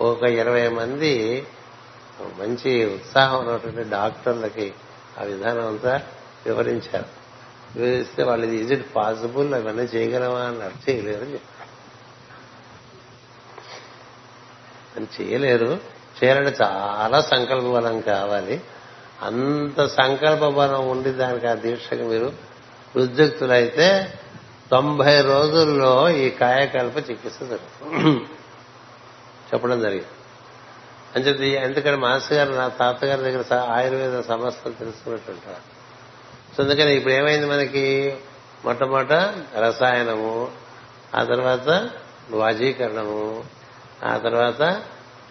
ఒక 0.00 0.22
ఇరవై 0.22 0.68
మంది 0.68 1.46
మంచి 2.38 2.94
ఉత్సాహం 2.94 3.46
ఉన్నటువంటి 3.46 3.90
డాక్టర్లకి 3.90 4.72
ఆ 5.20 5.24
విధానం 5.24 5.66
అంతా 5.66 6.02
వివరించారు. 6.46 7.04
వివరిస్తే 7.76 8.22
వాళ్ళు 8.22 8.46
ఈజ్ 8.46 8.72
ఇట్ 8.72 8.96
పాసిబుల్? 8.96 9.54
అవన్నీ 9.54 9.82
చేయగలమా? 9.82 10.40
అని 10.40 10.62
అర్థం 10.62 10.94
చేయలేరు 10.94 11.38
అని 14.96 15.06
చేయలేరు. 15.20 15.78
చేయాలంటే 16.24 16.56
చాలా 16.62 17.20
సంకల్ప 17.20 17.64
బలం 17.64 18.00
కావాలి. 18.00 18.60
అంత 19.22 19.86
సంకల్ప 19.86 20.48
బలం 20.48 20.88
ఉండి 20.88 21.10
దానికి 21.10 21.46
ఆ 21.46 21.54
దీక్షకు 21.54 22.02
మీరు 22.02 22.49
ఉద్యుక్తులైతే 22.96 24.12
తొంభై 24.70 25.20
రోజుల్లో 25.20 26.10
ఈ 26.10 26.30
కాయకల్ప 26.30 27.10
చికిత్స 27.10 27.38
జరుగుతుంది. 27.40 28.24
చెప్పడం 29.54 29.80
జరిగింది. 29.80 30.06
అంచేది 31.16 31.48
ఎందుకంటే 31.48 31.96
మాస్టర్ 31.96 32.38
గారు 32.38 32.52
నా 32.52 32.68
తాతగారి 32.68 33.22
దగ్గర 33.22 33.54
ఆయుర్వేద 33.54 34.20
సమస్యలు 34.20 34.74
తెలుసుకున్నట్టుంటారు. 34.74 35.80
సో 36.56 36.62
అందుకని 36.62 36.94
ఇప్పుడు 36.94 37.14
ఏమైంది 37.14 37.46
మనకి? 37.46 38.16
మొట్టమొదట 38.64 39.12
రసాయనము 39.58 40.50
ఆ 41.14 41.24
తర్వాత 41.24 41.90
వాజీకరణము 42.30 43.44
ఆ 44.04 44.16
తర్వాత 44.16 44.82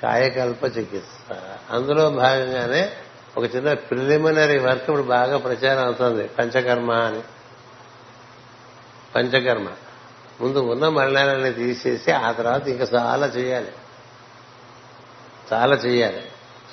కాయకల్ప 0.03 0.78
చికిత్స. 0.78 1.36
అందులో 1.70 2.10
భాగంగానే 2.10 2.91
ఒక 3.38 3.55
చిన్న 3.55 3.74
ప్రిలిమినరీ 3.74 4.60
వర్క్ 4.60 4.82
ఇప్పుడు 4.82 5.01
బాగా 5.01 5.38
ప్రచారం 5.38 5.84
అవుతుంది. 5.84 6.28
పంచకర్మ 6.28 6.91
అని. 6.91 7.22
పంచకర్మ. 9.16 9.68
ముందు 10.41 10.60
ఉన్న 10.60 10.88
మరణాలని 10.88 11.53
తీసేసి 11.53 12.12
ఆ 12.12 12.32
తర్వాత 12.32 12.68
ఇంకా 12.68 12.88
చాలా 12.95 13.28
చేయాలి. 13.28 13.68
చాలా 15.53 15.76
చేయాలి. 15.76 16.22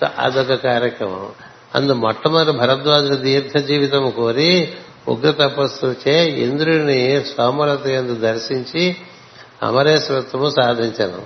సో 0.01 0.07
అదొక 0.19 0.55
కార్యక్రమం. 0.55 1.31
అందు 1.75 1.93
మొట్టమొదటి 1.93 2.57
భరద్వాజుడు 2.57 3.15
దీర్ఘ 3.15 3.61
జీవితం 3.61 4.11
కోరి 4.11 4.75
ఉగ్ర 5.09 5.31
తపస్సు 5.31 5.95
చే 6.09 6.31
ఇంద్రుడిని 6.31 7.25
సోమలత 7.25 7.87
ఎందు 7.87 8.15
దర్శించి 8.15 8.97
అమరేశ్వరత్వము 9.63 10.51
సాధించను. 10.51 11.23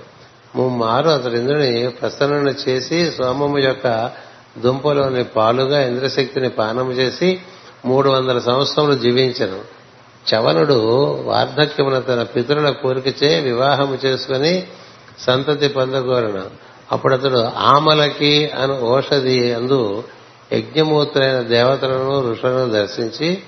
ముమ్మారు 0.55 1.09
అతడు 1.09 1.33
ఇంద్రుని 1.33 1.89
ప్రసన్న 1.89 2.47
చేసి 2.47 3.11
సోమము 3.11 3.59
యొక్క 3.59 4.11
దుంపలోని 4.57 5.23
పాలుగా 5.23 5.81
ఇంద్రశక్తిని 5.81 6.49
పానము 6.49 6.91
చేసి 6.91 7.41
మూడు 7.85 8.09
వందల 8.09 8.39
సంవత్సరములు 8.39 8.93
జీవించను. 8.93 9.80
చవనుడు 10.33 10.83
వార్ధక్యమున 11.21 11.99
తన 11.99 12.23
పితరుల 12.23 12.69
కోరికచే 12.69 13.39
వివాహము 13.39 13.95
చేసుకుని 13.95 14.67
సంతతి 15.19 15.67
పొందగోరను. 15.67 16.71
అప్పుడు 16.91 17.13
అతడు 17.13 17.37
ఆమలకి 17.55 18.49
అను 18.49 18.79
ఓషధి 18.79 19.53
అందు 19.53 20.03
యజ్ఞమూర్తులైన 20.53 21.39
దేవతలను 21.41 22.31
ఋషులను 22.31 22.69
దర్శించి 22.69 23.43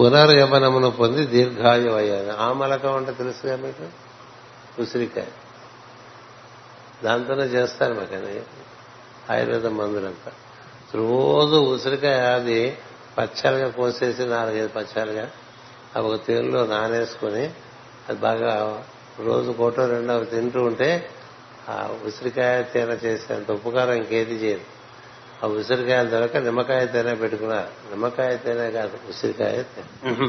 పునర్యమనమును 0.00 0.90
పొంది 0.90 1.26
దీర్ఘాయు 1.26 1.90
అయ్యాను 1.90 2.42
ఆమలకం 2.42 2.96
అంటే 2.96 3.12
తెలుసుగా 3.12 3.56
మీకు? 3.56 3.84
ఉసిరికాయ. 4.82 5.24
దాంతోనే 7.04 7.42
చేస్తారు 7.42 7.94
మాకు 7.94 8.40
ఆయుర్వేద 9.32 9.66
మందులంతా. 9.66 10.32
రోజు 10.94 11.56
ఉసిరికాయ 11.56 12.20
అది 12.20 12.76
పచ్చలుగా 13.18 13.68
కోసేసి 13.68 14.22
నాలుగైదు 14.22 14.68
పచ్చాలుగా 14.68 15.30
అవి 15.96 16.06
ఒక 16.08 16.26
తేలులో 16.26 16.66
నానేసుకుని 16.66 17.50
అది 18.08 18.18
బాగా 18.18 18.84
రోజు 19.24 19.50
కోటో 19.50 19.88
రెండో 19.88 20.24
తింటూ 20.24 20.62
ఉంటే 20.62 21.10
ఆ 21.68 21.96
ఉసిరికాయ 22.06 22.62
తేనె 22.62 22.94
చేసేంత 22.94 23.50
ఉపకారం 23.50 23.92
ఇంకేది 23.92 24.34
చేయదు. 24.34 24.60
ఆ 25.44 25.46
ఉసిరికాయలు 25.46 26.10
దొరక 26.10 26.36
నిమ్మకాయ 26.36 26.86
తేనె 26.86 27.14
పెట్టుకున్నారు 27.14 27.90
నిమ్మకాయ 27.90 28.36
తేనె 28.36 28.70
కాదు 28.70 28.98
ఉసిరికాయ 29.08 29.62
తేనె. 29.62 30.28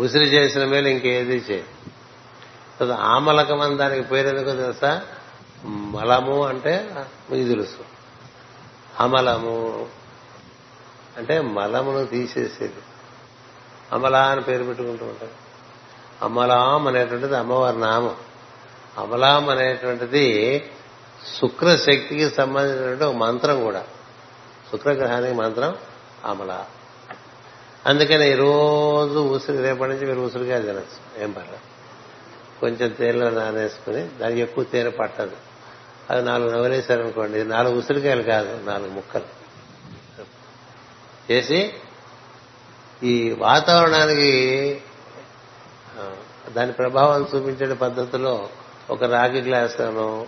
ఉసిరి 0.00 0.24
చేసిన 0.24 0.64
మేలు 0.64 0.88
ఇంకేది 0.88 1.44
చేయదు. 1.50 2.92
ఆమలకం 2.92 3.60
అని 3.60 3.76
దానికి 3.76 4.08
పేరు 4.08 4.28
ఎందుకో 4.28 4.56
తెలుసా? 4.56 5.02
మలము 5.64 6.46
అంటే 6.46 6.90
మీకు 7.30 7.48
తెలుసు. 7.48 7.84
అమలము 9.00 9.86
అంటే 11.16 11.40
మలమును 11.40 12.06
తీసేసేది. 12.06 12.82
అమలా 13.94 14.22
అని 14.22 14.40
పేరు 14.40 14.64
పెట్టుకుంటూ 14.64 15.04
ఉంటారు. 15.04 15.30
అమలాం 16.22 16.88
అనేటువంటిది 16.88 17.36
అమ్మవారి 17.36 17.78
నామం. 17.78 18.16
అమలాం 18.98 19.48
అనేటువంటిది 19.48 20.58
శుక్రశక్తికి 21.40 22.30
సంబంధించినటువంటి 22.30 23.04
ఒక 23.04 23.14
మంత్రం 23.14 23.64
కూడా. 23.64 23.84
శుక్రగ్రహానికి 24.70 25.34
మంత్రం 25.34 25.76
అమల. 26.24 26.64
అందుకని 27.86 28.30
ఈరోజు 28.30 29.14
రోజు 29.14 29.18
ఉసిరి 29.18 29.58
రేపటి 29.58 29.90
నుంచి 29.90 30.06
మీరు 30.06 30.20
ఉసిరికాయ 30.20 30.62
తినచ్చు. 30.62 31.22
ఏం 31.22 31.32
పర్లేదు. 31.32 31.74
కొంచెం 32.60 32.90
తేనెలో 32.90 33.30
నానేసుకుని 33.30 34.02
దానికి 34.02 34.40
ఎక్కువ 34.40 34.64
తేనె 34.64 34.90
పట్టదు. 34.90 35.36
అది 36.10 36.22
నాలుగు 36.22 36.50
నవలేశారనుకోండి 36.50 37.44
నాలుగు 37.44 37.78
ఉసిరికాయలు 37.78 38.22
కాదు 38.22 38.60
నాలుగు 38.64 38.88
ముక్కలు. 38.88 39.44
చేసి 41.32 41.72
ఈ 43.02 43.30
వాతావరణానికి 43.32 44.32
దాని 46.52 46.72
ప్రభావం 46.72 47.28
చూపించే 47.34 47.74
పద్ధతిలో 47.74 48.48
ఒక 48.90 49.04
రాగి 49.04 49.40
గ్లాసును 49.40 50.26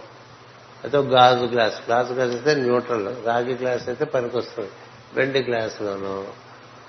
అయితే 0.84 0.98
ఒక 0.98 1.06
గాజు 1.06 1.44
గ్లాస్ 1.44 1.90
గాజు 1.90 2.12
గ్లాస్ 2.12 2.30
అయితే 2.30 2.54
న్యూట్రల్ 2.54 3.26
రాగి 3.26 3.54
గ్లాస్ 3.54 3.88
అయితే 3.88 4.04
పనికొస్తుంది. 4.04 4.70
వెండి 5.14 5.42
గ్లాసులను 5.42 6.28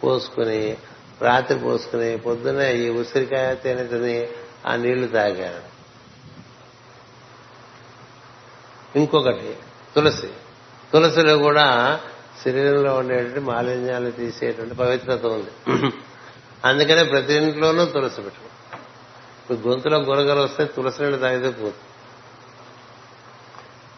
పోసుకుని 0.04 0.78
రాత్రి 1.22 1.60
పోసుకుని 1.60 2.18
పొద్దున్నే 2.18 2.76
ఈ 2.76 2.90
ఉసిరికాయ 2.90 3.56
తేనె 3.56 3.84
తిని 3.84 4.28
ఆ 4.66 4.76
నీళ్ళు 4.76 5.08
తాగాడు 5.08 5.78
ఇంకొకటి 8.98 9.56
తులసి. 9.96 10.30
తులసిలో 10.94 11.38
కూడా 11.38 12.00
శరీరంలో 12.44 12.96
ఉండేటువంటి 12.96 13.40
మాలిన్యాలు 13.40 14.12
తీసేటువంటి 14.12 14.76
పవిత్రత 14.76 15.26
ఉంది. 15.26 15.52
అందుకనే 16.66 17.04
ప్రతి 17.04 17.34
ఇంట్లోనూ 17.34 17.86
తులసి 17.86 18.22
పెట్టుకో 18.22 18.78
ఇప్పుడు 19.42 19.70
గొంతులో 19.70 19.98
గురగలు 19.98 20.42
వస్తే 20.42 20.66
తులసి 20.66 21.02
నీళ్ళు 21.02 21.18
తాగితే 21.18 21.50
పోతుంది. 21.50 21.76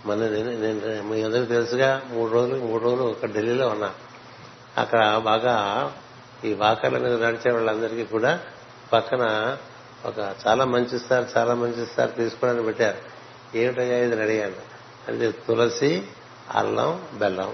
మన 0.06 0.16
నేను 0.16 1.04
మీ 1.04 1.24
అందరికి 1.24 1.46
తెలుసుగా 1.46 2.02
మూడు 2.10 2.32
రోజులు 2.32 2.60
మూడు 2.60 2.84
రోజులు 2.84 3.02
ఒక 3.02 3.26
ఢిల్లీలో 3.26 3.68
ఉన్నా. 3.68 3.94
అక్కడ 4.78 5.18
బాగా 5.18 5.56
ఈ 6.46 6.54
వాకర్ల 6.54 6.98
మీద 6.98 7.24
నడిచే 7.24 7.52
వాళ్ళందరికీ 7.52 8.04
కూడా 8.04 8.40
పక్కన 8.94 9.58
ఒక 10.06 10.36
చాలా 10.48 10.66
మంచి 10.66 10.96
ఇస్తారు 10.96 11.26
చాలా 11.38 11.54
మంచి 11.54 11.84
ఇస్తారు 11.84 12.12
తీసుకోవడానికి 12.12 12.66
పెట్టారు. 12.66 12.98
ఏమిటయ్యా 13.58 13.98
ఇది? 13.98 14.22
అడిగాను. 14.22 14.56
అంటే 15.08 15.32
తులసి 15.32 16.04
అల్లం 16.52 17.06
బెల్లం. 17.14 17.54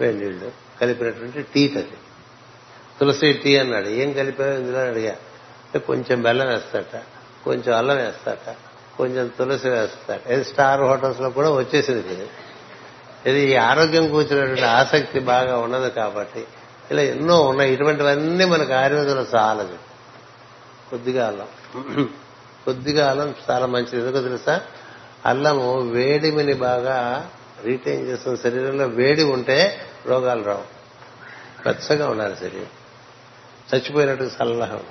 వేడి 0.00 0.50
కలిపినటువంటి 0.80 1.42
టీ 1.42 1.62
అది 1.76 1.98
తులసి 3.00 3.32
టీ 3.32 3.56
అన్నాడు. 3.56 3.88
ఏం 3.88 4.12
కలిపావు 4.12 4.50
ఇందులో 4.50 4.78
అడిగా. 4.78 5.16
కొంచెం 5.78 6.22
బెల్లం 6.22 6.48
వేస్తాట 6.48 7.02
కొంచెం 7.44 7.78
అల్లం 7.78 7.96
వేస్తాట 7.96 8.56
కొంచెం 8.96 9.26
తులసి 9.38 9.68
వేస్తాట. 9.68 10.26
ఇది 10.26 10.44
స్టార్ 10.44 10.80
హోటల్స్లో 10.80 11.30
కూడా 11.30 11.50
వచ్చేసింది 11.50 12.14
ఇది. 12.14 12.26
ఇది 13.26 13.52
ఈ 13.52 13.54
ఆరోగ్యం 13.54 14.08
కూర్చున్నటువంటి 14.10 14.62
ఆసక్తి 14.62 15.20
బాగా 15.20 15.58
ఉన్నది 15.58 15.90
కాబట్టి 15.90 16.44
ఇలా 16.90 17.02
ఎన్నో 17.02 17.42
ఉన్నాయి. 17.42 17.72
ఇటువంటివన్నీ 17.72 18.44
మనకు 18.44 18.72
ఆయుర్వేదంలో 18.72 19.26
చాలదు 19.34 19.78
కొద్దిగా 20.90 21.26
అల్లం. 21.26 21.48
కొద్దిగా 22.64 23.10
అల్లం 23.10 23.34
చాలా 23.50 23.66
మంచిది. 23.66 23.96
ఎందుకు 23.96 24.22
తెలుసా? 24.22 24.60
అల్లము 25.26 25.80
వేడిమిని 25.80 26.54
బాగా 26.54 27.30
రీటైన్ 27.64 28.08
చేస్తున్న 28.08 28.36
శరీరంలో 28.36 28.86
వేడి 28.86 29.22
ఉంటే 29.22 29.86
రోగాలు 30.06 30.42
రావు. 30.42 30.64
వెచ్చగా 31.68 32.10
ఉండాలి 32.10 32.36
శరీరం. 32.36 32.66
చచ్చిపోయినట్టు 33.74 34.24
చల్లగా 34.24 34.82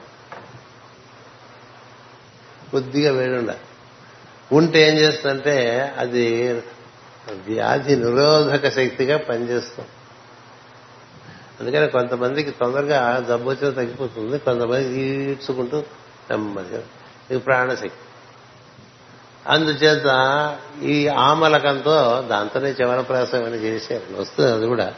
కొద్దిగా 2.71 3.11
వేడి 3.11 3.33
ఉండాలి 3.33 3.59
ఉంటే 4.51 4.89
ఏం 4.89 4.95
చేస్తుందంటే 4.95 5.81
అది 5.97 6.53
వ్యాధి 7.29 7.95
నిరోధక 7.95 8.69
శక్తిగా 8.69 9.17
పనిచేస్తుంది. 9.17 9.89
అందుకని 11.59 11.87
కొంతమందికి 11.87 12.51
తొందరగా 12.51 13.25
జబ్బు 13.29 13.49
వచ్చినా 13.49 13.69
తగ్గిపోతుంది. 13.69 14.39
కొంతమంది 14.39 14.99
ఈడ్చుకుంటూ 14.99 15.79
నెమ్మదిగా. 16.29 16.83
ఇది 17.31 17.39
ప్రాణశక్తి. 17.39 18.08
అందుచేత 19.49 20.57
ఈ 20.83 21.07
ఆమలకంతో 21.07 22.25
దాంతోనే 22.29 22.71
చవనప్రాసం 22.71 23.43
అని 23.43 23.55
చేశారు. 23.55 24.21
వస్తుంది 24.21 24.51
అది 24.51 24.65
కూడా. 24.65 24.93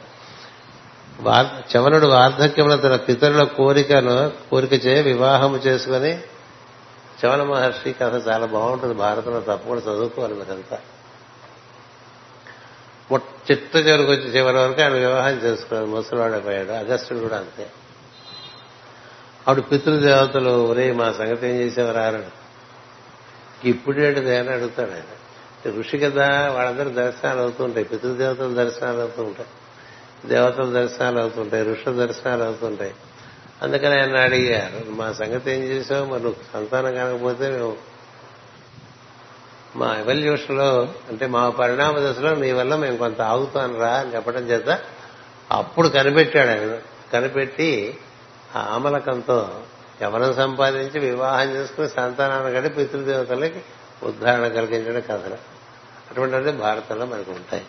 చవనుడు 1.77 2.07
వార్ధక్యంలో 2.07 2.77
తన 2.77 2.95
పితరుల 2.95 3.43
కోరికను 3.43 4.31
కోరిక 4.49 4.85
చే 4.85 5.01
వివాహము 5.01 5.57
చేసుకుని 5.57 6.19
చవన 7.25 7.43
మహర్షి 7.43 7.93
కథ 7.93 8.27
చాలా 8.27 8.45
బాగుంటుంది. 8.45 8.93
భారతంలో 8.93 9.39
తప్పకుండా 9.39 9.81
చదువుకోవాలి 9.81 10.33
మీరంతా. 10.33 10.77
చిట్ట 13.51 13.75
చివరికి 13.75 14.11
వచ్చి 14.11 14.37
చివరి 14.37 14.57
వరకు 14.57 14.81
ఆయన 14.81 14.93
వివాహం 14.93 15.33
చేసుకున్నాడు. 15.33 15.89
ముసలివాడైపోయాడు 15.89 16.71
అగస్టుడు 16.71 17.19
కూడా 17.19 17.37
అంతే. 17.37 17.63
అప్పుడు 19.47 19.61
పితృదేవతలు 19.61 20.49
ఒరే 20.49 20.91
మా 20.91 21.11
సంగతి 21.11 21.47
ఏం 21.47 21.55
చేసేవారు 21.55 21.97
ఆరాడు 21.97 22.40
ఇప్పుడేంటిది 23.67 24.35
అని 24.35 24.49
అడుగుతాడు 24.49 24.91
ఆయన. 24.91 25.11
ఋషి 25.79 25.97
కదా 25.97 26.27
వాళ్ళందరూ 26.49 26.89
దర్శనాలు 26.89 27.41
అవుతుంటాయి 27.41 27.85
పితృదేవతల 27.85 28.53
దర్శనాలు 28.53 28.99
అవుతుంటాయి 28.99 29.49
దేవతల 30.27 30.69
దర్శనాలు 30.73 31.19
అవుతుంటాయి 31.19 31.63
ఋషుల 31.63 31.95
దర్శనాలు 31.95 32.43
అవుతుంటాయి 32.43 32.93
అందుకని 33.61 33.93
ఆయన 33.93 34.17
అడిగారు 34.17 34.91
మా 34.91 35.11
సంగతి 35.11 35.51
ఏం 35.51 35.63
చేసావు 35.63 36.05
మరి 36.05 36.23
నువ్వు 36.23 36.39
సంతానం 36.53 36.93
కాకపోతే 36.95 37.49
మేము 37.51 37.73
మా 39.75 39.95
ఎవల్యూషన్లో 39.95 40.69
అంటే 41.09 41.27
మా 41.27 41.49
పరిణామ 41.49 41.99
దశలో 41.99 42.35
నీ 42.35 42.51
వల్ల 42.51 42.75
మేము 42.75 42.97
కొంత 42.97 43.21
ఆగుతాను 43.21 43.79
రా 43.79 43.91
అని 43.95 44.15
చెప్పడం 44.15 44.43
చేత 44.43 44.69
అప్పుడు 45.51 45.87
కనిపెట్టాడు 45.89 46.49
ఆయన. 46.49 46.79
కనిపెట్టి 47.13 47.97
ఆ 48.55 48.61
ఆమలకంతో 48.69 49.37
యవనం 50.03 50.33
సంపాదించి 50.33 50.99
వివాహం 50.99 51.55
చేసుకుని 51.55 51.89
సంతానాన్ని 51.89 52.53
కట్టి 52.53 52.69
పితృదేవతలకి 52.69 53.59
ఉద్ధారణ 54.03 54.47
కలిగించడం 54.47 55.01
కథలు. 55.01 55.35
అటువంటివి 56.11 56.51
భారతంలో 56.51 57.05
మనకు 57.05 57.31
ఉంటాయి. 57.31 57.63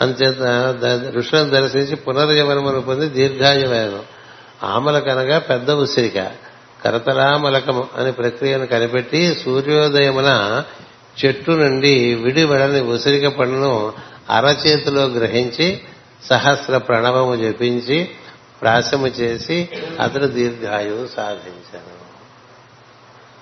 అంతేత 0.00 1.14
ఋషులను 1.16 1.50
దర్శించి 1.50 1.96
పునర్యవనమును 1.96 2.80
పొంది 2.80 3.08
దీర్ఘాయువేదం. 3.08 4.02
ఆమలకనగా 4.64 5.38
పెద్ద 5.38 5.70
ఉసిరిక. 5.70 6.30
కరతలామలకము 6.84 7.88
అనే 7.96 8.10
ప్రక్రియను 8.10 8.66
కనిపెట్టి 8.66 9.34
సూర్యోదయమున 9.44 10.64
చెట్టు 11.24 11.50
నుండి 11.50 12.14
విడివడని 12.14 12.80
ఉసిరిక 12.80 13.26
పండును 13.26 13.92
అరచేతిలో 14.30 15.04
గ్రహించి 15.04 15.80
సహస్ర 16.24 16.78
ప్రణవము 16.78 17.36
జపించి 17.36 18.10
ప్రాశము 18.60 19.06
చేసి 19.06 19.68
అతడు 20.00 20.26
దీర్ఘాయువు 20.26 21.06
సాధించాను. 21.06 22.08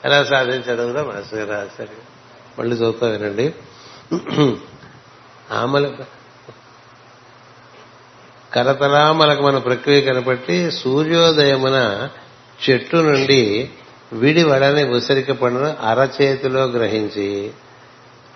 ఎలా 0.05 0.25
సాధించాడు 0.25 0.83
కూడా 0.83 1.05
మనసు 1.05 1.37
రాశాడు. 1.37 2.17
మళ్ళీ 2.61 2.77
చదువుతా 2.77 3.07
వినండి. 3.07 3.55
ఆమల 5.53 5.97
కరతలామలకు 8.53 9.43
మన 9.43 9.59
ప్రక్రియ 9.59 10.01
కనపట్టి 10.01 10.71
సూర్యోదయమున 10.71 12.09
చెట్టు 12.69 12.97
నుండి 12.97 13.71
విడి 14.13 14.45
వడని 14.45 14.85
ఉసిరిక 14.85 15.31
పండును 15.31 15.77
అరచేతిలో 15.81 16.65
గ్రహించి 16.65 17.53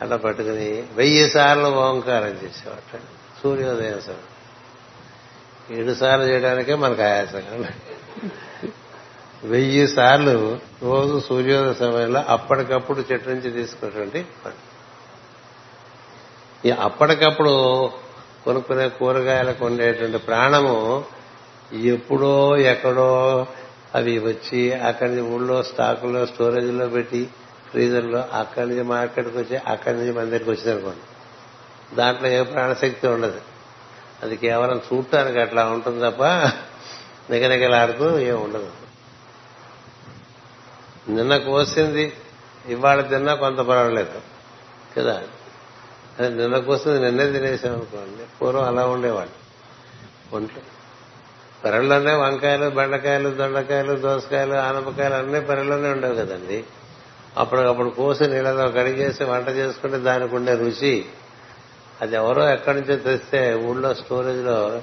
అలా 0.03 0.17
పట్టుకుని 0.17 0.83
వెయ్యి 0.95 1.31
సార్లు 1.31 1.65
ఓంకారం 1.65 2.39
చేసేవాట 2.45 3.01
సూర్యోదయం 3.43 4.01
సార్ 4.01 4.30
ఏడు 5.71 5.95
సార్లు 5.95 6.25
చేయడానికే 6.25 6.75
మనకు 6.75 7.03
ఆయాసం. 7.03 7.65
వెయ్యి 9.45 9.89
సార్లు 9.89 10.59
రోజు 10.83 11.23
సూర్యోదయ 11.29 11.75
సమయంలో 11.75 12.21
అప్పటికప్పుడు 12.21 13.05
చెట్టు 13.13 13.29
నుంచి 13.31 13.51
తీసుకున్నటువంటి 13.51 14.27
ఈ 16.65 16.71
అప్పటికప్పుడు 16.71 17.53
కొనుక్కునే 18.45 18.89
కూరగాయలకు 18.89 19.67
ఉండేటువంటి 19.67 20.19
ప్రాణము 20.19 21.05
ఎప్పుడో 21.73 22.57
ఎక్కడో 22.57 23.47
అవి 23.95 24.19
వచ్చి 24.19 24.73
అక్కడి 24.73 25.11
నుంచి 25.11 25.23
ఊళ్ళో 25.23 25.63
స్టాకుల్లో 25.63 26.27
స్టోరేజ్లో 26.27 26.89
పెట్టి 26.89 27.29
ఫ్రీజర్లో 27.71 28.25
అక్కడి 28.33 28.69
నుంచి 28.69 28.83
మార్కెట్కి 28.83 29.39
వచ్చి 29.39 29.57
అక్కడి 29.57 29.97
నుంచి 29.97 30.13
మన 30.13 30.25
దగ్గరికి 30.25 30.51
వచ్చింది 30.51 30.71
అనుకోండి 30.71 31.05
దాంట్లో 31.97 32.29
ఏ 32.29 32.43
ప్రాణశక్తి 32.43 33.09
ఉండదు. 33.09 33.41
అది 34.23 34.37
కేవలం 34.37 34.81
చూడటానికి 34.93 35.41
అట్లా 35.41 35.65
ఉంటుంది 35.65 36.11
తప్ప 36.11 36.25
నిగనిగలాడుతూ 37.31 38.19
ఏం 38.19 38.43
ఉండదు. 38.43 38.71
నిన్న 41.09 41.37
కోసింది 41.37 42.13
ఇవాళ 42.69 43.01
తిన్నా 43.01 43.35
కొంత 43.35 43.57
పర్వాలేదు 43.57 44.21
కదా? 44.97 45.23
అదే 46.19 46.29
నిన్న 46.29 46.59
కోసింది 46.59 47.01
నిన్నే 47.01 47.31
తినేసాం 47.31 47.73
అనుకోండి 47.73 48.39
పూర్వం 48.43 48.65
అలా 48.65 48.87
ఉండేవాళ్ళు. 48.87 49.41
ఒంట్లో. 50.37 50.63
పెరళ్ళలోనే 51.65 52.15
వంకాయలు 52.15 52.71
బెండకాయలు 52.71 53.31
దొండకాయలు 53.31 53.97
దోసకాయలు 53.97 54.55
ఆనపకాయలు 54.55 55.15
అన్నీ 55.15 55.41
పెరళ్ళలోనే 55.41 55.89
ఉండేవి 55.89 56.17
కదండి. 56.17 56.65
అప్పటికప్పుడు 57.37 57.89
కోసి 57.89 58.27
నీళ్ళలో 58.27 58.69
కడిగేసి 58.69 59.25
వంట 59.25 59.49
చేసుకుంటే 59.49 59.99
దానికి 59.99 60.37
ఉండే 60.37 60.55
రుచి 60.55 61.07
అది 62.03 62.17
ఎవరో 62.17 62.51
ఎక్కడి 62.51 62.81
నుంచో 62.81 62.97
తెస్తే 62.97 63.55
ఊళ్ళో 63.55 63.95
స్టోరేజ్లో 63.95 64.83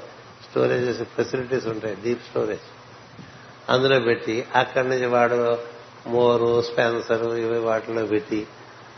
స్టోరేజ్ 0.49 1.03
ఫెసిలిటీస్ 1.03 1.67
ఉంటాయి 1.67 1.97
డీప్ 2.03 2.23
స్టోరేజ్ 2.23 2.67
అందులో 3.69 3.99
పెట్టి 3.99 4.45
అక్కడి 4.55 4.89
నుంచి 4.89 5.05
వాడు 5.05 5.57
మోరు 6.07 6.61
స్పెన్సర్ 6.61 7.23
ఇవి 7.23 7.59
వాటిలో 7.59 8.05
పెట్టి 8.05 8.47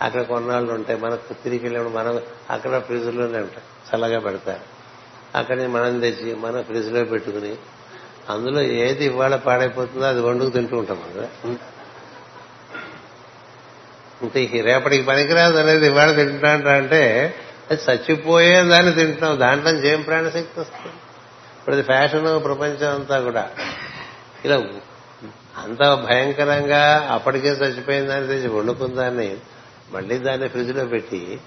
అక్కడ 0.01 0.21
కొన్నాళ్ళు 0.21 0.73
ఉంటాయి 0.73 0.99
మనకు 0.99 1.33
తిరిగి 1.33 1.61
వెళ్ళినప్పుడు 1.61 1.93
మనం 1.93 2.21
అక్కడ 2.49 2.79
ఫ్రిడ్జ్లోనే 2.79 3.37
ఉంటాయి 3.37 3.95
చల్లగా 3.95 4.19
పెడతారు. 4.19 4.79
అక్కడి 5.37 5.59
నుంచి 5.59 5.71
మనం 5.71 5.99
తెచ్చి 5.99 6.35
మన 6.35 6.61
ఫ్రిడ్జ్లో 6.61 7.03
పెట్టుకుని 7.03 7.55
అందులో 8.29 8.61
ఏది 8.61 9.05
ఇవాళ 9.05 9.35
పాడైపోతుందో 9.35 10.05
అది 10.05 10.21
వండుకు 10.21 10.49
తింటూ 10.49 10.77
ఉంటాం 10.77 11.03
కదా 11.13 11.27
అంటే 14.21 14.61
రేపటికి 14.61 15.03
పనికిరాదు 15.03 15.57
అనేది 15.57 15.85
ఇవాళ 15.87 16.11
తింటున్నా 16.11 16.71
అంటే 16.71 17.33
చచ్చిపోయే 17.73 18.63
దాన్ని 18.63 18.93
తింటున్నాం. 18.93 19.39
దాంట్లో 19.39 19.71
ఏం 19.71 20.01
ప్రాణశక్తి 20.01 20.59
వస్తుంది. 20.59 20.93
ఇప్పుడు 21.59 21.75
అది 21.75 21.83
ఫ్యాషన్ 21.83 22.43
ప్రపంచం 22.43 22.95
అంతా 22.95 23.19
కూడా. 23.21 23.49
ఇలా 24.45 24.63
అంత 25.57 25.79
భయంకరంగా 25.79 27.09
అప్పటికే 27.11 27.49
చచ్చిపోయిన 27.49 28.05
దాన్ని 28.05 28.27
తెచ్చి 28.27 28.47
వండుకుందాన్ని 28.47 29.37
మళ్ళీ 29.91 30.17
దాన్ని 30.17 30.49
ఫ్రిడ్జ్లో 30.49 30.85
పెట్టి 30.85 31.39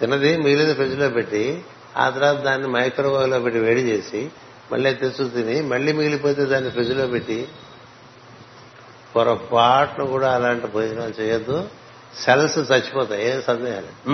తిన్నది 0.00 0.36
మిగిలిన 0.36 0.74
ఫ్రిడ్జ్లో 0.74 1.08
పెట్టి 1.08 1.62
ఆ 1.96 2.10
తర్వాత 2.10 2.36
దాన్ని 2.36 2.68
మైక్రోవేవ్లో 2.68 3.40
పెట్టి 3.40 3.60
వేడి 3.60 3.80
చేసి 3.80 4.30
మళ్ళీ 4.72 4.94
తెచ్చు 4.94 5.28
తిని 5.28 5.62
మళ్ళీ 5.62 5.92
మిగిలిపోతే 5.92 6.44
దాన్ని 6.44 6.70
ఫ్రిడ్జ్లో 6.70 7.06
పెట్టి 7.06 7.48
పొరపాటును 9.16 10.06
కూడా 10.06 10.34
అలాంటి 10.34 10.66
భోజనాలు 10.66 11.22
చేయొద్దు. 11.22 11.68
సెల్స్ 12.24 12.58
చచ్చిపోతాయి 12.58 13.28
ఏం 13.28 13.42
సందేహం 13.42 13.82
లేదు. 13.82 14.10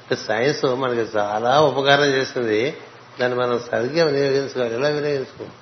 అంటే 0.00 0.16
సైన్స్ 0.16 0.64
మనకి 0.64 1.18
చాలా 1.18 1.60
ఉపకారం 1.60 2.04
చేసింది. 2.04 2.76
దాన్ని 3.20 3.38
మనం 3.38 3.58
సరిగ్గా 3.58 4.04
వినియోగించుకోవాలి. 4.04 4.74
ఎలా 4.74 4.88
వినియోగించుకోవాలి? 4.88 5.54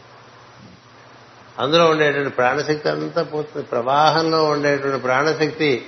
అందులో 1.59 1.87
ఉండేటువంటి 1.87 2.31
ప్రాణశక్తి 2.31 2.89
అంతా 2.89 3.23
పోతుంది. 3.23 3.67
ప్రవాహంలో 3.67 4.45
ఉండేటువంటి 4.45 5.03
ప్రాణశక్తి 5.03 5.87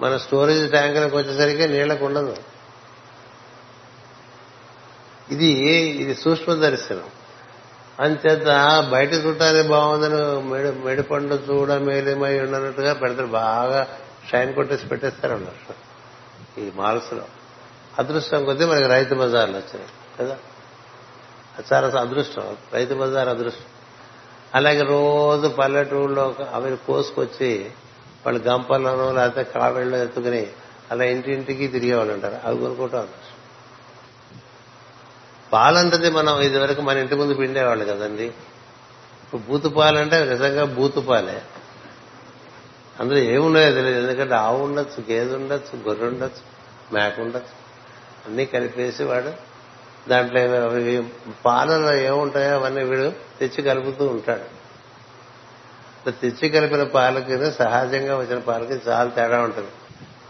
మన 0.00 0.16
స్టోరేజ్ 0.16 0.70
ట్యాంకులకు 0.70 1.16
వచ్చేసరికి 1.16 1.68
నీళ్ళకు 1.68 2.06
ఉండదు. 2.06 2.36
ఇది 5.30 5.46
ఇది 6.02 6.14
సూక్ష్మ 6.14 6.54
దర్శనం. 6.54 7.15
అంచేత 8.00 8.46
బయట 8.92 9.12
చూడటానికి 9.12 9.68
బాగుందని 9.68 10.42
మెడి 10.50 10.78
మెడిపండు 10.84 11.34
చూడ 11.34 11.72
మేలిమై 11.72 12.40
ఉండనట్టుగా 12.40 12.94
పెడతారు. 12.94 13.26
బాగా 13.26 13.86
షైన్ 14.30 14.54
కొట్టేసి 14.54 14.86
పెట్టేస్తారు 14.86 15.34
అన్నారు 15.34 15.74
ఈ 16.60 16.70
మాల్స్లో 16.76 17.24
అదృష్టం 17.98 18.44
కొద్దీ 18.44 18.64
మనకి 18.64 18.86
రైతు 18.86 19.14
బజార్లు 19.14 19.56
వచ్చినాయి 19.56 19.88
కదా? 20.20 20.36
చాలా 21.72 22.00
అదృష్టం 22.00 22.56
రైతు 22.72 22.94
బజార్ 22.94 23.28
అదృష్టం. 23.28 23.64
అలాగే 24.54 24.82
రోజు 24.82 25.48
పల్లెటూళ్ళలో 25.48 26.34
అవి 26.54 26.76
కోసుకొచ్చి 26.86 27.70
వాళ్ళు 28.26 28.42
గంపలను 28.42 29.14
లేకపోతే 29.14 29.42
కావిళ్ళలో 29.44 29.98
ఎత్తుకుని 29.98 30.46
అలా 30.90 31.04
ఇంటింటికి 31.04 31.68
తిరిగేవాళ్ళు 31.68 32.12
అంటారు 32.12 32.36
అవి 32.44 32.58
కొనుక్కోవటం 32.58 32.98
అదృష్టం 32.98 33.35
పాలంటది 35.56 36.10
మనం 36.10 36.40
ఇదివరకు 36.40 36.82
మన 36.82 36.98
ఇంటి 36.98 37.14
ముందు 37.14 37.34
పిండేవాళ్ళు 37.34 37.84
కదండి. 37.84 38.24
ఇప్పుడు 38.24 39.42
బూతు 39.42 39.68
పాలంటే 39.68 40.16
అంటే 40.16 40.32
నిజంగా 40.32 40.64
బూతు 40.64 41.00
పాలే. 41.00 41.42
అందులో 43.00 43.18
ఏమున్నాయో 43.18 43.72
తెలియదు. 43.72 43.98
ఎందుకంటే 43.98 44.34
ఆవు 44.34 44.64
ఉండొచ్చు 44.64 45.04
గేదె 45.10 45.34
ఉండొచ్చు 45.34 45.78
గొర్రె 45.88 46.06
ఉండొచ్చు 46.06 46.42
మేక 46.94 47.20
ఉండొచ్చు. 47.20 47.66
అన్నీ 48.26 48.44
కలిపేసి 48.44 49.04
వాడు 49.04 49.32
దాంట్లో 50.08 50.40
పాలలో 51.44 51.94
ఏముంటాయో 51.94 52.54
అవన్నీ 52.54 52.84
వీడు 52.84 53.12
తెచ్చి 53.40 53.62
కలుపుతూ 53.62 54.06
ఉంటాడు. 54.06 54.56
తెచ్చి 56.10 56.48
కలిపిన 56.48 56.82
పాలకి 56.82 57.52
సహజంగా 57.52 58.18
వచ్చిన 58.18 58.38
పాలకి 58.38 58.74
చాలా 58.88 59.10
తేడా 59.10 59.40
ఉంటుంది. 59.40 59.68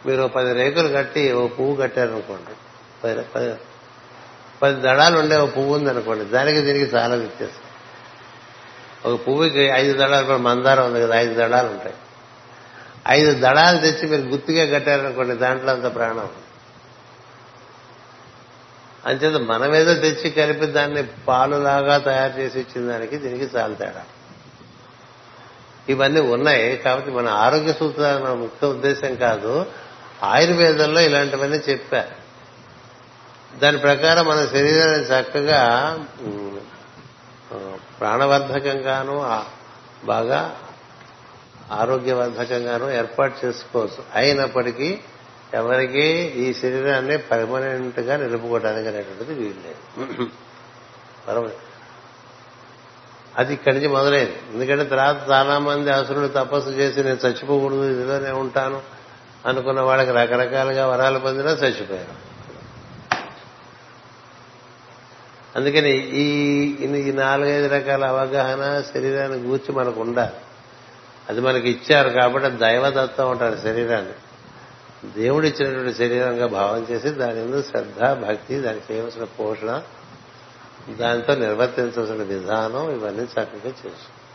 మీరు 0.06 0.26
పది 0.26 0.52
రేకులు 0.52 0.88
కట్టి 0.88 1.32
ఓ 1.32 1.46
పువ్వు 1.46 1.76
కట్టారనుకోండి. 1.76 2.54
పది 3.34 3.54
పది 4.62 4.80
దళాలు 4.80 5.18
ఉండే 5.18 5.36
ఒక 5.36 5.56
పువ్వు 5.56 5.78
ఉందనుకోండి 5.78 6.24
దానికి 6.24 6.60
దీనికి 6.60 6.96
చాలా 6.96 7.14
వ్యత్యాసం. 7.14 7.66
ఒక 9.12 9.28
పువ్వుకి 9.28 9.60
ఐదు 9.60 9.98
దళాలు 9.98 10.26
కూడా 10.26 10.38
మందారం 10.38 10.86
ఉంది 10.86 11.00
కదా 11.00 11.18
ఐదు 11.20 11.34
దళాలు 11.34 11.68
ఉంటాయి. 11.68 11.94
ఐదు 13.08 13.40
దళాలు 13.40 13.78
తెచ్చి 13.78 14.08
మీరు 14.08 14.20
గుర్తుగా 14.20 14.78
కట్టారనుకోండి 14.78 15.34
దాంట్లో 15.34 15.72
అంత 15.72 15.94
ప్రాణం. 15.94 16.28
అంచేత 19.06 19.40
మనమేదో 19.40 19.94
తెచ్చి 19.94 20.30
కలిపి 20.30 20.66
దాన్ని 20.66 21.02
పాలులాగా 21.02 21.98
తయారు 21.98 22.40
చేసి 22.40 22.60
ఇచ్చిన 22.60 22.90
దానికి 22.90 23.16
దీనికి 23.16 23.56
చాలా 23.56 23.74
తేడా. 23.74 24.02
ఇవన్నీ 25.88 26.20
ఉన్నాయి 26.20 26.76
కాబట్టి 26.76 27.10
మన 27.10 27.28
ఆరోగ్య 27.28 27.72
సూత్రాలు 27.72 28.24
మన 28.24 28.32
ముఖ్య 28.32 28.66
ఉద్దేశం 28.66 29.14
కాదు. 29.14 29.66
ఆయుర్వేదంలో 30.22 31.00
ఇలాంటివన్నీ 31.00 31.56
చెప్పారు. 31.56 32.25
దాని 33.62 33.78
ప్రకారం 33.78 34.24
మన 34.28 34.40
శరీరాన్ని 34.52 35.04
చక్కగా 35.12 35.60
ప్రాణవర్ధకంగాను 37.98 39.16
బాగా 40.04 40.40
ఆరోగ్యవర్ధకంగాను 41.72 42.86
ఏర్పాటు 42.90 43.34
చేసుకోవచ్చు. 43.44 44.00
అయినప్పటికీ 44.14 44.90
ఎవరికి 45.54 46.06
ఈ 46.42 46.46
శరీరాన్ని 46.60 47.16
పర్మనెంట్గా 47.30 48.14
నిలుపుకోవడానికి 48.16 48.88
అనేటువంటిది 48.88 49.34
వీల్లేదు. 49.40 49.80
పర్మనెంట్ 51.28 51.62
అది 53.40 53.52
ఇక్కడి 53.54 53.74
నుంచి 53.76 53.88
మొదలైంది. 53.88 54.38
ఎందుకంటే 54.52 54.84
తర్వాత 54.84 55.18
చాలా 55.30 55.56
మంది 55.58 55.90
అసురులు 55.90 56.28
తపస్సు 56.36 56.70
చేసి 56.78 56.98
నేను 57.08 57.20
చచ్చిపోకూడదు 57.26 57.84
ఇదిలోనే 57.94 58.30
ఉంటాను 58.42 58.78
అనుకున్న 59.46 59.80
వాళ్ళకి 59.80 60.12
రకరకాలుగా 60.20 60.84
వరాలు 60.92 61.18
పొందినా 61.18 61.52
చచ్చిపోయారు. 61.62 62.25
అందుకని 65.56 66.10
ఈ 66.16 66.28
ఈ 66.82 67.12
నాలుగైదు 67.12 67.68
రకాల 67.68 68.04
అవగాహన 68.04 68.82
శరీరాన్ని 68.94 69.38
గూర్చి 69.38 69.74
మనకు 69.74 70.00
ఉండాలి. 70.00 70.36
అది 71.28 71.40
మనకి 71.40 71.70
ఇచ్చారు 71.70 72.08
కాబట్టి 72.08 72.48
దైవదత్తం 72.48 73.30
ఉంటాడు 73.30 73.56
శరీరాన్ని. 73.56 74.12
దేవుడు 75.22 75.46
ఇచ్చినటువంటి 75.46 75.98
శరీరంగా 75.98 76.46
భావం 76.46 76.86
చేసి 76.90 77.08
దాని 77.08 77.42
ముందు 77.42 77.62
శ్రద్ధ 77.62 78.00
భక్తి 78.00 78.60
దానికి 78.60 78.94
చేయవలసిన 78.94 79.24
పోషణ 79.24 79.82
దానితో 81.00 81.34
నిర్వర్తించవలసిన 81.34 82.14
విధానం 82.14 82.90
ఇవన్నీ 82.90 83.22
చక్కగా 83.22 83.68
చేసు. 83.68 84.26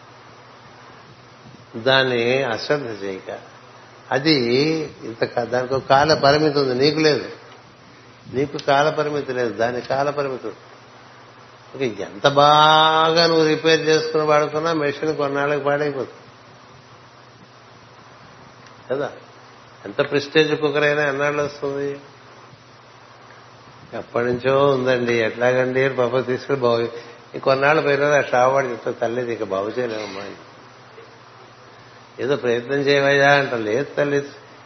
దాన్ని 1.80 2.44
అశ్రద్ధ 2.44 3.04
చేయక. 3.04 3.38
అది 4.12 4.34
ఇంత 5.04 5.40
దానికి 5.40 5.74
ఒక 5.74 5.84
కాల 5.90 6.14
పరిమితి 6.14 6.60
ఉంది. 6.60 6.86
నీకు 6.86 7.00
లేదు. 7.00 7.30
నీకు 8.34 8.58
కాల 8.58 8.90
పరిమితి 8.90 9.34
లేదు. 9.34 9.54
దాని 9.54 9.82
కాల 9.82 10.10
పరిమితి 10.10 10.48
ఉంది. 10.48 10.58
ఎంత 11.80 12.28
బాగా 12.28 13.28
నువ్వు 13.28 13.48
రిపేర్ 13.48 13.82
చేసుకుని 13.82 14.24
వాడుకున్నా 14.24 14.74
మెషిన్ 14.74 15.18
కొన్నాళ్ళకి 15.18 15.64
పాడైపోతుంది. 15.64 16.10
కదా? 18.92 19.12
ఎంత 19.86 20.10
ప్రిస్టేజ్ 20.10 20.62
కుక్కర్ 20.62 20.84
అయినా 20.84 21.08
ఎన్నాళ్ళు 21.08 21.44
వస్తుంది? 21.44 22.02
ఎప్పటి 23.94 24.26
నుంచో 24.26 24.68
ఉందండి. 24.68 25.14
ఎట్లాగండి? 25.14 25.90
పాప 25.90 26.26
తీసుకుని 26.28 26.60
బాగు 26.60 26.90
కొన్నాళ్ళు 27.40 27.82
పోయినా 27.82 28.18
ఆ 28.18 28.22
షావాడు 28.22 28.68
చెప్తా 28.68 28.92
తల్లి 28.92 29.34
ఇక 29.34 29.44
బాగు 29.44 29.70
చేయలేమమ్మా 29.70 30.22
ఏదో 32.20 32.36
ప్రయత్నం 32.36 32.78
చేయవయ్యా 32.78 33.32
అంట 33.32 33.54
లేదు 33.54 33.88
తల్లి 33.98 34.24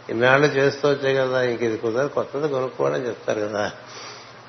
ఇన్నాళ్ళు 0.09 0.47
చేస్తూ 0.47 0.89
వచ్చాయి 0.89 1.15
కదా 1.15 1.41
ఇంక 1.41 1.61
ఇది 1.61 1.77
కుదరదు 1.77 2.07
కొత్తది 2.07 2.47
కొనుక్కోవడం 2.47 2.95
చెప్తారు 2.95 3.41
కదా. 3.41 3.71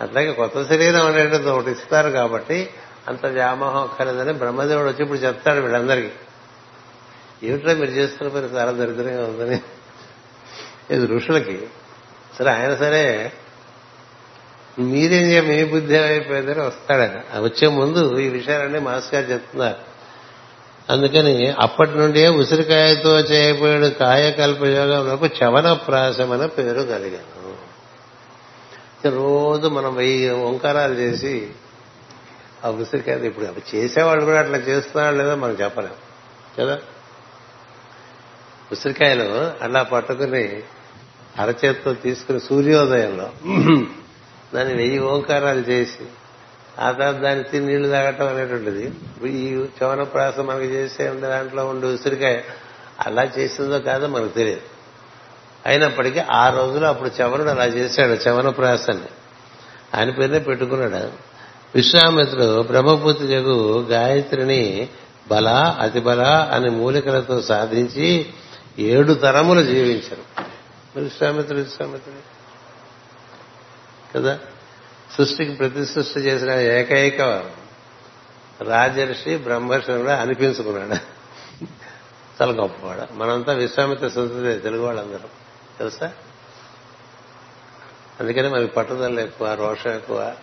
అట్లాగే 0.00 0.32
కొత్త 0.32 0.62
శరీరం 0.62 1.06
అనేది 1.06 1.50
ఒకటి 1.50 1.70
ఇస్తారు 1.70 2.10
కాబట్టి 2.10 2.70
అంత 3.08 3.26
వ్యామోహం 3.26 3.82
అక్కర్లేదని 3.82 4.32
బ్రహ్మదేవుడు 4.32 4.88
వచ్చి 4.88 5.02
ఇప్పుడు 5.02 5.18
చెప్తాడు 5.18 5.60
వీళ్ళందరికీ. 5.60 6.10
ఏమిట్రా 7.42 7.74
మీరు 7.74 7.90
చేస్తున్న 7.90 8.30
పని? 8.30 8.58
చాలా 8.58 8.70
దరిద్రంగా 8.72 9.24
ఉందని. 9.24 9.60
ఇది 10.90 11.06
ఋషులకి. 11.06 11.66
సరే 12.38 12.50
ఆయన 12.50 12.74
సరే. 12.74 13.32
మీరేం 14.78 15.22
చేయ 15.22 15.40
మీ 15.40 15.64
బుద్ధి 15.64 15.98
అయిపోయిందని 15.98 16.60
వస్తాడు 16.60 17.00
ఆయన. 17.00 17.40
వచ్చే 17.40 17.68
ముందు 17.68 18.18
ఈ 18.18 18.28
విషయాలన్నీ 18.28 18.78
మాస్ 18.78 19.14
గారు 19.14 19.26
చెప్తున్నారు. 19.26 19.96
అందుకని 20.92 21.54
అప్పటి 21.60 21.90
నుండే 21.90 22.28
ఉసిరికాయతో 22.28 23.20
చేయబోయే 23.20 23.90
కాయకల్ప 23.90 24.64
యోగంలో 24.64 25.28
చవన 25.44 25.72
ప్రాసం 25.72 26.32
అనే 26.32 26.46
పేరు 26.46 26.82
కలిగాను. 26.82 27.45
రోజు 29.10 29.68
మనం 29.68 29.94
వెయ్యి 29.94 30.30
ఓంకారాలు 30.30 30.94
చేసి 30.94 31.50
ఆ 32.64 32.70
ఉసిరికాయ 32.70 33.26
ఇప్పుడు 33.26 33.46
అవి 33.46 33.62
చేసేవాళ్ళు 33.74 34.24
కూడా 34.24 34.40
అట్లా 34.40 34.58
చేస్తున్నాడు 34.58 35.16
లేదో 35.16 35.36
మనం 35.36 35.52
చెప్పలేం. 35.52 35.92
కదా? 36.58 36.78
ఉసిరికాయలు 38.72 39.52
అలా 39.64 39.82
పట్టుకుని 39.82 40.62
అరచేత్తో 41.38 41.94
తీసుకుని 41.94 42.40
సూర్యోదయంలో 42.40 43.30
దాన్ని 44.54 44.74
వెయ్యి 44.74 44.98
ఓంకారాలు 44.98 45.60
చేసి 45.60 46.04
ఆ 46.80 46.90
తర్వాత 46.90 47.14
దాన్ని 47.14 47.44
తిని 47.44 47.66
నీళ్ళు 47.66 47.88
తాగటం 47.88 48.28
అనేటువంటిది. 48.28 48.92
ఈ 49.28 49.66
చవన 49.82 50.02
ప్రాసం 50.02 50.46
మనకి 50.46 50.66
చేసే 50.66 51.08
ఉండే 51.08 51.26
దాంట్లో 51.26 51.66
ఉండే 51.66 51.86
ఉసిరికాయ 51.86 52.40
అలా 53.06 53.24
చేసిందో 53.38 53.78
కాదో 53.78 54.06
మనకు 54.06 54.28
తెలియదు. 54.28 54.60
అయినప్పటికీ 55.66 56.20
ఆ 56.30 56.48
రోజులో 56.48 56.88
అప్పుడు 56.88 57.10
చవనుడు 57.22 57.48
అలా 57.48 57.64
చేశాడు 57.64 58.28
చవన 58.28 58.48
ప్రాసాన్ని 58.48 59.06
ఆయన 59.94 60.10
పేరునే 60.10 60.38
పెట్టుకున్నాడు. 60.38 61.36
విశ్వామిత్రుడు 61.74 62.62
బ్రహ్మపుత్రి 62.62 63.28
జగు 63.28 63.86
గాయత్రిని 63.90 64.88
బల 65.28 65.48
అతిబల 65.80 66.22
అనే 66.52 66.68
మూలికలతో 66.68 67.42
సాధించి 67.42 68.26
ఏడు 68.78 69.12
తరములు 69.12 69.62
జీవించరు. 69.62 70.42
విశ్వామిత్రుడు 70.96 71.60
విశ్వామిత్రుడు? 71.60 72.36
కదా? 74.18 74.38
సృష్టికి 75.18 75.52
ప్రతి 75.52 75.86
సృష్టి 75.86 76.20
చేసిన 76.20 76.50
ఏకైక 76.50 77.20
రాజర్షి 78.62 79.36
బ్రహ్మర్షి 79.36 79.92
కూడా 79.92 80.16
అనిపించుకున్నాడు. 80.16 80.94
చాలా 82.42 82.52
గొప్పవాడు. 82.52 83.14
మనంతా 83.14 83.52
విశ్వామిత్ర 83.52 84.08
సంతతి 84.08 84.58
తెలుగు 84.58 84.86
వాళ్ళందరం. 84.86 85.45
తెలుసా? 85.78 86.12
అందుకని 88.20 88.48
మనకి 88.48 88.72
పట్టుదల 88.72 89.20
ఎక్కువ 89.20 89.54
రోషం 89.54 89.90
ఎక్కువ. 89.90 90.34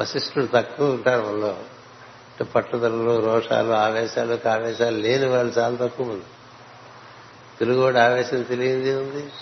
వశిష్ఠుడు 0.00 0.46
తక్కువ 0.46 0.90
ఉంటారు 0.90 1.22
మనలో. 1.22 1.56
పట్టుదలలు 2.44 3.26
రోషాలు 3.26 3.72
ఆవేశాలు 3.72 4.34
కావేశాలు 4.34 4.96
లేని 4.96 5.26
వాళ్ళు 5.26 5.52
చాలా 5.58 5.76
తక్కువ 5.76 6.06
మంది. 6.06 6.24
తెలుగువాడు 7.60 7.98
ఆవేశం 7.98 8.42
తెలియంది 8.42 8.94
ఉంది 8.94 9.32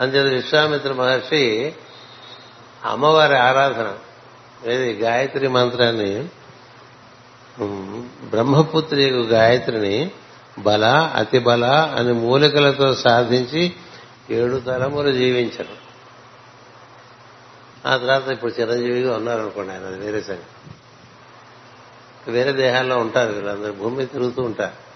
అంతే 0.00 0.20
విశ్వామిత్ర 0.20 0.92
మహర్షి 0.92 1.74
అమ్మవారి 2.84 3.38
ఆరాధన 3.38 3.98
ఏది 4.66 4.92
గాయత్రి 4.92 5.48
మంత్రాన్ని 5.48 6.28
బ్రహ్మపుత్రి 8.28 9.10
గాయత్రిని 9.10 10.10
బల 10.58 11.12
అతి 11.16 11.38
బల 11.38 11.64
అని 11.98 12.12
మూలికలతో 12.12 12.94
సాధించి 12.94 13.72
ఏడు 14.30 14.56
తలములు 14.56 15.12
జీవించరు. 15.12 15.88
ఆ 17.88 17.96
తర్వాత 17.96 18.28
ఇప్పుడు 18.28 18.60
చిరంజీవిగా 18.60 19.16
ఉన్నారనుకోండి 19.16 19.72
ఆయన 19.72 19.84
అది 19.84 19.98
వేరే 19.98 20.20
సంగతి. 20.20 20.70
వేరే 22.30 22.52
దేహాల్లో 22.52 22.98
ఉంటారు 22.98 23.32
వీళ్ళందరూ 23.32 23.72
భూమి 23.72 24.06
తిరుగుతూ 24.06 24.42
ఉంటారు. 24.42 24.88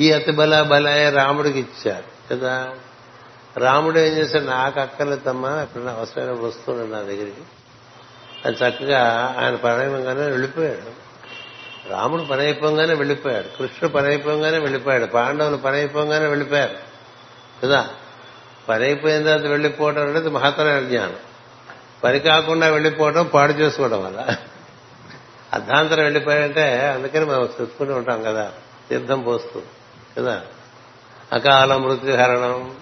ఈ 0.00 0.12
అతి 0.12 0.32
బల 0.32 0.62
బలాయ 0.62 1.10
రాముడికి 1.10 1.58
ఇచ్చారు 1.58 2.34
కదా? 2.34 2.74
రాముడు 3.56 3.98
ఏం 3.98 4.12
చేశాడు? 4.12 4.44
నాకు 4.44 4.80
అక్కర్లేదమ్మా 4.80 5.62
ఎప్పుడైనా 5.62 5.92
అవసరమైన 5.92 6.30
వస్తున్నాడు 6.30 6.90
నా 6.90 6.98
దగ్గరికి. 6.98 7.42
అది 8.44 8.56
చక్కగా 8.56 9.34
ఆయన 9.38 9.54
ప్రణయంగానే 9.54 10.22
వెళ్ళిపోయాడు. 10.22 11.05
రాముడు 11.90 12.22
పని 12.22 12.40
అయిపోగానే 12.40 12.94
వెళ్ళిపోయాడు 12.94 13.48
కృష్ణుడు 13.48 13.88
పని 13.88 14.06
అయిపోగానే 14.06 14.58
వెళ్ళిపోయాడు 14.58 15.06
పాండవులు 15.06 15.56
పని 15.56 15.76
అయిపోగానే 15.76 16.26
వెళ్ళిపోయారు. 16.26 16.76
కదా? 17.62 17.88
పని 18.68 18.84
అయిపోయిన 18.84 19.22
తర్వాత 19.22 19.40
వెళ్ళిపోవడం 19.40 20.02
అనేది 20.02 20.30
మహత్తరమైన 20.30 20.88
జ్ఞానం 20.88 21.16
పని 22.04 22.18
కాకుండా 22.18 22.68
వెళ్ళిపోవడం 22.68 23.26
పాడు 23.26 23.52
చేసుకోవడం 23.52 24.04
వల్ల. 24.04 24.36
అర్ధాంతరం 25.52 26.02
వెళ్ళిపోయాయంటే 26.02 26.86
అందుకని 26.86 27.24
మనం 27.24 27.42
చూసుకుంటూ 27.42 27.94
ఉంటాం 27.94 28.22
కదా 28.22 28.52
తీర్థం 28.90 29.20
పోస్తూ. 29.22 29.62
కదా? 30.18 30.42
అకాల 31.32 31.76
మృత్యుహరణం 31.76 32.76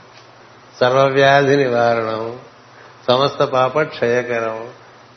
సర్వవ్యాధి 0.81 1.57
నివారణం 1.57 2.41
సమస్త 3.09 3.45
పాప 3.45 3.83
క్షయకరం 3.83 4.71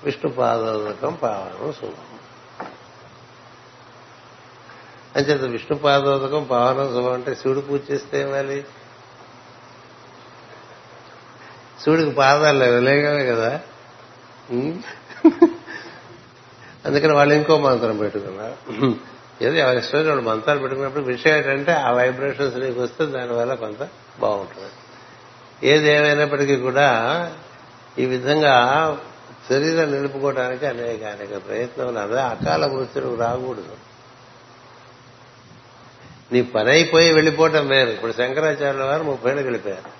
విష్ణు 0.03 0.31
పాదోదకం 0.31 1.13
పావనం 1.13 1.73
శుభం 1.73 2.06
అంచేత 5.17 5.43
విష్ణు 5.45 5.75
పాదోదకం 5.77 6.43
పావనం 6.45 6.87
శుభం 6.87 7.13
అంటే 7.13 7.35
శివుడు 7.35 7.59
పూజ 7.59 7.91
చేస్తే 7.91 8.21
ఇవ్వాలి 8.21 8.57
శివుడికి 11.79 12.09
పాదాలు 12.15 12.57
లేవు 12.57 12.79
లేగవే 12.79 13.25
కదా? 13.25 13.49
అందుకని 16.85 17.13
వాళ్ళు 17.13 17.33
ఇంకో 17.33 17.57
మంత్రం 17.57 17.97
పెట్టుకున్నారు 17.97 18.57
ఏదో 19.41 19.55
ఎవరి 19.55 19.77
ఇష్టం 19.77 20.05
వాళ్ళు 20.07 20.21
మంత్రాలు 20.21 20.59
పెట్టుకున్నప్పుడు 20.59 21.03
విషయం 21.05 21.35
ఏంటంటే 21.37 21.71
ఆ 21.79 21.91
వైబ్రేషన్స్ 21.91 22.55
నీకు 22.55 22.79
వస్తే 22.81 23.05
దానివల్ల 23.05 23.53
కొంత 23.55 23.81
బాగుంటుంది. 24.19 24.71
ఏది 25.63 25.87
ఏమైనప్పటికీ 25.89 26.55
కూడా 26.57 26.87
ఈ 27.97 28.05
విధంగా 28.05 28.55
శరీరం 29.49 29.91
నిలుపుకోవడానికి 29.91 30.65
అనేక 30.65 31.03
అనేక 31.11 31.47
ప్రయత్నం 31.47 31.97
అదే 31.97 32.21
అకాల 32.27 32.65
మృత్యులకు 32.67 33.15
రాకూడదు. 33.15 33.75
నీ 36.31 36.41
పని 36.41 36.71
అయిపోయి 36.71 37.13
వెళ్ళిపోవటం 37.13 37.67
వేరు. 37.67 37.89
ఇప్పుడు 37.89 38.11
శంకరాచార్యుల 38.11 38.83
వారు 38.83 39.03
ముప్పై 39.03 39.31
ఏళ్ళకి 39.31 39.47
వెళ్ళిపోయారు 39.47 39.97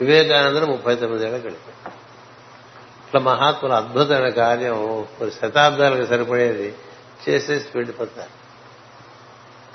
వివేకానందరు 0.00 0.66
ముప్పై 0.66 0.94
తొమ్మిది 0.94 1.24
ఏళ్ళకి 1.24 1.42
వెళ్ళిపోయారు. 1.42 1.98
ఇట్లా 3.06 3.20
మహాత్ముల 3.20 3.72
అద్భుతమైన 3.72 4.28
కార్యం 4.28 5.06
కొన్ని 5.18 5.34
శతాబ్దాలకు 5.34 6.08
సరిపడేది 6.08 6.74
చేసేసి 7.28 7.68
వెళ్ళిపోతారు 7.74 8.30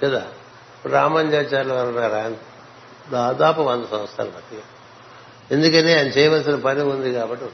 కదా? 0.06 0.20
ఇప్పుడు 0.20 0.94
వారు 1.74 1.88
ఉన్నారు. 1.88 2.14
ఆయన 2.14 2.34
దాదాపు 3.12 3.62
వంద 3.62 3.86
సంవత్సరాలు 3.86 4.30
బతిగా 4.30 4.62
ఎందుకని? 5.52 5.94
ఆయన 5.94 6.08
చేయవలసిన 6.08 6.56
పని 6.56 6.82
ఉంది 6.82 7.14
కాబట్టి 7.14 7.46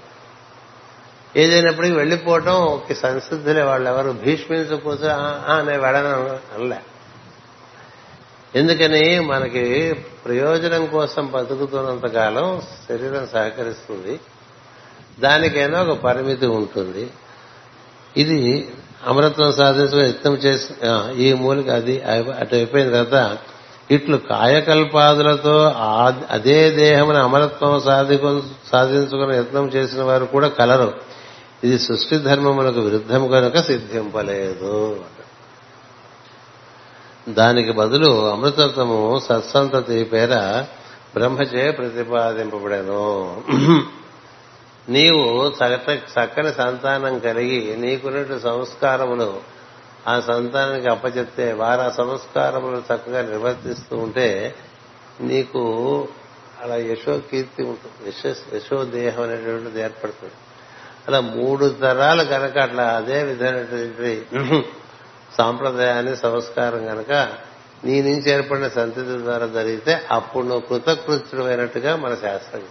ఏదైనప్పటికీ 1.35 1.95
వెళ్ళిపోవటం 1.95 2.53
ఒక 2.53 2.93
సంసిద్ధులే 2.93 3.63
వాళ్ళు 3.63 3.89
ఎవరు 3.89 4.11
భీష్మించకపోతే 4.11 5.07
నేను 5.07 5.81
వెళ్ళను 5.81 6.29
అనలే. 6.55 6.79
ఎందుకని 8.55 9.19
మనకి 9.19 9.93
ప్రయోజనం 10.25 10.85
కోసం 10.85 11.31
బతుకుతున్నంత 11.31 12.05
కాలం 12.05 12.61
శరీరం 12.89 13.27
సహకరిస్తుంది. 13.33 14.19
దానికైనా 15.19 15.81
ఒక 15.81 15.97
పరిమితి 15.97 16.45
ఉంటుంది. 16.45 17.09
ఇది 18.17 18.69
అమరత్వం 19.07 19.53
సాధించుకుని 19.53 20.09
యత్నం 20.09 20.33
చేసి 20.33 20.73
ఈ 21.23 21.33
మూలిక 21.33 21.69
అది 21.69 22.01
అటు 22.39 22.55
అయిపోయిన 22.55 22.87
తర్వాత 22.89 23.37
ఇట్లు 23.91 24.17
కాయకల్పాదులతో 24.17 25.73
అదే 26.29 26.71
దేహమున 26.71 27.17
అమరత్వం 27.17 27.79
సాధికు 27.79 28.43
సాధించుకుని 28.71 29.37
యత్నం 29.37 29.67
చేసిన 29.67 30.03
వారు 30.03 30.25
కూడా 30.25 30.47
కలరు. 30.47 31.18
ఇది 31.63 31.77
సృష్టి 31.79 32.15
ధర్మములకు 32.17 32.79
విరుద్ధం 32.79 33.23
కనుక 33.27 33.57
సిద్ధింపలేదు. 33.59 34.75
దానికి 37.29 37.71
బదులు 37.71 38.11
అమృతత్వము 38.29 38.99
సత్సంతతి 39.25 39.97
పేర 40.03 40.33
బ్రహ్మచే 41.13 41.71
ప్రతిపాదింపబడను. 41.71 43.03
నీవు 44.89 45.23
చక్కని 46.17 46.51
సంతానం 46.53 47.19
కలిగి 47.19 47.61
నీకున్నట్టు 47.77 48.37
సంస్కారములు 48.43 49.29
ఆ 50.07 50.13
సంతానానికి 50.19 50.89
అప్పచెప్తే 50.89 51.47
వారు 51.53 51.81
ఆ 51.81 51.89
సంస్కారములు 51.89 52.79
చక్కగా 52.89 53.21
నిర్వర్తిస్తూ 53.21 53.95
ఉంటే 53.97 54.29
నీకు 55.21 55.63
అలా 56.61 56.75
యశో 56.91 57.13
కీర్తి 57.31 57.61
ఉంటుంది. 57.63 57.97
యశో 58.09 58.29
యశోదేహం 58.57 59.23
అనేటువంటిది 59.23 59.81
ఏర్పడుతుంది. 59.81 60.37
అలా 61.07 61.19
మూడు 61.19 61.75
తరాలు 61.81 62.23
కనుక 62.23 62.57
అట్లా 62.57 62.83
అదే 62.83 63.23
విధమైనటువంటి 63.23 64.25
సాంప్రదాయాన్ని 65.37 66.15
సంస్కారం 66.15 66.85
కనుక 66.85 67.11
నీ 67.83 68.01
నుంచి 68.01 68.31
ఏర్పడిన 68.31 68.67
సంతతి 68.67 69.17
ద్వారా 69.17 69.47
జరిగితే 69.47 70.01
అప్పుడు 70.11 70.45
నువ్వు 70.45 70.79
కృతకృత్యుడమైనట్టుగా 70.79 71.95
మన 71.95 72.15
శాస్త్రం. 72.15 72.61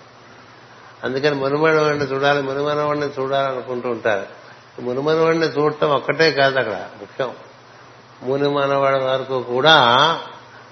అందుకని 1.04 1.34
మునుమనవాడిని 1.34 2.04
చూడాలి 2.04 2.42
మునుమనవాడిని 2.42 3.06
చూడాలనుకుంటూ 3.06 3.88
ఉంటారు. 3.88 4.26
మునుమనవాడిని 4.80 5.46
చూడటం 5.46 5.90
ఒక్కటే 5.90 6.30
కాదు 6.32 6.58
అక్కడ 6.58 6.86
ముఖ్యం. 7.00 7.30
మునిమనవాడి 8.22 9.04
వరకు 9.04 9.42
కూడా 9.42 9.74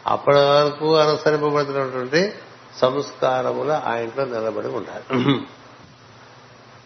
అప్పటి 0.07 0.37
వరకు 0.37 0.97
అనుసరింపబడుతున్నటువంటి 0.97 2.33
సంస్కారములు 2.77 3.73
ఆ 3.73 3.97
ఇంట్లో 3.97 4.25
నిలబడి 4.25 4.69
ఉండాలి. 4.69 5.47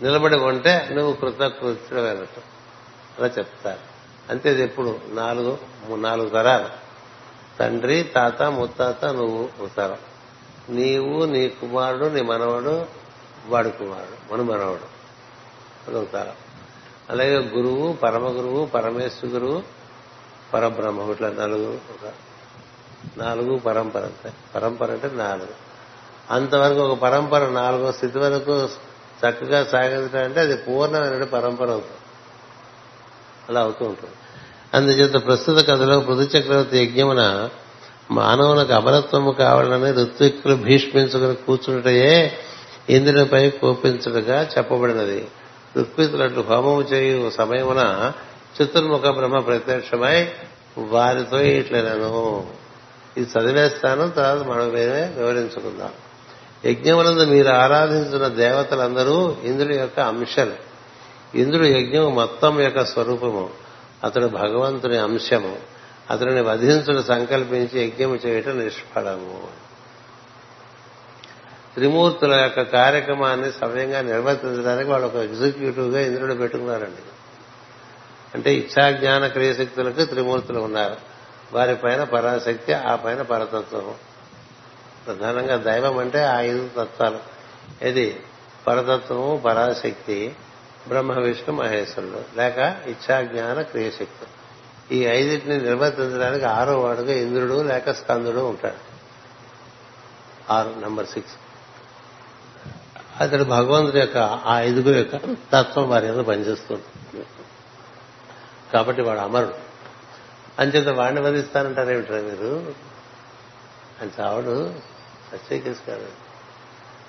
నిలబడి 0.03 0.37
ఉంటే 0.37 0.89
నువ్వు 0.93 1.13
కృతకృత్యుడమైనట్టు 1.13 2.41
అలా 3.19 3.27
చెప్తారు. 3.27 3.79
అంతే 4.31 4.53
ఇది 4.53 4.63
ఎప్పుడు? 4.63 5.01
నాలుగు 5.09 5.59
నాలుగు 5.97 6.29
తరాలు. 6.29 6.69
తండ్రి 7.59 8.03
తాత 8.03 8.43
ముత్తాత 8.43 9.05
నువ్వు 9.05 9.49
ఉత్తరం 9.61 9.97
నీవు 10.71 11.25
నీ 11.25 11.49
కుమారుడు 11.49 12.07
నీ 12.07 12.23
మనవడు 12.23 12.87
వాడి 13.47 13.71
కుమారుడు 13.71 14.35
మన 14.35 14.55
మనవడు. 14.55 15.01
అది 15.91 16.07
తరం. 16.07 16.33
అలాగే 17.11 17.39
గురువు 17.39 17.93
పరమ 17.93 18.29
గురువు 18.29 18.67
పరమేశ్వర 18.67 19.31
గురువు 19.31 19.63
పరబ్రహ్మ 20.55 21.11
ఇట్లా 21.11 21.29
నలుగురు 21.29 21.81
ఒక 21.91 22.13
నాలుగు 23.19 23.59
పరంపర 23.59 24.03
అంటే 24.03 24.33
పరంపర 24.55 24.93
అంటే 24.93 25.11
నాలుగు. 25.13 25.71
అంతవరకు 26.31 26.81
ఒక 26.81 26.99
పరంపర 26.99 27.49
నాలుగో 27.49 27.93
స్థితి 27.93 28.19
వరకు 28.19 28.69
చక్కగా 29.29 29.65
సాగించడం 29.65 30.25
అంటే 30.25 30.41
అది 30.41 30.57
పూర్ణమైన 30.57 31.25
పరంపర 31.25 31.71
అవుతుంది. 31.71 31.97
అలా 33.49 33.61
అవుతూ 33.61 33.85
ఉంటుంది. 33.85 34.15
అందుచేత 34.75 35.27
ప్రస్తుత 35.27 35.69
కథలో 35.69 36.01
పృథు 36.01 36.37
చక్రవర్తి 36.37 36.79
యజ్ఞమున 36.79 37.51
మానవులకు 38.11 38.73
అమరత్వము 38.73 39.33
కావాలని 39.33 39.93
ఋత్విక్కులు 39.93 40.55
భీష్మించుకుని 40.55 41.35
కూర్చుంటయే 41.35 42.39
ఇంద్రునిపై 42.91 43.51
కోపించుడుగా 43.51 44.49
చెప్పబడినది. 44.59 45.29
ఋత్వికులట్లు 45.79 46.41
హోమము 46.41 46.83
చేయు 46.83 47.31
సమయమున 47.31 48.13
చతుర్ముఖ 48.63 49.01
బ్రహ్మ 49.01 49.39
ప్రత్యక్షమై 49.39 50.29
వారితో 50.79 51.41
ఇట్లనను. 51.41 52.47
ఇది 53.17 53.31
చదివేస్తాను 53.39 54.09
తర్వాత 54.09 54.39
మనం 54.39 54.71
వేరే 54.71 55.15
వివరించుకుందాం. 55.19 55.91
యజ్ఞములందు 56.67 57.25
మీరు 57.25 57.49
ఆరాధించిన 57.49 58.29
దేవతలందరూ 58.29 59.37
ఇంద్రుడి 59.45 59.79
యొక్క 59.79 60.01
అంశలు. 60.01 60.53
ఇంద్రుడు 61.35 61.67
యజ్ఞం 61.67 62.15
మొత్తం 62.15 62.61
యొక్క 62.61 62.85
స్వరూపము. 62.85 63.51
అతడు 64.05 64.27
భగవంతుని 64.27 64.99
అంశము. 64.99 65.57
అతడిని 66.11 66.41
వధించుడు 66.41 67.03
సంకల్పించి 67.03 67.85
యజ్ఞము 67.85 68.17
చేయటం 68.27 68.59
నిష్ఫలము. 68.59 69.49
త్రిమూర్తుల 71.75 72.35
యొక్క 72.35 72.63
కార్యక్రమాన్ని 72.63 73.53
సమయంగా 73.53 74.01
నిర్వర్తించడానికి 74.01 74.91
వాళ్ళు 74.91 75.07
ఒక 75.07 75.15
ఎగ్జిక్యూటివ్గా 75.15 76.01
ఇంద్రుడు 76.01 76.35
పెట్టుకున్నారండి. 76.35 77.03
అంటే 78.35 78.55
ఇచ్ఛా 78.55 78.91
జ్ఞాన 78.91 79.27
క్రియశక్తులకు 79.27 80.05
త్రిమూర్తులు 80.05 80.61
ఉన్నారు. 80.61 80.97
వారి 81.53 81.77
పైన 81.77 82.05
పరాశక్తి 82.05 82.73
ఆ 82.73 82.95
పైన 82.95 83.23
పరతత్వం 83.23 83.95
ప్రధానంగా 85.07 85.57
దైవం 85.57 85.99
అంటే 85.99 86.25
ఆ 86.25 86.41
ఐదు 86.41 86.71
తత్వాలు. 86.79 87.19
ఇది 87.85 88.21
పరతత్వము 88.67 89.43
పరాశక్తి 89.45 90.37
బ్రహ్మ 90.89 91.13
విష్ణు 91.13 91.55
మహేశ్వరుడు. 91.55 92.23
లేక 92.37 92.77
ఇచ్చా 92.87 93.23
జ్ఞాన 93.23 93.63
క్రియశక్తి. 93.63 94.27
ఈ 94.97 95.05
ఐదింటిని 95.05 95.59
నిర్వర్తించడానికి 95.59 96.45
ఆరో 96.45 96.81
వాడుగా 96.81 97.13
ఇంద్రుడు 97.13 97.63
లేక 97.63 97.91
స్కందుడు 97.91 98.41
ఉంటాడు. 98.41 98.91
ఆరు 100.53 100.75
నంబర్ 100.85 101.07
సిక్స్. 101.07 101.33
అతడు 103.21 103.45
భగవంతుడి 103.45 103.99
యొక్క 103.99 104.17
ఆ 104.19 104.61
ఐదుగురు 104.61 104.99
యొక్క 104.99 105.17
తత్వం 105.53 105.89
వారి 105.89 106.13
మీద 106.13 106.25
పనిచేస్తుంది. 106.25 107.27
కాబట్టి 108.73 109.03
వాడు 109.03 109.21
అమరుడు. 109.21 109.55
అంచేత 110.59 110.89
వాడిని 110.89 111.21
వధిస్తానంటారేమిట్రా 111.21 112.17
మీరు? 112.17 112.90
అని 114.01 114.11
చావడు 114.21 114.75
సత్యకేసు 115.33 115.87
కాదు. 115.87 116.09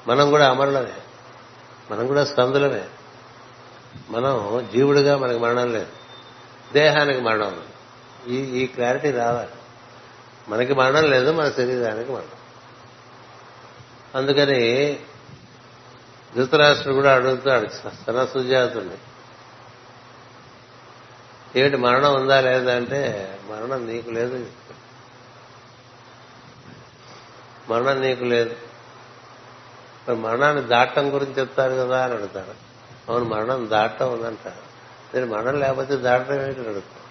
మనం 0.08 0.30
కూడా 0.30 0.50
అమరులమే. 0.50 0.94
మనం 1.92 2.08
కూడా 2.08 2.26
స్కందులమే. 2.26 2.86
మనం 4.10 4.68
జీవుడిగా 4.74 5.18
మనకి 5.18 5.40
మరణం 5.40 5.74
లేదు. 5.74 5.88
దేహానికి 6.74 7.22
మరణం 7.22 7.62
ఈ 8.28 8.38
ఈ 8.38 8.66
క్లారిటీ 8.66 9.12
రావాలి. 9.12 9.50
మనకి 10.50 10.74
మరణం 10.74 11.04
లేదు 11.04 11.32
మన 11.32 11.50
శరీరానికి 11.50 12.12
మరణం. 12.12 12.30
అందుకని 14.16 14.94
ధృతరాష్ట్రుడు 16.36 16.96
కూడా 16.96 17.16
అడుగుతాడు 17.16 17.68
సన 17.68 18.26
సుజాతుని. 18.26 18.98
ఏమిటి 21.60 21.78
మరణం 21.78 22.22
ఉందా 22.22 22.42
లేదా 22.42 22.76
అంటే 22.76 23.40
మరణం 23.50 23.88
నీకు 23.88 24.10
లేదు. 24.10 24.61
మరణం 27.72 28.02
నీకు 28.02 28.24
లేదు. 28.24 28.56
మరి 30.08 30.16
మరణాన్ని 30.16 30.64
దాటం 30.64 31.14
గురించి 31.14 31.34
చెప్తారు 31.40 31.74
కదా 31.74 32.04
అని 32.04 32.14
అడుగుతారు. 32.14 32.54
అవును 33.12 33.26
మరణం 33.26 33.70
దాటం 33.70 34.14
ఉందంటారు. 34.14 34.72
నేను 35.16 35.32
మరణం 35.32 35.60
లేకపోతే 35.60 35.96
దాటం 35.96 36.34
ఏమిటని 36.34 36.64
అడుగుతాను 36.64 37.02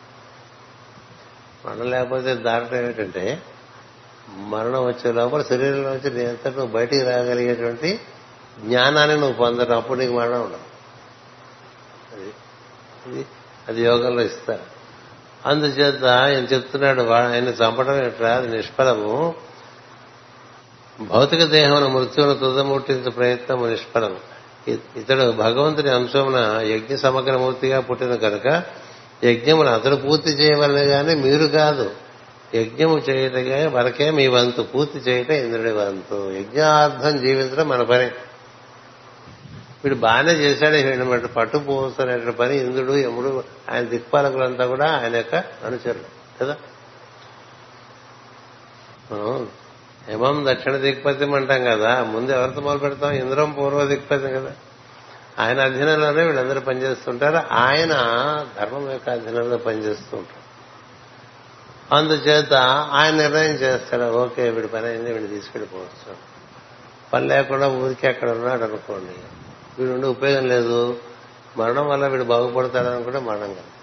మరణం 1.68 1.90
లేకపోతే 1.90 2.34
దాటం 2.34 2.76
ఏమిటంటే 2.76 3.42
మరణం 4.28 4.84
వచ్చే 4.86 5.12
లోపల 5.12 5.42
శరీరంలో 5.42 5.90
వచ్చి 5.90 6.10
నీ 6.10 6.24
అంతటి 6.24 6.56
నువ్వు 6.56 6.72
బయటికి 6.72 7.02
రాగలిగేటువంటి 7.02 8.00
జ్ఞానాన్ని 8.60 9.16
నువ్వు 9.16 9.36
పొందడం 9.36 9.76
అప్పుడు 9.76 9.98
నీకు 9.98 10.12
మరణం 10.12 10.42
ఉండదు. 10.42 10.60
అది 13.06 13.26
అది 13.68 13.82
యోగంలో 13.82 14.22
ఇస్తారు. 14.22 14.62
అందుచేత 15.46 16.04
ఆయన 16.04 16.44
చెప్తున్నాడు 16.44 17.02
ఆయన 17.02 17.48
చంపడం 17.48 17.94
ఎట్లా 17.94 18.36
అది 18.36 18.56
నిష్ఫలము. 18.56 19.34
భౌతిక 21.00 21.44
దేహమున 21.44 21.86
మృత్యువును 21.86 22.38
తుదముట్టించే 22.38 23.10
ప్రయత్నము 23.10 23.66
నిష్ఫలం. 23.66 24.16
ఇతడు 24.68 25.30
భగవంతుని 25.30 25.90
అంశమున 25.90 26.58
యజ్ఞ 26.62 26.94
సమగ్రమూర్తిగా 26.94 27.80
పుట్టిన 27.80 28.14
కనుక 28.14 28.62
యజ్ఞమును 29.24 29.68
అతడు 29.70 29.96
పూర్తి 29.96 30.30
చేయవలనే 30.30 30.82
గాని 30.82 31.14
మీరు 31.14 31.46
కాదు. 31.46 31.90
యజ్ఞము 32.54 32.98
చేయటగా 32.98 33.68
వరకే 33.68 34.10
మీ 34.10 34.26
వంతు 34.26 34.62
పూర్తి 34.62 34.98
చేయటం 34.98 35.34
ఇంద్రుడి 35.34 35.70
వంతు. 35.70 36.30
యజ్ఞార్థం 36.30 37.16
జీవించడం 37.16 37.68
మన 37.68 37.82
పని. 37.82 38.10
వీడు 39.84 39.94
బాగానే 39.94 40.32
చేశాడు 40.32 41.04
వీడు 41.06 41.26
పట్టు 41.26 41.58
పోస్తున్న 41.58 42.30
పని 42.30 42.56
ఇంద్రుడు 42.56 42.92
యముడు 42.92 43.44
ఆయన 43.70 43.84
దిక్పాలకులంతా 43.84 44.66
కూడా 44.66 45.00
ఆయన 45.04 45.16
యొక్క 45.16 45.34
అనుచరులు 45.34 46.38
కదా? 46.40 46.56
హిమం 50.08 50.44
దక్షిణ 50.48 50.76
దిక్పథ్యం 50.76 51.34
అంటాం 51.34 51.64
కదా. 51.64 52.04
ముందు 52.04 52.32
ఎవరితో 52.32 52.60
మొదలు 52.60 52.78
పెడతాం? 52.78 53.12
ఇంద్రం 53.12 53.52
పూర్వ 53.52 53.84
దిక్పథ్యం 53.84 54.32
కదా. 54.34 54.52
ఆయన 55.38 55.60
అధీనంలోనే 55.60 56.22
వీళ్ళందరూ 56.22 56.60
పనిచేస్తుంటారు. 56.60 57.54
ఆయన 57.54 57.92
ధర్మం 58.60 58.90
యొక్క 58.90 59.10
అధీనంలో 59.10 59.56
పనిచేస్తూ 59.56 60.16
ఉంటారు 60.16 60.40
అందుచేత 61.94 62.54
ఆయన 62.92 63.14
నిర్ణయం 63.14 63.54
చేస్తాడు. 63.54 64.02
ఓకే 64.02 64.50
వీడి 64.50 64.68
పని 64.68 64.86
అయింది 64.86 65.12
వీడిని 65.12 65.28
తీసుకెళ్ళిపోవచ్చు. 65.28 66.16
పని 67.12 67.28
లేకుండా 67.28 67.68
ఊరికి 67.68 68.06
అక్కడ 68.06 68.30
ఉన్నాడు 68.30 68.64
అనుకోండి. 68.64 69.12
వీడు 69.78 69.94
ఉండి 69.94 70.06
ఉపయోగం 70.06 70.48
లేదు. 70.48 70.98
మరణం 71.56 71.88
వల్ల 71.88 72.06
వీడు 72.06 72.24
బాగుపడతాడని 72.24 73.04
కూడా 73.04 73.20
మరణం 73.20 73.48
కాదు. 73.48 73.80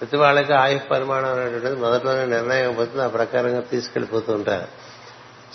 ప్రతి 0.00 0.16
వాళ్ళకి 0.16 0.52
ఆయుష్ 0.52 0.90
పరిమాణం 0.90 1.32
అనేటువంటిది 1.32 1.76
మొదట్లోనే 1.76 2.26
నిర్ణయం 2.26 2.74
పోతుంది 2.74 3.02
ఆ 3.02 3.06
ప్రకారంగా 3.06 3.60
తీసుకెళ్ళిపోతూ 3.60 4.32
ఉంటారు. 4.32 4.83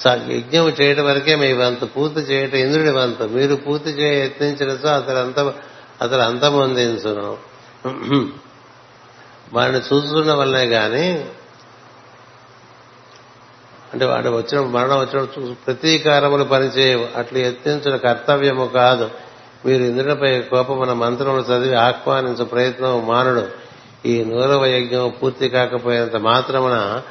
యజ్ఞం 0.07 0.69
చేయడం 0.69 1.05
వరకే 1.05 1.35
మీ 1.35 1.53
వంతు 1.53 1.85
పూర్తి 1.85 2.19
చేయటం 2.19 2.57
ఇంద్రుడి 2.57 2.89
వంతు. 2.89 3.23
మీరు 3.23 3.55
పూర్తి 3.55 3.89
చేయ 3.89 4.25
యత్నించడంతో 4.25 4.87
అతను 4.89 5.17
అంత 5.17 5.53
అతను 6.01 6.21
అంతం 6.21 6.53
వాడిని 9.53 9.77
చూస్తున్న 9.77 10.33
వల్లే 10.33 10.65
గాని 10.65 11.25
అంటే 13.93 14.05
వాడు 14.05 14.29
వచ్చిన 14.29 14.61
మరణం 14.61 14.99
వచ్చిన 14.99 15.53
ప్రతీకారములు 15.67 16.43
పనిచేయవు. 16.43 17.07
అట్లు 17.15 17.37
యత్నించిన 17.37 17.95
కర్తవ్యము 17.95 18.65
కాదు. 18.65 19.11
మీరు 19.65 19.83
ఇంద్రుడిపై 19.83 20.41
కోపమున 20.41 20.93
మంత్రములు 20.93 21.41
చదివి 21.41 21.75
ఆహ్వానించు 21.75 22.43
ప్రయత్నం 22.43 23.07
మానుడు. 23.07 23.47
ఈ 24.05 24.23
నూరవ 24.23 24.65
యజ్ఞం 24.65 25.13
పూర్తి 25.23 25.49
కాకపోయినంత 25.49 26.15
మాత్రమున 26.15 27.01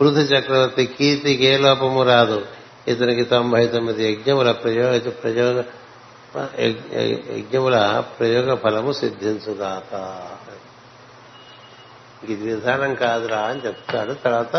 పృథు 0.00 0.20
చక్రవర్తి 0.20 0.86
కీర్తికి 0.86 1.44
ఏ 1.44 1.56
లోపము 1.56 2.02
రాదు. 2.02 2.46
ఇతనికి 2.88 3.24
తొంభై 3.24 3.66
తొమ్మిది 3.66 4.12
యజ్ఞముల 4.12 4.52
ప్రయోగ 4.52 4.98
ప్రయోగ 4.98 5.62
యజ్ఞముల 7.36 8.04
ప్రయోగ 8.18 8.54
ఫలము 8.54 8.92
సిద్ధించుగాక 8.92 10.22
ఇది 12.30 12.54
విధానం 12.54 12.94
కాదురా 12.94 13.38
అని 13.38 13.66
చెప్తాడు. 13.66 14.12
తర్వాత 14.12 14.56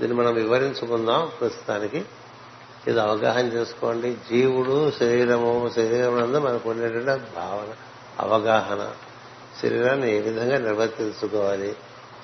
దీన్ని 0.00 0.14
మనం 0.14 0.34
వివరించుకుందాం 0.34 1.30
ప్రస్తుతానికి. 1.40 2.04
ఇది 2.86 3.00
అవగాహన 3.00 3.46
చేసుకోండి. 3.46 4.12
జీవుడు 4.12 4.92
శరీరము 5.00 5.70
శరీరం 5.76 6.20
నందు 6.20 6.38
మనకు 6.38 6.70
ఉండేటువంటి 6.70 7.22
భావన 7.36 7.74
అవగాహన 8.20 8.92
శరీరాన్ని 9.62 10.16
ఏ 10.16 10.20
విధంగా 10.20 10.58
నిర్వర్తించుకోవాలి? 10.58 11.74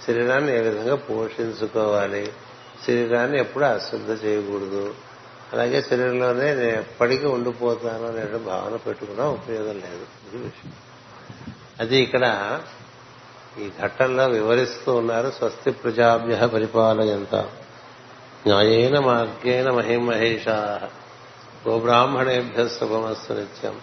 శరీరాన్ని 0.06 0.56
ఏ 0.56 0.60
విధంగా 0.60 0.94
పోషించుకోవాలి? 0.94 2.32
శరీరాన్ని 2.86 3.40
ఎప్పుడు 3.40 3.64
అశ్రద్ధ 3.64 4.24
చేయకూడదు? 4.24 4.94
అలాగే 5.52 5.82
శరీరంలోనే 5.82 6.54
నేను 6.54 6.78
ఎప్పటికీ 6.78 7.26
ఉండిపోతాను 7.26 8.06
అనే 8.06 8.38
భావన 8.38 8.76
పెట్టుకున్నా 8.76 9.24
ఉపయోగం 9.24 9.74
లేదు. 9.74 10.34
ఇది 10.34 10.44
విషయం. 10.44 10.72
అది 11.80 12.00
ఇక్కడ 12.00 12.60
ఈ 13.58 13.70
ఘట్టంలో 13.82 14.26
వివరిస్తూ 14.26 14.94
ఉన్నారు 14.94 15.30
స్వస్తి 15.30 15.70
ప్రజాభ్య 15.70 16.46
పరిపాలయంత. 16.46 17.34
న్యాయేన 18.46 18.98
మార్గేణ 18.98 19.70
మహిమహేషా. 19.70 20.80
గోబ్రాహ్మణేభ్య 21.68 22.68
శుభమస్తు 22.68 23.32
నిత్యం. 23.32 23.80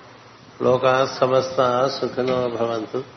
లోకా 0.62 1.06
సమస్త 1.06 1.88
సుఖినో 2.02 2.48
భవంతు. 2.48 3.17